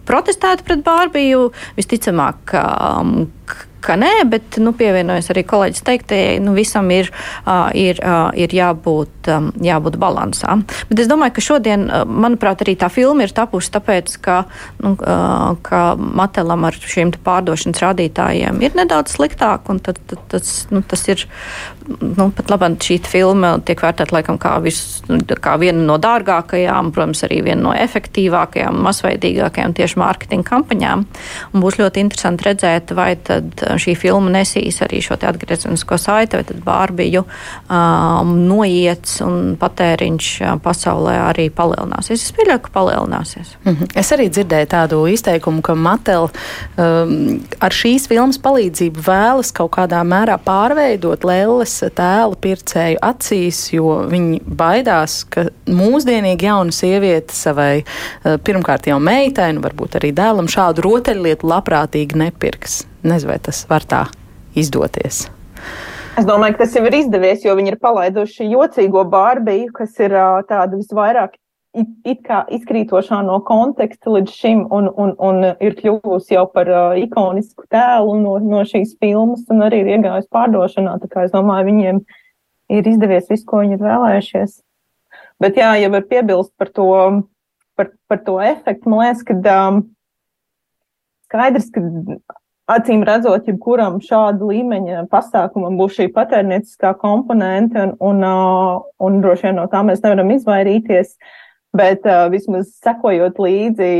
protestētu 0.04 0.66
pret 0.66 0.82
Bārbiju? 0.82 1.52
Visticamāk, 1.76 2.54
um, 2.58 3.28
ka 3.84 3.96
nē, 4.00 4.12
bet 4.30 4.60
nu, 4.62 4.72
pievienojas 4.76 5.30
arī 5.32 5.44
kolēģis 5.48 5.84
teiktajai, 5.86 6.38
nu, 6.44 6.54
visam 6.56 6.90
ir, 6.94 7.10
ir, 7.78 8.00
ir 8.38 8.54
jābūt, 8.56 9.30
um, 9.32 9.50
jābūt 9.64 9.98
balansā. 10.00 10.58
Bet 10.90 11.04
es 11.04 11.10
domāju, 11.10 11.36
ka 11.36 11.44
šodien, 11.44 11.86
manuprāt, 12.06 12.64
arī 12.64 12.76
tā 12.80 12.90
filma 12.92 13.26
ir 13.26 13.34
tapusi 13.36 13.72
tāpēc, 13.74 14.16
ka, 14.24 14.42
nu, 14.84 14.94
ka 15.66 15.82
Matelam 15.96 16.66
ar 16.68 16.76
šiem 16.76 17.12
pārdošanas 17.24 17.82
rādītājiem 17.82 18.60
ir 18.64 18.76
nedaudz 18.78 19.16
sliktāk, 19.16 19.68
un 19.72 19.80
tad, 19.82 20.00
tad, 20.10 20.22
tas, 20.32 20.52
nu, 20.70 20.82
tas 20.86 21.04
ir, 21.10 21.24
nu, 21.88 22.30
pat 22.36 22.52
labāk 22.52 22.78
šī 22.84 22.98
filma 23.08 23.54
tiek 23.66 23.80
vērtēta 23.82 24.14
laikam 24.14 24.38
kā, 24.40 24.56
vis, 24.64 25.00
nu, 25.08 25.20
kā 25.20 25.56
viena 25.60 25.82
no 25.86 25.96
dārgākajām, 26.02 26.92
protams, 26.94 27.24
arī 27.26 27.40
viena 27.48 27.64
no 27.68 27.74
efektīvākajām, 27.76 28.78
masveidīgākajām 28.86 29.74
tieši 29.76 30.00
mārketinga 30.00 30.48
kampaņām. 30.50 31.06
Un 31.54 31.64
būs 31.64 31.80
ļoti 31.80 32.04
interesanti 32.04 32.48
redzēt, 32.50 32.94
vai 32.96 33.14
tad 33.16 33.64
šī 33.78 33.94
filma 33.98 34.30
nesīs 34.30 34.80
arī 34.84 35.00
šo 35.04 35.18
atgriezenisko 35.20 35.98
saiti, 36.00 36.38
vai 36.38 36.46
tad 36.48 36.62
Bārbiju 36.64 37.22
um, 37.24 38.32
noiets 38.48 39.20
un 39.24 39.56
patēriņš 39.60 40.30
pasaulē 40.64 41.16
arī 41.28 41.48
palielināsies. 41.54 42.24
Es 42.24 42.34
pieļauju, 42.36 42.62
ka 42.64 42.74
palielināsies. 42.74 43.54
Mm 43.64 43.76
-hmm. 43.76 43.92
Es 44.00 44.12
arī 44.12 44.28
dzirdēju 44.30 44.66
tādu 44.66 45.02
izteikumu, 45.12 45.62
ka 45.62 45.74
Matela 45.74 46.30
um, 46.30 47.40
ar 47.60 47.72
šīs 47.72 48.08
filmas 48.08 48.38
palīdzību 48.38 49.04
vēlas 49.06 49.52
kaut 49.52 49.72
kādā 49.76 50.02
mērā 50.04 50.38
pārveidot 50.44 51.24
Lēles 51.24 51.76
tēlu 51.94 52.36
pircēju 52.40 52.98
acīs, 53.02 53.72
jo 53.72 54.06
viņi 54.10 54.40
baidās, 54.46 55.24
ka 55.28 55.46
mūsdienīgi 55.66 56.44
jauna 56.44 56.72
sieviete 56.72 57.34
savai 57.34 57.84
pirmkārt 58.44 58.86
jau 58.86 58.98
meitai, 58.98 59.52
nu 59.52 59.64
varbūt 59.64 59.98
arī 60.00 60.12
dēlam 60.16 60.48
šādu 60.50 60.84
rotaļlietu 60.86 61.46
labprātīgi 61.46 62.16
nepirks. 62.16 62.89
Nezinu, 63.02 63.32
vai 63.32 63.38
tas 63.42 63.62
var 63.70 63.86
tā 63.88 64.04
izdoties. 64.58 65.28
Es 66.18 66.26
domāju, 66.28 66.56
ka 66.56 66.64
tas 66.64 66.74
jau 66.76 66.82
ir 66.88 66.96
izdevies, 66.98 67.44
jo 67.46 67.54
viņi 67.56 67.74
ir 67.74 67.78
palaiduši 67.80 68.48
jocīgo 68.50 69.06
bārbiju, 69.08 69.70
kas 69.76 69.94
ir 70.02 70.12
tāda 70.48 70.74
visvairāk 70.74 71.36
it, 71.78 71.90
it 72.04 72.22
kā 72.26 72.42
izkrītošā 72.52 73.20
no 73.26 73.38
konteksta 73.46 74.12
līdz 74.14 74.34
šim, 74.34 74.64
un, 74.74 74.90
un, 75.00 75.14
un 75.22 75.44
ir 75.62 75.76
kļuvusi 75.78 76.34
jau 76.34 76.46
par 76.52 76.70
uh, 76.70 76.98
ikonisku 76.98 77.66
tēlu 77.72 78.16
no, 78.22 78.34
no 78.42 78.64
šīs 78.66 78.96
filmas, 79.02 79.46
un 79.52 79.64
arī 79.66 79.84
ir 79.84 79.92
iegājusi 79.96 80.30
pārdošanā. 80.34 80.98
Tā 81.02 81.10
kā 81.12 81.26
es 81.28 81.34
domāju, 81.34 81.70
viņiem 81.70 82.02
ir 82.76 82.90
izdevies 82.90 83.30
viss, 83.30 83.46
ko 83.46 83.62
viņi 83.62 83.78
ir 83.78 83.86
vēlējušies. 83.86 84.58
Bet 85.40 85.56
jā, 85.56 85.72
ja 85.80 85.88
var 85.92 86.04
piebilst 86.10 86.52
par 86.60 86.68
to, 86.74 86.90
par, 87.78 87.94
par 88.10 88.20
to 88.26 88.36
efektu, 88.44 88.90
man 88.92 89.06
liekas, 89.06 89.24
ka 89.24 89.38
um, 89.70 89.80
skaidrs, 91.30 91.70
ka 91.72 91.84
acīm 92.70 93.04
redzot, 93.06 93.48
jebkuram 93.48 93.98
šāda 94.04 94.46
līmeņa 94.46 95.04
pasākumam 95.12 95.78
būs 95.80 95.98
šī 95.98 96.08
patērnieciskā 96.14 96.94
komponente, 97.00 97.90
un, 97.98 98.24
un, 98.24 98.24
un 99.00 99.20
droši 99.24 99.48
vien 99.48 99.60
no 99.60 99.68
tā 99.72 99.82
mēs 99.86 100.02
nevaram 100.04 100.32
izvairīties. 100.36 101.14
Bet 101.76 102.02
uh, 102.08 102.24
vismaz 102.32 102.72
sekojot 102.82 103.36
līdzi 103.38 103.90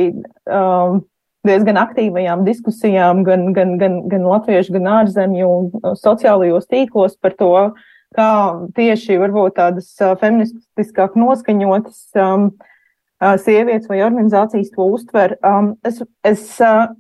um, 0.51 1.05
diezgan 1.47 1.79
aktīvajām 1.81 2.43
diskusijām, 2.47 3.23
gan, 3.27 3.53
gan, 3.57 3.77
gan, 3.81 4.01
gan 4.11 4.27
latviešu, 4.27 4.75
gan 4.77 4.89
ārzemju 5.01 5.53
sociālajos 6.01 6.67
tīklos 6.71 7.15
par 7.23 7.37
to, 7.39 7.53
kā 8.17 8.31
tieši 8.77 9.21
varbūt 9.23 9.57
tādas 9.61 9.93
feministiskāk 10.21 11.15
noskaņotas 11.15 12.03
um, 12.19 12.51
sievietes 13.41 13.89
vai 13.91 14.03
organizācijas 14.03 14.75
to 14.75 14.91
uztver. 14.97 15.37
Um, 15.47 15.75
es, 15.87 16.03
es, 16.27 16.45
uh, 16.65 16.91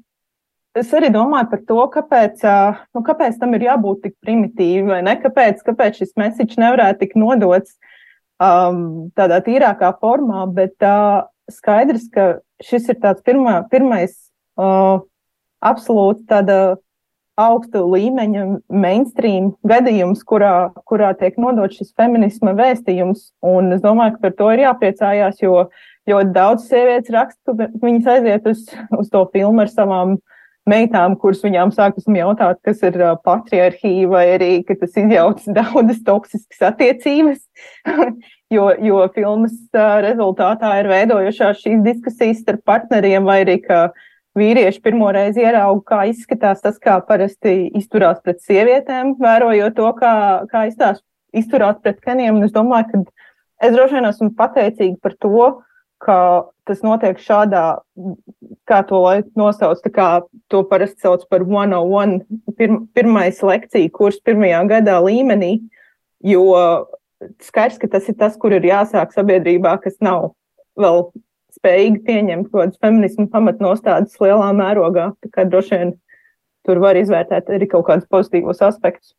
es 0.79 0.93
arī 0.97 1.11
domāju 1.15 1.51
par 1.53 1.63
to, 1.69 1.79
kāpēc, 1.95 2.43
uh, 2.47 2.81
nu, 2.95 3.03
kāpēc 3.07 3.39
tam 3.41 3.57
ir 3.57 3.67
jābūt 3.67 4.05
tik 4.07 4.17
primitīvi, 4.25 4.87
vai 4.89 5.01
ne? 5.07 5.17
Kāpēc, 5.23 5.63
kāpēc 5.67 6.03
šis 6.03 6.15
mesiķis 6.21 6.61
nevarētu 6.63 7.03
tik 7.05 7.17
nodots 7.19 7.77
um, 8.43 9.11
tādā 9.19 9.41
tīrākā 9.47 9.93
formā, 10.03 10.45
bet 10.55 10.77
uh, 10.87 11.27
skaidrs, 11.51 12.07
ka 12.15 12.31
šis 12.65 12.93
ir 12.93 13.01
tāds 13.03 13.25
pirmā, 13.27 13.61
pirmais 13.73 14.15
uh, 14.61 15.03
absolūti 15.65 16.27
tāda 16.31 16.61
augsta 17.41 17.81
līmeņa 17.85 18.47
mainstream 18.69 19.55
gadījums, 19.67 20.25
kurā, 20.29 20.71
kurā 20.89 21.13
tiek 21.17 21.39
nodots 21.41 21.79
šis 21.81 21.95
feminisma 21.97 22.53
vēstījums. 22.59 23.31
Un 23.47 23.73
es 23.77 23.81
domāju, 23.85 24.17
ka 24.17 24.27
par 24.27 24.35
to 24.39 24.51
ir 24.55 24.65
jāpriecājās, 24.67 25.41
jo 25.41 25.71
ļoti 26.11 26.35
daudz 26.37 26.67
sievietes 26.69 27.15
raksta, 27.15 27.55
ka 27.57 27.71
viņas 27.81 28.11
aiziet 28.17 28.51
uz, 28.51 28.67
uz 28.99 29.09
to 29.13 29.25
filmu 29.33 29.65
ar 29.65 29.73
savām 29.73 30.19
meitām, 30.69 31.17
kuras 31.21 31.41
viņām 31.45 31.73
sākas 31.75 32.09
jautāt, 32.11 32.61
kas 32.67 32.83
ir 32.87 32.99
patriarchija, 33.25 34.09
vai 34.11 34.25
arī, 34.37 34.51
tas 34.69 34.99
izjauc 34.99 35.43
daudzas 35.59 36.03
toksiskas 36.07 36.67
attiecības, 36.73 37.41
jo, 38.57 38.69
jo 38.85 39.01
filmas 39.15 39.57
rezultātā 40.07 40.77
ir 40.83 40.91
veidojušās 40.93 41.65
šīs 41.65 41.83
diskusijas 41.87 42.45
starp 42.45 42.65
partneriem, 42.69 43.25
vai 43.27 43.43
arī, 43.47 43.61
ka 43.65 43.89
vīrieši 44.39 44.83
pirmo 44.85 45.11
reizi 45.15 45.43
ierauga, 45.43 45.83
kā 45.91 46.03
izskatās 46.13 46.63
tas, 46.63 46.79
kā 46.83 47.01
parasti 47.07 47.71
izturās 47.79 48.21
pret 48.25 48.43
sievietēm, 48.45 49.17
vērojot 49.21 49.75
to, 49.79 49.89
kā, 49.99 50.13
kā 50.53 50.69
izturās 50.71 51.81
pret 51.83 51.99
kaniem. 52.05 52.39
Un 52.39 52.47
es 52.47 52.55
domāju, 52.55 52.93
ka 52.93 53.67
es 53.67 53.75
droši 53.75 53.99
vien 53.99 54.09
esmu 54.11 54.31
pateicīga 54.39 54.97
par 55.03 55.17
to, 55.19 55.49
ka 56.01 56.19
tas 56.69 56.81
notiek 56.87 57.19
šādā, 57.21 57.65
kā 58.69 58.81
to 58.89 59.01
nosauc, 59.39 59.81
tā 59.85 59.93
kā 59.93 60.09
to 60.53 60.63
parasti 60.71 61.05
sauc 61.05 61.27
par 61.29 61.45
101, 61.45 62.21
pir, 62.57 62.77
pirmais 62.97 63.43
lekcija 63.45 63.93
kurs 63.93 64.21
pirmajā 64.25 64.63
gadā 64.71 64.97
līmenī, 65.05 65.59
jo 66.25 66.47
skaidrs, 67.45 67.81
ka 67.81 67.91
tas 67.97 68.09
ir 68.09 68.17
tas, 68.21 68.37
kur 68.41 68.55
ir 68.57 68.65
jāsāk 68.65 69.13
sabiedrībā, 69.13 69.77
kas 69.85 69.99
nav 70.05 70.33
vēl 70.81 71.11
spējīgi 71.59 72.05
pieņemt 72.07 72.51
kaut 72.51 72.63
kādas 72.63 72.81
feminismu 72.81 73.27
pamatnostādes 73.33 74.17
lielā 74.23 74.53
mērogā. 74.57 75.11
Tā 75.21 75.33
kā 75.35 75.45
droši 75.49 75.77
vien 75.77 75.97
tur 76.67 76.81
var 76.83 76.99
izvērtēt 77.01 77.51
arī 77.53 77.69
kaut 77.69 77.89
kādus 77.89 78.09
pozitīvos 78.13 78.63
aspektus. 78.65 79.15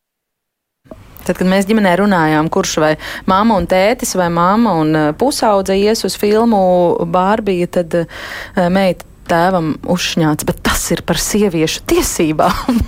Tad, 1.25 1.37
kad 1.37 1.47
mēs 1.49 1.67
ģimenē 1.69 1.93
runājām, 2.01 2.49
kurš 2.53 2.77
vai 2.81 2.95
mamma 3.29 3.59
un 3.61 3.69
tētis 3.69 4.15
vai 4.17 4.31
mamma 4.33 4.73
un 4.81 4.95
eh, 4.97 5.07
pusaudze 5.17 5.77
ies 5.77 6.05
uz 6.07 6.17
filmu 6.19 6.61
Bārbija, 7.13 7.69
tad 7.79 8.01
eh, 8.01 8.07
meita 8.73 9.10
tēvam 9.29 9.75
uzšņāts, 9.89 10.47
bet 10.47 10.61
tas 10.65 10.87
ir 10.93 11.03
par 11.07 11.19
sieviešu 11.21 11.85
tiesībām. 11.89 12.81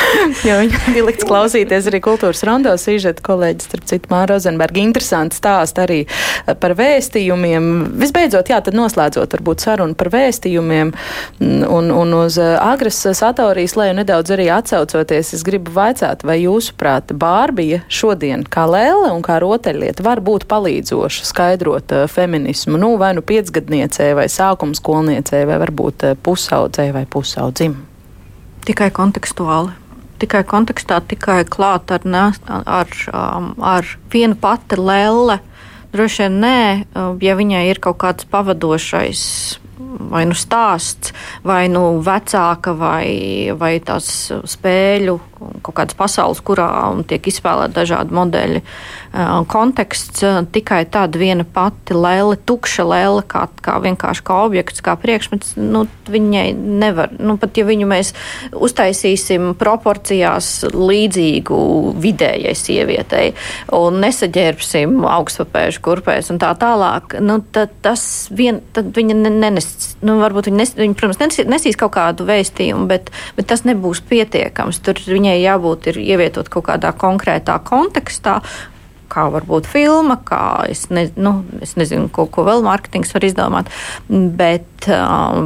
jo 0.48 0.56
viņa 0.60 0.80
bija 0.86 1.04
likts 1.06 1.26
klausīties 1.26 1.88
arī 1.90 2.00
kultūras 2.04 2.42
rondo 2.46 2.72
sižeta 2.80 3.22
kolēģis, 3.24 3.68
starp 3.68 3.86
citu, 3.88 4.10
Māra 4.12 4.34
Rozenberga. 4.34 4.80
Interesanti 4.82 5.38
stāst 5.38 5.78
arī 5.82 6.00
eh, 6.04 6.54
par 6.60 6.74
vēstījumiem. 6.78 7.70
Visbeidzot, 8.00 8.50
jā, 8.52 8.60
tad 8.64 8.76
noslēdzot 8.78 9.36
varbūt 9.38 9.64
sarunu 9.64 9.96
par 9.98 10.12
vēstījumiem 10.14 10.92
mm, 10.92 11.64
un, 11.68 11.90
un 11.94 12.16
uz 12.22 12.38
eh, 12.40 12.56
agras 12.60 13.02
satorijas, 13.18 13.76
lai 13.78 13.90
nedaudz 13.96 14.34
arī 14.34 14.50
atsaucoties, 14.54 15.34
es 15.36 15.46
gribu 15.46 15.74
vaicāt, 15.76 16.24
vai 16.26 16.40
jūsuprāt, 16.42 17.14
Bārbija 17.20 17.82
šodien 17.90 18.44
kā 18.48 18.66
lēle 18.70 19.10
un 19.14 19.24
kā 19.26 19.40
rotaļlieta 19.42 20.04
var 20.06 20.22
būt 20.24 20.46
palīdzoša 20.50 21.26
skaidrot 21.28 21.94
uh, 21.94 22.04
feminismu, 22.10 22.78
nu, 22.80 22.92
vai 23.00 23.12
nu 23.16 23.24
piecgadniecē 23.26 24.12
vai 24.18 24.26
sākuma 24.32 24.76
skolniecē 24.78 25.42
vai 25.48 25.58
varbūt 25.70 26.08
uh, 26.10 26.18
pusaudzē 26.18 26.90
vai 26.92 27.06
pusaudzim? 27.06 27.78
Tikai 28.66 28.90
kontekstuāli 28.92 29.80
tikai 30.20 30.42
kontekstā, 30.44 31.00
tikai 31.00 31.44
klāt 31.48 31.90
ar, 31.94 32.04
ne, 32.04 32.26
ar, 32.48 32.90
um, 33.08 33.54
ar 33.64 33.88
vienu 34.12 34.36
pati 34.36 34.76
lelle. 34.76 35.40
Droši 35.94 36.26
vien 36.26 36.36
nē, 36.42 36.60
um, 36.92 37.16
ja 37.24 37.34
viņai 37.38 37.64
ir 37.70 37.80
kaut 37.82 37.98
kāds 38.02 38.28
pavadošais 38.30 39.22
vai 40.10 40.24
nu 40.28 40.36
stāsts, 40.36 41.14
vai 41.46 41.64
nu 41.72 42.00
vecāka, 42.04 42.74
vai, 42.76 43.50
vai 43.58 43.76
tās 43.84 44.30
spēļu 44.30 45.18
kaut 45.40 45.74
kādas 45.76 45.96
pasaules, 45.96 46.40
kurā 46.44 46.68
tiek 47.08 47.24
izspēlēti 47.30 47.76
dažādi 47.76 48.16
modeļi. 48.16 48.62
Konteksts 49.50 50.24
tikai 50.54 50.82
tāda 50.92 51.20
viena 51.20 51.46
pati 51.48 51.96
lēle, 51.96 52.36
tukša 52.46 52.84
lēle, 52.86 53.24
kā, 53.28 53.46
kā 53.64 53.78
vienkārši 53.82 54.24
kā 54.26 54.36
objekts, 54.46 54.84
kā 54.84 54.94
priekšmets, 55.00 55.56
nu, 55.60 55.86
viņai 56.10 56.46
nevar, 56.54 57.14
nu, 57.18 57.36
pat 57.40 57.58
ja 57.58 57.66
viņu 57.68 57.88
mēs 57.90 58.12
uztaisīsim 58.54 59.54
proporcijās 59.60 60.52
līdzīgu 60.74 61.60
vidējai 62.00 62.54
sievietei 62.58 63.32
un 63.76 64.00
nesaģērbsim 64.04 65.00
augstpapēžu 65.10 65.84
kurpēs 65.84 66.30
un 66.34 66.40
tā 66.42 66.52
tālāk, 66.60 67.18
nu, 67.24 67.40
tad 67.54 67.74
tas 67.84 68.04
vien, 68.34 68.60
tad 68.76 68.92
viņa 68.96 69.18
nenes, 69.30 69.69
nu, 70.06 70.16
varbūt 70.22 70.50
viņa, 70.50 70.58
nes, 70.60 70.74
viņa 70.78 70.98
protams, 70.98 71.20
nesīs, 71.22 71.48
nesīs 71.50 71.78
kaut 71.80 71.94
kādu 71.96 72.26
vēstījumu, 72.28 72.88
bet, 72.90 73.12
bet 73.36 73.48
tas 73.50 73.64
nebūs 73.68 74.02
pietiekams. 74.10 74.82
Tur 74.84 75.00
viņai 75.06 75.38
jābūt 75.40 75.92
ir 75.92 76.02
ievietot 76.02 76.50
kaut 76.52 76.68
kādā 76.70 76.92
konkrētā 76.96 77.58
kontekstā, 77.66 78.40
kā 79.10 79.26
varbūt 79.32 79.66
filma, 79.66 80.16
kā 80.26 80.42
es, 80.70 80.84
ne, 80.94 81.08
nu, 81.18 81.40
es 81.64 81.74
nezinu, 81.78 82.08
ko, 82.14 82.26
ko 82.30 82.44
vēl 82.46 82.62
mārketings 82.66 83.10
var 83.16 83.26
izdomāt, 83.26 83.72
bet, 84.08 84.86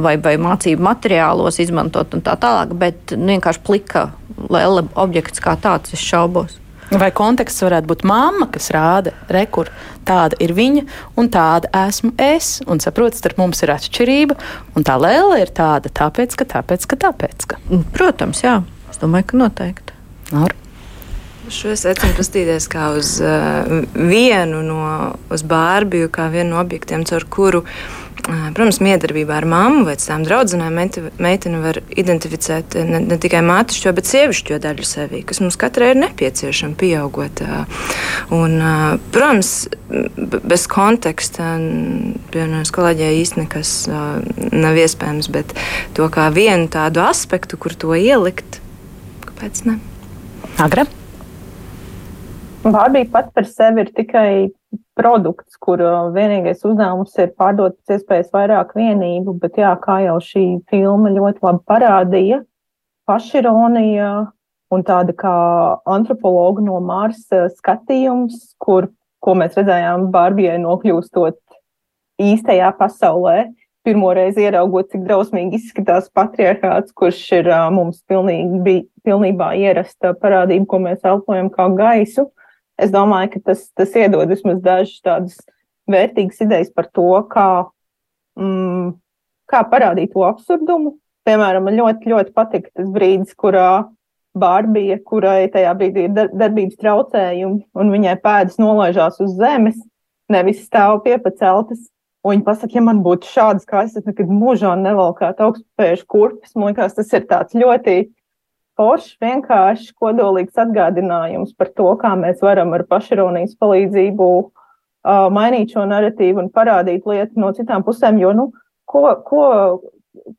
vai, 0.05 0.15
vai 0.21 0.35
mācību 0.41 0.85
materiālos 0.85 1.59
izmantot 1.63 2.13
un 2.15 2.23
tā 2.25 2.37
tālāk, 2.41 2.75
bet 2.77 3.15
nu, 3.17 3.33
vienkārši 3.33 3.65
plika 3.65 4.09
lēle 4.51 4.85
objekts 4.93 5.41
kā 5.43 5.57
tāds, 5.61 5.95
es 5.95 6.03
šaubos. 6.03 6.59
Vai 6.93 7.09
konteksts 7.15 7.63
varētu 7.65 7.89
būt 7.89 8.03
mamma, 8.05 8.45
kas 8.53 8.69
rāda, 8.73 9.15
rekur, 9.33 9.71
tāda 10.05 10.37
ir 10.43 10.53
viņa, 10.57 10.83
un 11.17 11.29
tāda 11.33 11.71
esmu 11.87 12.13
es, 12.21 12.59
un 12.69 12.81
saprot, 12.83 13.17
starp 13.17 13.41
mums 13.41 13.63
ir 13.65 13.73
atšķirība, 13.73 14.37
un 14.77 14.85
tā 14.85 14.99
lēle 15.01 15.39
ir 15.41 15.53
tāda, 15.55 15.89
tāpēc, 15.89 16.37
ka, 16.37 16.47
tāpēc, 16.57 16.85
ka, 16.91 16.99
tāpēc, 17.07 17.49
ka. 17.53 17.61
Protams, 17.95 18.43
jā. 18.45 18.59
Es 18.91 19.01
domāju, 19.01 19.31
ka 19.31 19.41
noteikti. 19.41 19.97
Ar. 20.37 20.53
Šo 21.51 21.69
es 21.75 21.83
aicinu 21.85 22.15
paskatīties 22.17 22.65
kā 22.71 22.87
uz 22.97 23.19
uh, 23.21 23.83
vienu 23.93 24.63
no 24.65 24.79
bārbiju, 25.45 26.09
kā 26.13 26.25
vienu 26.33 26.55
no 26.55 26.61
objektiem, 26.61 27.03
caur 27.05 27.25
kuru, 27.29 27.61
uh, 27.61 28.47
protams, 28.55 28.79
miedarbībā 28.81 29.35
ar 29.37 29.45
mammu 29.49 29.83
vai 29.85 29.93
tām 30.01 30.23
draudzenēm 30.25 30.79
meitene 31.21 31.61
var 31.61 31.79
identificēt 31.93 32.79
ne, 32.89 33.03
ne 33.05 33.19
tikai 33.21 33.43
mātišķo, 33.45 33.93
bet 33.93 34.09
sievišķo 34.09 34.59
daļu 34.65 34.87
sevī, 34.89 35.21
kas 35.27 35.43
mums 35.43 35.59
katrai 35.61 35.91
ir 35.93 36.01
nepieciešama 36.01 36.79
pieaugot. 36.81 37.45
Uh, 37.45 37.87
un, 38.33 38.57
uh, 38.57 38.97
protams, 39.13 39.53
bez 40.49 40.65
konteksta, 40.71 41.55
piemēram, 42.33 42.65
kolēģijai 42.73 43.21
īsti 43.21 43.43
nekas 43.43 43.77
uh, 43.91 44.19
nav 44.49 44.81
iespējams, 44.81 45.29
bet 45.29 45.53
to 45.93 46.09
kā 46.09 46.31
vienu 46.33 46.71
tādu 46.73 47.05
aspektu, 47.05 47.61
kur 47.61 47.77
to 47.77 47.93
ielikt 47.93 48.63
kāpēc 49.29 49.65
ne? 49.69 49.81
Agra? 50.57 50.89
Bārbija 52.65 53.05
pat 53.13 53.27
par 53.35 53.45
sevi 53.45 53.83
ir 53.83 53.91
tikai 53.93 54.29
produkts, 54.97 55.53
kur 55.61 55.81
uh, 55.85 56.07
vienīgais 56.15 56.63
uzdevums 56.65 57.13
ir 57.21 57.29
pārdot 57.37 57.75
pēc 57.77 57.99
iespējas 57.99 58.31
vairāk 58.33 58.71
vienību, 58.73 59.35
bet 59.37 59.59
jā, 59.61 59.69
kā 59.83 59.99
jau 60.01 60.15
šī 60.23 60.45
filma 60.71 61.11
ļoti 61.13 61.43
labi 61.45 61.61
parādīja, 61.69 62.39
pašironija 63.05 64.07
un 64.73 64.85
tāda 64.87 65.13
kā 65.13 65.35
antropologa 65.93 66.63
no 66.65 66.79
Marsa 66.81 67.43
skatījums, 67.53 68.55
kur, 68.57 68.89
ko 69.21 69.35
mēs 69.37 69.53
redzējām 69.59 70.07
Bārbijai 70.15 70.57
nokļūstot 70.63 71.37
īstajā 72.17 72.71
pasaulē, 72.79 73.51
pirmo 73.85 74.09
reizi 74.17 74.41
ieraugot, 74.41 74.89
cik 74.89 75.03
drausmīgi 75.05 75.59
izskatās 75.59 76.09
patriarchāts, 76.17 76.95
kurš 76.97 77.21
ir 77.43 77.51
uh, 77.51 77.67
mums 77.69 78.01
pilnīgi, 78.09 78.79
pilnībā 79.05 79.51
ierasta 79.61 80.15
parādība, 80.17 80.65
ko 80.73 80.81
mēs 80.87 81.05
elpojam 81.05 81.53
kā 81.53 81.69
gaisu. 81.77 82.25
Es 82.81 82.91
domāju, 82.91 83.35
ka 83.35 83.51
tas, 83.51 83.65
tas 83.77 83.95
iedod 83.95 84.27
vismaz 84.29 84.59
dažas 84.63 84.99
tādas 85.05 85.39
vērtīgas 85.91 86.41
idejas 86.43 86.71
par 86.75 86.89
to, 86.91 87.07
kā, 87.31 87.49
mm, 88.39 88.93
kā 89.51 89.61
parādīt 89.71 90.11
to 90.13 90.25
absurdumu, 90.27 90.97
piemēram, 91.27 91.67
man 91.67 91.77
ļoti, 91.79 92.11
ļoti 92.11 92.33
patika 92.35 92.71
tas 92.75 92.89
brīdis, 92.91 93.35
kurā 93.37 93.85
Bārbija, 94.35 94.97
kurai 95.07 95.47
tajā 95.51 95.71
brīdī 95.79 96.09
ir 96.09 96.15
darbības 96.35 96.79
traucējumi, 96.81 97.61
un 97.71 97.91
viņai 97.93 98.15
pēdas 98.23 98.57
nolaižās 98.59 99.21
uz 99.23 99.37
zemes, 99.39 99.77
nevis 100.31 100.65
stāv 100.65 100.99
piepaceltas. 101.05 101.85
Un 102.25 102.33
viņi 102.33 102.45
pasaka, 102.47 102.73
ja 102.73 102.81
man 102.81 103.03
būtu 103.05 103.29
šādas 103.29 103.67
kājas, 103.69 103.95
es 103.99 104.07
nekad 104.07 104.31
mūžā 104.33 104.73
nevalkātu 104.81 105.45
augstspēju 105.45 106.05
kurpes. 106.09 106.55
Man 106.57 106.73
liekas, 106.73 106.97
tas 106.97 107.13
ir 107.13 107.27
tāds 107.29 107.55
ļoti 107.55 107.95
foršs, 108.79 109.15
vienkāršs, 109.23 109.93
kodolīgs 109.99 110.59
atgādinājums 110.61 111.55
par 111.57 111.71
to, 111.77 111.87
kā 112.01 112.13
mēs 112.19 112.43
varam 112.43 112.75
ar 112.75 112.85
pašironijas 112.89 113.55
palīdzību 113.61 114.29
uh, 114.41 115.27
mainīt 115.33 115.75
šo 115.75 115.85
narratīvu 115.89 116.43
un 116.43 116.53
parādīt 116.53 117.07
lietu 117.09 117.41
no 117.41 117.51
citām 117.55 117.85
pusēm. 117.87 118.19
Jo, 118.21 118.33
nu, 118.37 118.49
ko, 118.89 119.05
ko, 119.27 119.45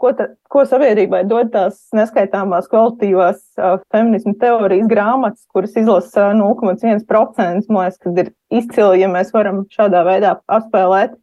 ko, 0.00 0.12
ta, 0.18 0.28
ko 0.52 0.64
sabiedrībai 0.68 1.24
dod 1.28 1.52
tās 1.54 1.80
neskaitāmās 1.96 2.68
kvalitīvās 2.72 3.42
uh, 3.58 3.78
feminismu 3.94 4.36
teorijas 4.40 4.90
grāmatas, 4.90 5.44
kuras 5.52 5.76
izlasa 5.78 6.30
0,1%? 6.36 7.68
Man 7.68 7.86
liekas, 7.86 8.00
ka 8.02 8.16
ir 8.16 8.32
izcili, 8.62 9.02
ja 9.04 9.12
mēs 9.12 9.32
varam 9.36 9.64
šādā 9.72 10.04
veidā 10.06 10.38
apspēlēt 10.46 11.16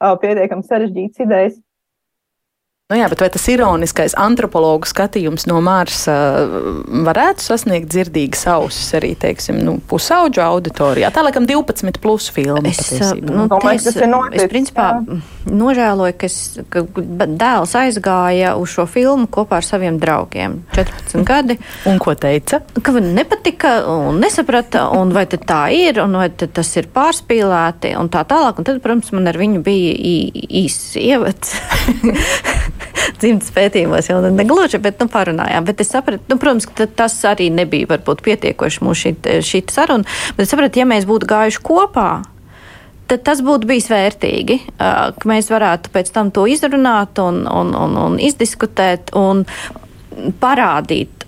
pietiekami 0.00 0.64
sarežģītas 0.64 1.26
idejas. 1.26 1.58
Nu 2.90 2.98
jā, 2.98 3.06
bet 3.06 3.20
vai 3.22 3.28
tas 3.30 3.44
ironiskais 3.46 4.16
antropologu 4.18 4.88
skatījums 4.90 5.44
no 5.46 5.60
Marsa 5.62 6.14
varētu 7.06 7.44
sasniegt 7.44 7.86
dzirdīgas 7.92 8.42
ausis 8.50 8.88
arī, 8.98 9.12
teiksim, 9.14 9.60
nu, 9.62 9.76
pusauģu 9.90 10.42
auditorijā? 10.42 11.12
Tā 11.14 11.22
laikam 11.22 11.46
12 11.46 12.00
plus 12.02 12.26
filma. 12.34 12.64
Es, 12.66 12.90
nu, 13.22 13.46
ties, 13.62 13.86
es, 13.92 14.00
es 14.02 14.50
principā 14.50 14.88
jā. 14.96 15.20
Nožēloju, 15.50 16.16
ka, 16.20 16.28
es, 16.30 16.60
ka 16.72 16.84
dēls 17.26 17.74
aizgāja 17.78 18.54
uz 18.60 18.72
šo 18.74 18.86
filmu 18.90 19.28
kopā 19.30 19.60
ar 19.60 19.66
saviem 19.66 19.98
draugiem. 20.02 20.60
14 20.76 21.26
gadi. 21.26 21.58
un 21.90 22.00
ko 22.02 22.14
teica? 22.18 22.62
Ka 22.80 22.94
man 22.96 23.12
nepatika 23.16 23.74
un 23.90 24.20
nesaprata, 24.22 24.86
un 24.96 25.14
vai 25.16 25.26
tā 25.30 25.62
ir, 25.74 26.00
un 26.04 26.18
vai 26.20 26.28
tas 26.30 26.74
ir 26.80 26.90
pārspīlēti, 26.94 27.94
un 28.00 28.10
tā 28.12 28.24
tālāk. 28.28 28.60
Un 28.60 28.68
tad, 28.68 28.82
protams, 28.84 29.12
man 29.16 29.30
ar 29.30 29.40
viņu 29.40 29.64
bija 29.66 29.94
īsts 30.62 30.96
ievads. 31.00 31.56
dzimtas 33.20 33.52
pētījumos 33.54 34.08
jau 34.10 34.20
negluži, 34.32 34.80
bet 34.82 35.00
nu, 35.00 35.08
parunājām. 35.12 35.66
Bet 35.68 35.82
es 35.84 35.92
sapratu, 35.92 36.24
nu, 36.30 36.38
protams, 36.40 36.68
ka 36.68 36.86
tas 36.86 37.16
arī 37.28 37.50
nebija 37.54 37.88
varbūt 37.90 38.24
pietiekoši 38.26 38.84
mūsu 38.84 39.06
šī, 39.06 39.40
šī 39.46 39.64
saruna. 39.72 40.18
Bet 40.36 40.46
es 40.46 40.52
sapratu, 40.52 40.80
ja 40.80 40.88
mēs 40.88 41.08
būtu 41.08 41.28
gājuši 41.30 41.64
kopā, 41.66 42.10
tad 43.10 43.24
tas 43.26 43.42
būtu 43.44 43.68
bijis 43.70 43.88
vērtīgi, 43.90 44.58
ka 44.78 45.28
mēs 45.28 45.50
varētu 45.50 45.92
pēc 45.94 46.12
tam 46.14 46.30
to 46.34 46.46
izrunāt 46.50 47.18
un, 47.22 47.42
un, 47.50 47.74
un, 47.74 47.96
un 48.04 48.18
izdiskutēt 48.22 49.14
un 49.18 49.44
parādīt 50.42 51.26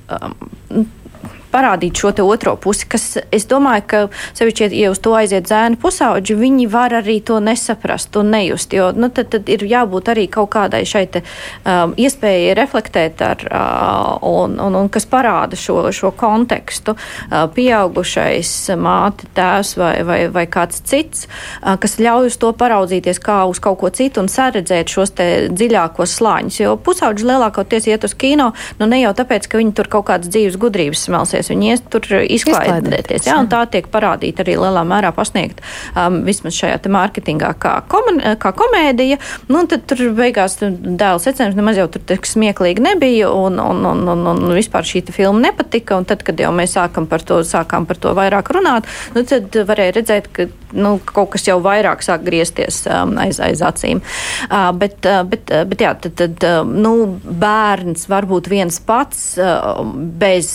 parādīt 1.53 1.99
šo 2.01 2.13
otro 2.25 2.57
pusi, 2.57 2.87
kas 2.89 3.19
es 3.33 3.47
domāju, 3.51 3.85
ka 3.87 4.01
sevišķi, 4.39 4.71
ja 4.79 4.91
uz 4.93 5.01
to 5.03 5.15
aiziet 5.17 5.49
zēni 5.51 5.79
pusauģi, 5.81 6.37
viņi 6.39 6.69
var 6.73 6.95
arī 7.01 7.19
to 7.25 7.39
nesaprast 7.43 8.17
un 8.21 8.33
nejust, 8.35 8.73
jo 8.77 8.91
nu, 8.97 9.11
tad, 9.15 9.31
tad 9.33 9.49
ir 9.53 9.65
jābūt 9.69 10.13
arī 10.13 10.27
kaut 10.33 10.53
kādai 10.55 10.83
šai 10.89 11.05
te, 11.13 11.23
um, 11.65 11.95
iespējai 11.99 12.55
reflektēt 12.59 13.23
ar, 13.27 13.45
uh, 13.49 14.29
un, 14.29 14.59
un, 14.63 14.79
un 14.83 14.91
kas 14.93 15.07
parāda 15.11 15.59
šo, 15.59 15.85
šo 15.95 16.13
kontekstu, 16.19 16.95
uh, 16.97 17.47
pieaugušais 17.55 18.53
māte, 18.81 19.29
tēvs 19.37 19.75
vai, 19.81 19.95
vai, 20.09 20.21
vai 20.33 20.47
kāds 20.51 20.83
cits, 20.89 21.27
uh, 21.27 21.77
kas 21.81 21.99
ļauj 22.03 22.31
uz 22.33 22.39
to 22.41 22.53
paraudzīties 22.57 23.21
kā 23.23 23.43
uz 23.51 23.61
kaut 23.63 23.81
ko 23.83 23.93
citu 23.95 24.23
un 24.23 24.31
saredzēt 24.33 24.93
šos 24.93 25.15
te 25.19 25.29
dziļākos 25.53 26.17
slāņus, 26.21 26.61
jo 26.63 26.77
pusauģi 26.85 27.29
lielākoties 27.29 27.89
iet 27.91 28.07
uz 28.09 28.17
kino, 28.19 28.53
nu 28.79 28.89
ne 28.91 29.03
jau 29.03 29.13
tāpēc, 29.17 29.49
ka 29.49 29.61
viņi 29.61 29.77
tur 29.77 29.91
kaut 29.93 30.09
kādas 30.11 30.31
dzīves 30.33 30.59
gudrības 30.61 31.07
smelsies, 31.09 31.42
izklaidēties. 31.43 31.51
Viņi 31.53 31.71
ies 31.73 31.83
tur 31.91 32.07
izklaidēties. 32.23 33.27
Jā, 33.27 33.39
un 33.41 33.49
tā 33.51 33.65
tiek 33.71 33.89
parādīta 33.93 34.45
arī 34.45 34.57
lielā 34.61 34.85
mērā 34.87 35.13
pasniegt 35.15 35.63
um, 35.97 36.23
vismaz 36.27 36.57
šajā 36.57 36.79
te 36.83 36.93
mārketingā 36.93 37.53
kā, 37.63 37.75
komun, 37.91 38.21
kā 38.39 38.53
komēdija. 38.57 39.19
Nu, 39.49 39.65
tad 39.71 39.87
tur 39.91 40.05
beigās 40.17 40.59
dēla 40.61 41.21
secinājums 41.23 41.59
nemaz 41.59 41.81
jau 41.81 41.89
tur 41.93 42.05
tik 42.07 42.27
smieklīgi 42.29 42.85
nebija 42.85 43.31
un, 43.33 43.59
un, 43.63 43.85
un, 43.87 44.05
un, 44.15 44.27
un 44.33 44.57
vispār 44.57 44.87
šī 44.87 45.05
filma 45.13 45.49
nepatika. 45.49 45.99
Un 45.99 46.09
tad, 46.09 46.25
kad 46.27 46.41
jau 46.41 46.53
mēs 46.55 46.77
sākam 46.79 47.09
par 47.11 47.25
to, 47.27 47.43
sākām 47.47 47.87
par 47.89 48.01
to 48.01 48.15
vairāk 48.17 48.53
runāt, 48.55 48.89
nu, 49.17 49.25
tad 49.29 49.55
varēja 49.69 49.99
redzēt, 49.99 50.31
ka 50.33 50.49
nu, 50.73 50.97
kaut 51.05 51.33
kas 51.35 51.47
jau 51.47 51.59
vairāk 51.65 52.03
sāk 52.05 52.25
griezties 52.27 52.83
um, 52.89 53.17
aiz, 53.21 53.41
aiz 53.43 53.63
acīm. 53.65 54.03
Uh, 54.49 54.71
bet, 54.77 54.99
uh, 55.09 55.23
bet, 55.29 55.51
uh, 55.53 55.67
bet 55.69 55.85
jā, 55.85 55.93
tad, 56.05 56.17
tad 56.19 56.47
uh, 56.49 56.61
nu, 56.67 56.95
bērns 57.23 58.09
var 58.11 58.27
būt 58.31 58.49
viens 58.53 58.79
pats 58.87 59.35
uh, 59.41 59.83
bez 60.23 60.53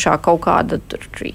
pieaugušā 0.00 0.20
kaut 0.22 0.40
kāda 0.44 0.78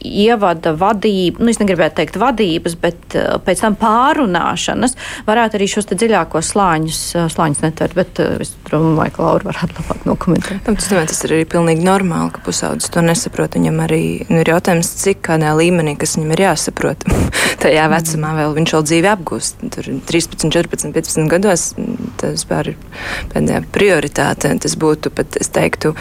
ievada 0.01 0.73
vadība, 0.75 1.43
nu, 1.43 1.49
es 1.49 1.59
negribētu 1.59 1.99
teikt 1.99 2.17
vadības, 2.17 2.75
bet 2.79 3.15
uh, 3.15 3.37
pēc 3.43 3.61
tam 3.61 3.75
pārunāšanas 3.75 4.95
varētu 5.27 5.57
arī 5.57 5.67
šos 5.69 5.87
dziļākos 5.91 6.51
slāņus, 6.53 7.01
uh, 7.15 7.27
slāņus 7.31 7.61
netvert, 7.63 7.95
bet 7.95 8.19
uh, 8.19 8.37
es 8.41 8.55
domāju, 8.69 9.15
ka 9.15 9.25
Laura 9.25 9.49
varētu 9.51 9.77
labāk 9.79 10.05
nokomentēt. 10.05 10.65
Nu, 10.65 10.75
tas, 10.75 10.89
domāju, 10.89 11.11
tas 11.11 11.23
ir 11.25 11.35
arī 11.37 11.47
pilnīgi 11.49 11.85
normāli, 11.85 12.33
ka 12.35 12.43
pusaudzis 12.45 12.91
to 12.93 13.03
nesaprot. 13.05 13.55
Viņam 13.55 13.81
arī 13.85 14.03
nu, 14.29 14.41
ir 14.41 14.51
jautājums, 14.51 14.91
cik 15.03 15.21
kādā 15.29 15.53
līmenī, 15.57 15.95
kas 15.99 16.17
viņam 16.17 16.33
ir 16.35 16.45
jāsaprot 16.47 17.05
tajā 17.63 17.85
vecumā 17.91 18.33
vēl 18.39 18.55
viņš 18.57 18.75
vēl 18.75 18.87
dzīvi 18.89 19.11
apgūst. 19.13 19.67
Tur 19.75 19.91
13, 20.09 20.49
14, 20.49 20.95
15 20.95 21.31
gados 21.31 21.69
tas 22.19 22.35
vispār 22.35 22.73
ir 22.73 22.79
pēdējā 23.33 23.61
prioritāte. 23.75 24.51
Tas 24.65 24.75
būtu 24.79 25.11
pat, 25.13 25.37
es 25.41 25.51
teiktu, 25.53 25.93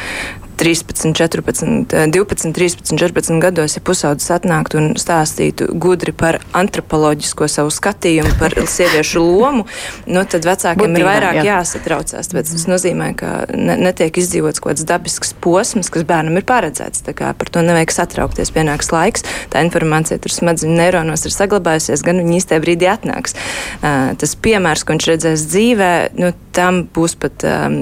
13, 0.56 1.14
14, 1.14 2.10
12, 2.10 2.52
13, 2.52 2.98
14 2.98 3.40
gados, 3.42 3.76
ja 3.76 3.82
pusaudzis 3.84 4.30
atnāktu 4.34 4.78
un 4.80 4.88
stāstītu 5.00 5.68
gudri 5.80 6.14
par 6.16 6.40
antropoloģisko 6.56 7.48
savu 7.50 7.72
skatījumu, 7.74 8.34
par 8.40 8.56
sieviešu 8.76 9.22
lomu, 9.24 9.66
nu, 10.06 10.24
tad 10.28 10.46
vecākiem 10.48 10.94
Būtībā, 10.94 11.00
ir 11.00 11.08
vairāk 11.08 11.40
jā. 11.40 11.46
jāsatraucās. 11.50 12.30
Tāpēc 12.30 12.52
tas 12.54 12.66
nozīmē, 12.70 13.10
ka 13.18 13.32
ne, 13.52 13.76
netiek 13.88 14.20
izdzīvots 14.22 14.62
kaut 14.62 14.74
kāds 14.74 14.86
dabisks 14.88 15.34
posms, 15.44 15.90
kas 15.92 16.06
bērnam 16.08 16.38
ir 16.40 16.46
paredzēts. 16.48 17.04
Par 17.14 17.50
to 17.52 17.62
nevajag 17.64 17.92
satraukties. 17.94 18.52
Pienāks 18.54 18.90
laiks, 18.94 19.24
tā 19.52 19.64
informācija 19.66 20.20
tur 20.22 20.32
smadzeņu 20.32 20.76
neironos 20.78 21.26
ir 21.26 21.34
saglabājusies, 21.34 22.04
gan 22.06 22.20
viņa 22.22 22.38
īstajā 22.38 22.62
brīdī 22.64 22.88
atnāks. 22.90 23.36
Tas 23.80 24.34
piemērs, 24.44 24.84
ko 24.84 24.96
viņš 24.96 25.10
redzēs 25.10 25.46
dzīvē, 25.50 25.92
nu, 26.20 26.32
tam 26.54 26.84
būs 26.94 27.16
pat 27.20 27.44
um, 27.48 27.76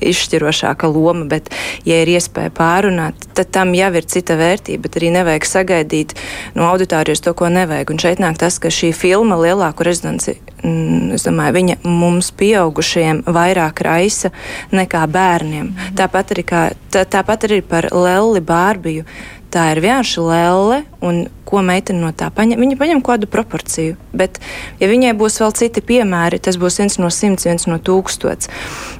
izšķirošāka 0.00 0.88
loma. 0.90 1.26
Bet, 1.30 1.50
ja 1.88 2.00
ir 2.02 2.13
iespēja 2.14 2.52
pārunāt, 2.54 3.26
tad 3.36 3.50
tam 3.54 3.74
jau 3.76 3.90
ir 3.98 4.06
cita 4.10 4.36
vērtība. 4.38 4.84
Bet 4.86 4.98
arī 5.00 5.10
nevajag 5.14 5.48
sagaidīt 5.48 6.14
no 6.56 6.68
auditorijas 6.70 7.24
to, 7.24 7.34
ko 7.36 7.50
nevajag. 7.52 7.92
Un 7.94 8.02
šeit 8.02 8.22
nāk 8.22 8.38
tas, 8.40 8.58
ka 8.62 8.72
šī 8.72 8.92
filma 8.96 9.38
lielāku 9.40 9.86
rezonanci, 9.86 10.36
mm, 10.62 11.14
es 11.18 11.26
domāju, 11.26 11.56
viņa 11.58 11.78
mums 11.84 12.30
pieaugušajiem 12.38 13.24
vairāk 13.26 13.84
raisa 13.86 14.32
nekā 14.74 15.04
bērniem. 15.10 15.72
Mm. 15.72 15.94
Tāpat 15.98 16.34
arī, 16.34 16.46
kā, 16.48 16.64
tā, 16.94 17.04
tāpat 17.08 17.48
arī 17.48 17.60
par 17.66 17.90
Lelli 17.92 18.42
Bārbiju. 18.44 19.06
Tā 19.54 19.68
ir 19.70 19.78
vienkārši 19.84 20.22
lēle, 20.24 20.82
un 21.04 21.26
ko 21.54 21.60
meitene 21.62 22.00
no 22.02 22.10
tā 22.16 22.30
paņem. 22.34 22.58
Viņa 22.58 22.78
paņem 22.80 23.00
kādu 23.04 23.28
proporciju, 23.30 23.94
bet, 24.16 24.40
ja 24.80 24.88
viņai 24.90 25.12
būs 25.18 25.38
vēl 25.42 25.52
citi 25.54 25.82
piemēri, 25.84 26.40
tas 26.42 26.58
būs 26.60 26.80
viens 26.80 26.96
no 26.98 27.10
simts, 27.14 27.46
viens 27.46 27.68
no 27.70 27.78
tūkstots. 27.78 28.50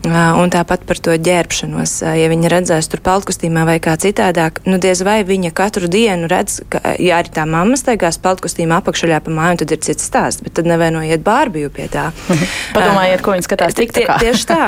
Un 0.05 0.53
tāpat 0.53 0.85
par 0.87 1.01
to 1.03 1.17
ģērbšanos. 1.17 1.97
Ja 2.15 2.29
viņa 2.31 2.53
redzēs 2.53 2.91
tur 2.93 3.03
peltkostīmā 3.05 3.65
vai 3.67 3.79
kā 3.83 3.97
citādāk, 4.01 4.61
nu 4.69 4.79
diez 4.83 5.03
vai 5.07 5.23
viņa 5.27 5.51
katru 5.57 5.91
dienu 5.91 6.29
redz, 6.31 6.61
ka, 6.71 6.83
ja 7.03 7.19
arī 7.19 7.33
tā 7.35 7.47
mamma 7.49 7.79
staigās 7.81 8.21
peltkostīmā 8.23 8.79
apakšaļā 8.83 9.23
pa 9.25 9.35
māju, 9.35 9.63
tad 9.65 9.75
ir 9.75 9.83
cits 9.89 10.07
stāsts, 10.07 10.45
bet 10.45 10.55
tad 10.61 10.69
nevienojiet 10.71 11.25
bārbiju 11.25 11.73
pie 11.75 11.89
tā. 11.93 12.11
Padomājiet, 12.77 13.25
ko 13.25 13.35
viņa 13.35 13.49
skatās 13.49 13.79
tik 13.79 13.97
tā 13.97 14.05
kā. 14.07 14.21
Tieši 14.23 14.49
tā. 14.53 14.61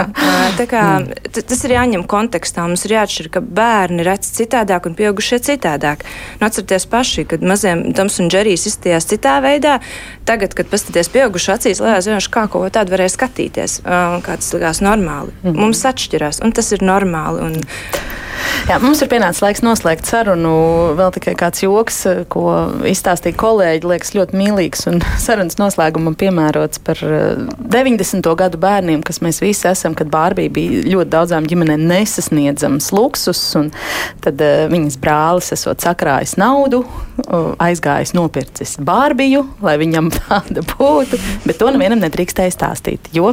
tā 0.59 0.69
kā, 0.71 0.85
tas 1.37 1.65
ir 1.69 1.77
jāņem 1.77 2.07
kontekstā. 2.09 2.65
Mums 2.67 2.89
ir 2.89 2.97
jāatšķir, 2.97 3.31
ka 3.37 3.45
bērni 3.45 4.07
redz 4.07 4.33
citādāk 4.41 4.89
un 4.89 4.97
pieaugušie 4.99 5.43
citādāk. 5.77 6.05
Nu, 6.41 6.47
atcerieties 6.49 6.87
paši, 6.91 7.25
kad 7.29 7.43
mazie 7.43 7.67
maziem 7.67 7.95
Toms 7.95 8.21
un 8.21 8.31
Džerijs 8.31 8.67
izstījās 8.71 9.09
citā 9.09 9.39
veidā. 9.45 9.79
Tagad, 10.27 10.55
kad 10.55 10.69
paskaties 10.71 11.11
pieaugušu 11.13 11.53
acīs, 11.55 11.81
liekas, 11.81 12.07
vienkārši 12.07 12.33
kā 12.35 12.47
ko 12.51 12.69
tādu 12.71 12.95
varēja 12.95 13.15
skatīties, 13.15 13.81
un 13.85 14.23
kā 14.25 14.37
tas 14.37 14.53
likās 14.55 14.81
normāli. 14.81 15.33
Mm 15.43 15.51
-hmm. 15.51 15.61
Mums 15.61 15.85
atšķirās, 15.85 16.43
un 16.45 16.53
tas 16.53 16.73
ir 16.73 16.83
normāli. 16.83 17.43
Un... 17.43 17.63
Jā, 18.67 18.81
mums 18.83 18.99
ir 18.99 19.07
pienācis 19.11 19.43
laiks 19.45 19.63
noslēgt 19.63 20.09
sarunu. 20.09 20.53
Vēl 20.99 21.13
tikai 21.15 21.37
kāds 21.39 21.63
joks, 21.63 22.01
ko 22.33 22.47
izstāstīja 22.89 23.37
kolēģi, 23.39 23.87
liekas 23.87 24.15
ļoti 24.17 24.39
mīlīgs 24.41 24.87
un 24.91 24.99
sarunas 25.23 25.59
noslēgumam 25.61 26.17
piemērots 26.19 26.81
par 26.83 26.99
90. 26.99 28.19
Eh, 28.19 28.35
gadu 28.41 28.59
bērniem, 28.63 29.05
kas 29.07 29.23
mēs 29.23 29.39
visi 29.45 29.69
esam, 29.71 29.95
kad 29.95 30.11
Bārbija 30.11 30.51
bija 30.51 30.83
ļoti 30.83 31.13
daudzām 31.13 31.47
ģimenēm 31.47 31.85
nesasniedzams 31.87 32.91
luksus. 32.97 33.45
Tad 34.25 34.43
uh, 34.43 34.67
viņas 34.73 34.99
brālis 34.99 35.53
esot 35.55 35.85
sakrājis 35.87 36.35
naudu, 36.41 36.83
uh, 36.83 37.53
aizgājis 37.63 38.17
nopircis 38.19 38.77
Bārbiju, 38.83 39.45
lai 39.63 39.77
viņam 39.79 40.11
tāda 40.19 40.67
būtu, 40.75 41.21
bet 41.47 41.61
to 41.63 41.71
nevienam 41.71 42.03
nedrīkstēja 42.03 42.57
stāstīt, 42.57 43.13
jo, 43.15 43.31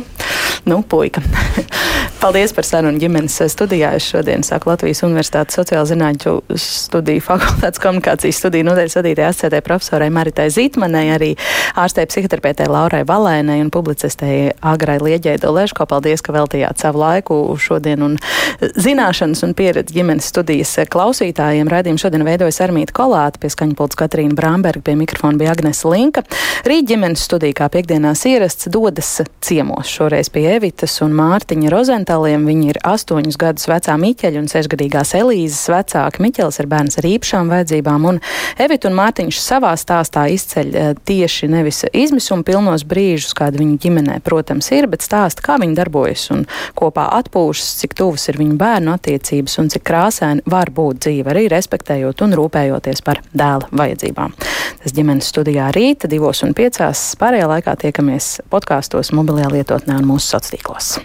nu, 0.70 0.84
puika. 0.86 1.26
Paldies 2.22 2.54
par 2.56 2.64
sarunu 2.68 3.02
ģimenes 3.02 3.42
studijā. 3.52 3.90
Es 3.98 4.06
šodien 4.08 4.46
saku 4.48 4.70
Latvijas 4.70 4.93
Universitātes 5.02 5.58
sociāla 5.58 5.88
zinātņu 5.90 6.34
studiju 6.60 7.24
fakultātes 7.26 7.82
komunikācijas 7.82 8.42
studiju 8.44 8.68
nodaļas 8.68 8.98
vadītāja 9.00 9.32
SCD 9.34 9.62
profesorai 9.66 10.12
Maritai 10.14 10.50
Zītmanai, 10.54 11.08
arī 11.16 11.32
ārstei 11.80 12.06
psihoterapeitei 12.10 12.70
Laurai 12.70 13.02
Valēnai 13.10 13.58
un 13.64 13.72
publicistei 13.74 14.52
Agrai 14.62 15.00
Lieģei 15.02 15.40
Doleško. 15.42 15.88
Paldies, 15.90 16.22
ka 16.22 16.36
veltījāt 16.36 16.84
savu 16.84 17.02
laiku 17.02 17.40
šodien 17.58 18.06
un 18.06 18.18
zināšanas 18.62 19.44
un 19.48 19.56
pieredzi 19.58 19.98
ģimenes 19.98 20.30
studijas 20.30 20.76
klausītājiem. 20.94 21.72
Raidījumu 21.72 22.02
šodien 22.02 22.26
veidojas 22.28 22.62
Armīta 22.64 22.96
Kolāta, 22.96 23.42
pie 23.42 23.52
skaņpults 23.54 23.98
Katrīna 24.00 24.38
Bramberga, 24.38 24.84
pie 24.86 24.98
mikrofona 25.00 25.40
bija 25.40 25.56
Agnese 25.56 25.90
Linka. 25.90 26.24
Rīt 26.68 26.88
ģimenes 26.92 27.26
studija, 27.26 27.58
kā 27.64 27.70
piekdienās 27.74 28.26
ierasts, 28.30 28.70
dodas 28.74 29.16
ciemos. 29.44 29.90
Šoreiz 29.90 30.30
pie 30.34 30.46
Evitas 30.56 31.00
un 31.06 31.16
Mārtiņa 31.18 31.72
Rozentāliem. 31.74 32.46
Viņi 32.48 32.74
ir 32.74 32.82
astoņus 32.88 33.40
gadus 33.40 33.70
vecā 33.70 33.98
Miķeļa 34.00 34.42
un 34.42 34.50
sešgadīgās 34.84 35.14
Elīzes 35.16 35.70
vecāka. 35.72 36.22
Miķelis 36.22 36.60
ir 36.60 36.68
bērns 36.68 36.98
ar 37.00 37.06
īpašām 37.08 37.50
vajadzībām, 37.52 38.06
un 38.06 38.20
Evita 38.60 38.90
un 38.90 38.98
Mārtiņš 38.98 39.40
savā 39.40 39.74
stāstā 39.78 40.28
izceļ 40.34 40.76
eh, 40.76 40.94
tieši 41.06 41.48
nevis 41.48 41.84
izmisuma 41.94 42.44
pilnos 42.44 42.84
brīžus, 42.84 43.34
kāda 43.34 43.60
viņu 43.60 43.78
ģimenē, 43.80 44.20
protams, 44.24 44.70
ir, 44.72 44.88
bet 44.88 45.04
stāsta, 45.04 45.44
kā 45.44 45.58
viņi 45.62 45.78
darbojas 45.78 46.30
un 46.34 46.46
kopā 46.76 47.08
atpūšas, 47.20 47.80
cik 47.82 47.96
tuvas 47.96 48.28
ir 48.30 48.40
viņu 48.42 48.58
bērnu 48.60 48.94
attiecības 48.94 49.58
un 49.60 49.72
cik 49.74 49.86
krāsaini 49.88 50.44
var 50.46 50.72
būt 50.74 51.04
dzīve, 51.08 51.32
arī 51.32 51.48
respektējot 51.54 52.26
un 52.26 52.38
rūpējoties 52.40 53.04
par 53.06 53.24
dēla 53.34 53.72
vajadzībām. 53.72 54.36
Tas 54.84 54.96
ģimenes 54.96 55.32
studijā 55.32 55.72
rīta 55.74 56.12
divos 56.12 56.44
un 56.44 56.56
piecās. 56.58 57.14
Pārējā 57.20 57.50
laikā 57.56 57.78
tiekamies 57.88 58.40
podkāstos, 58.52 59.14
mobilajā 59.16 59.54
lietotnē 59.58 60.02
un 60.02 60.10
mūsu 60.14 60.34
sociālos 60.34 60.54
tīklos. 60.54 60.96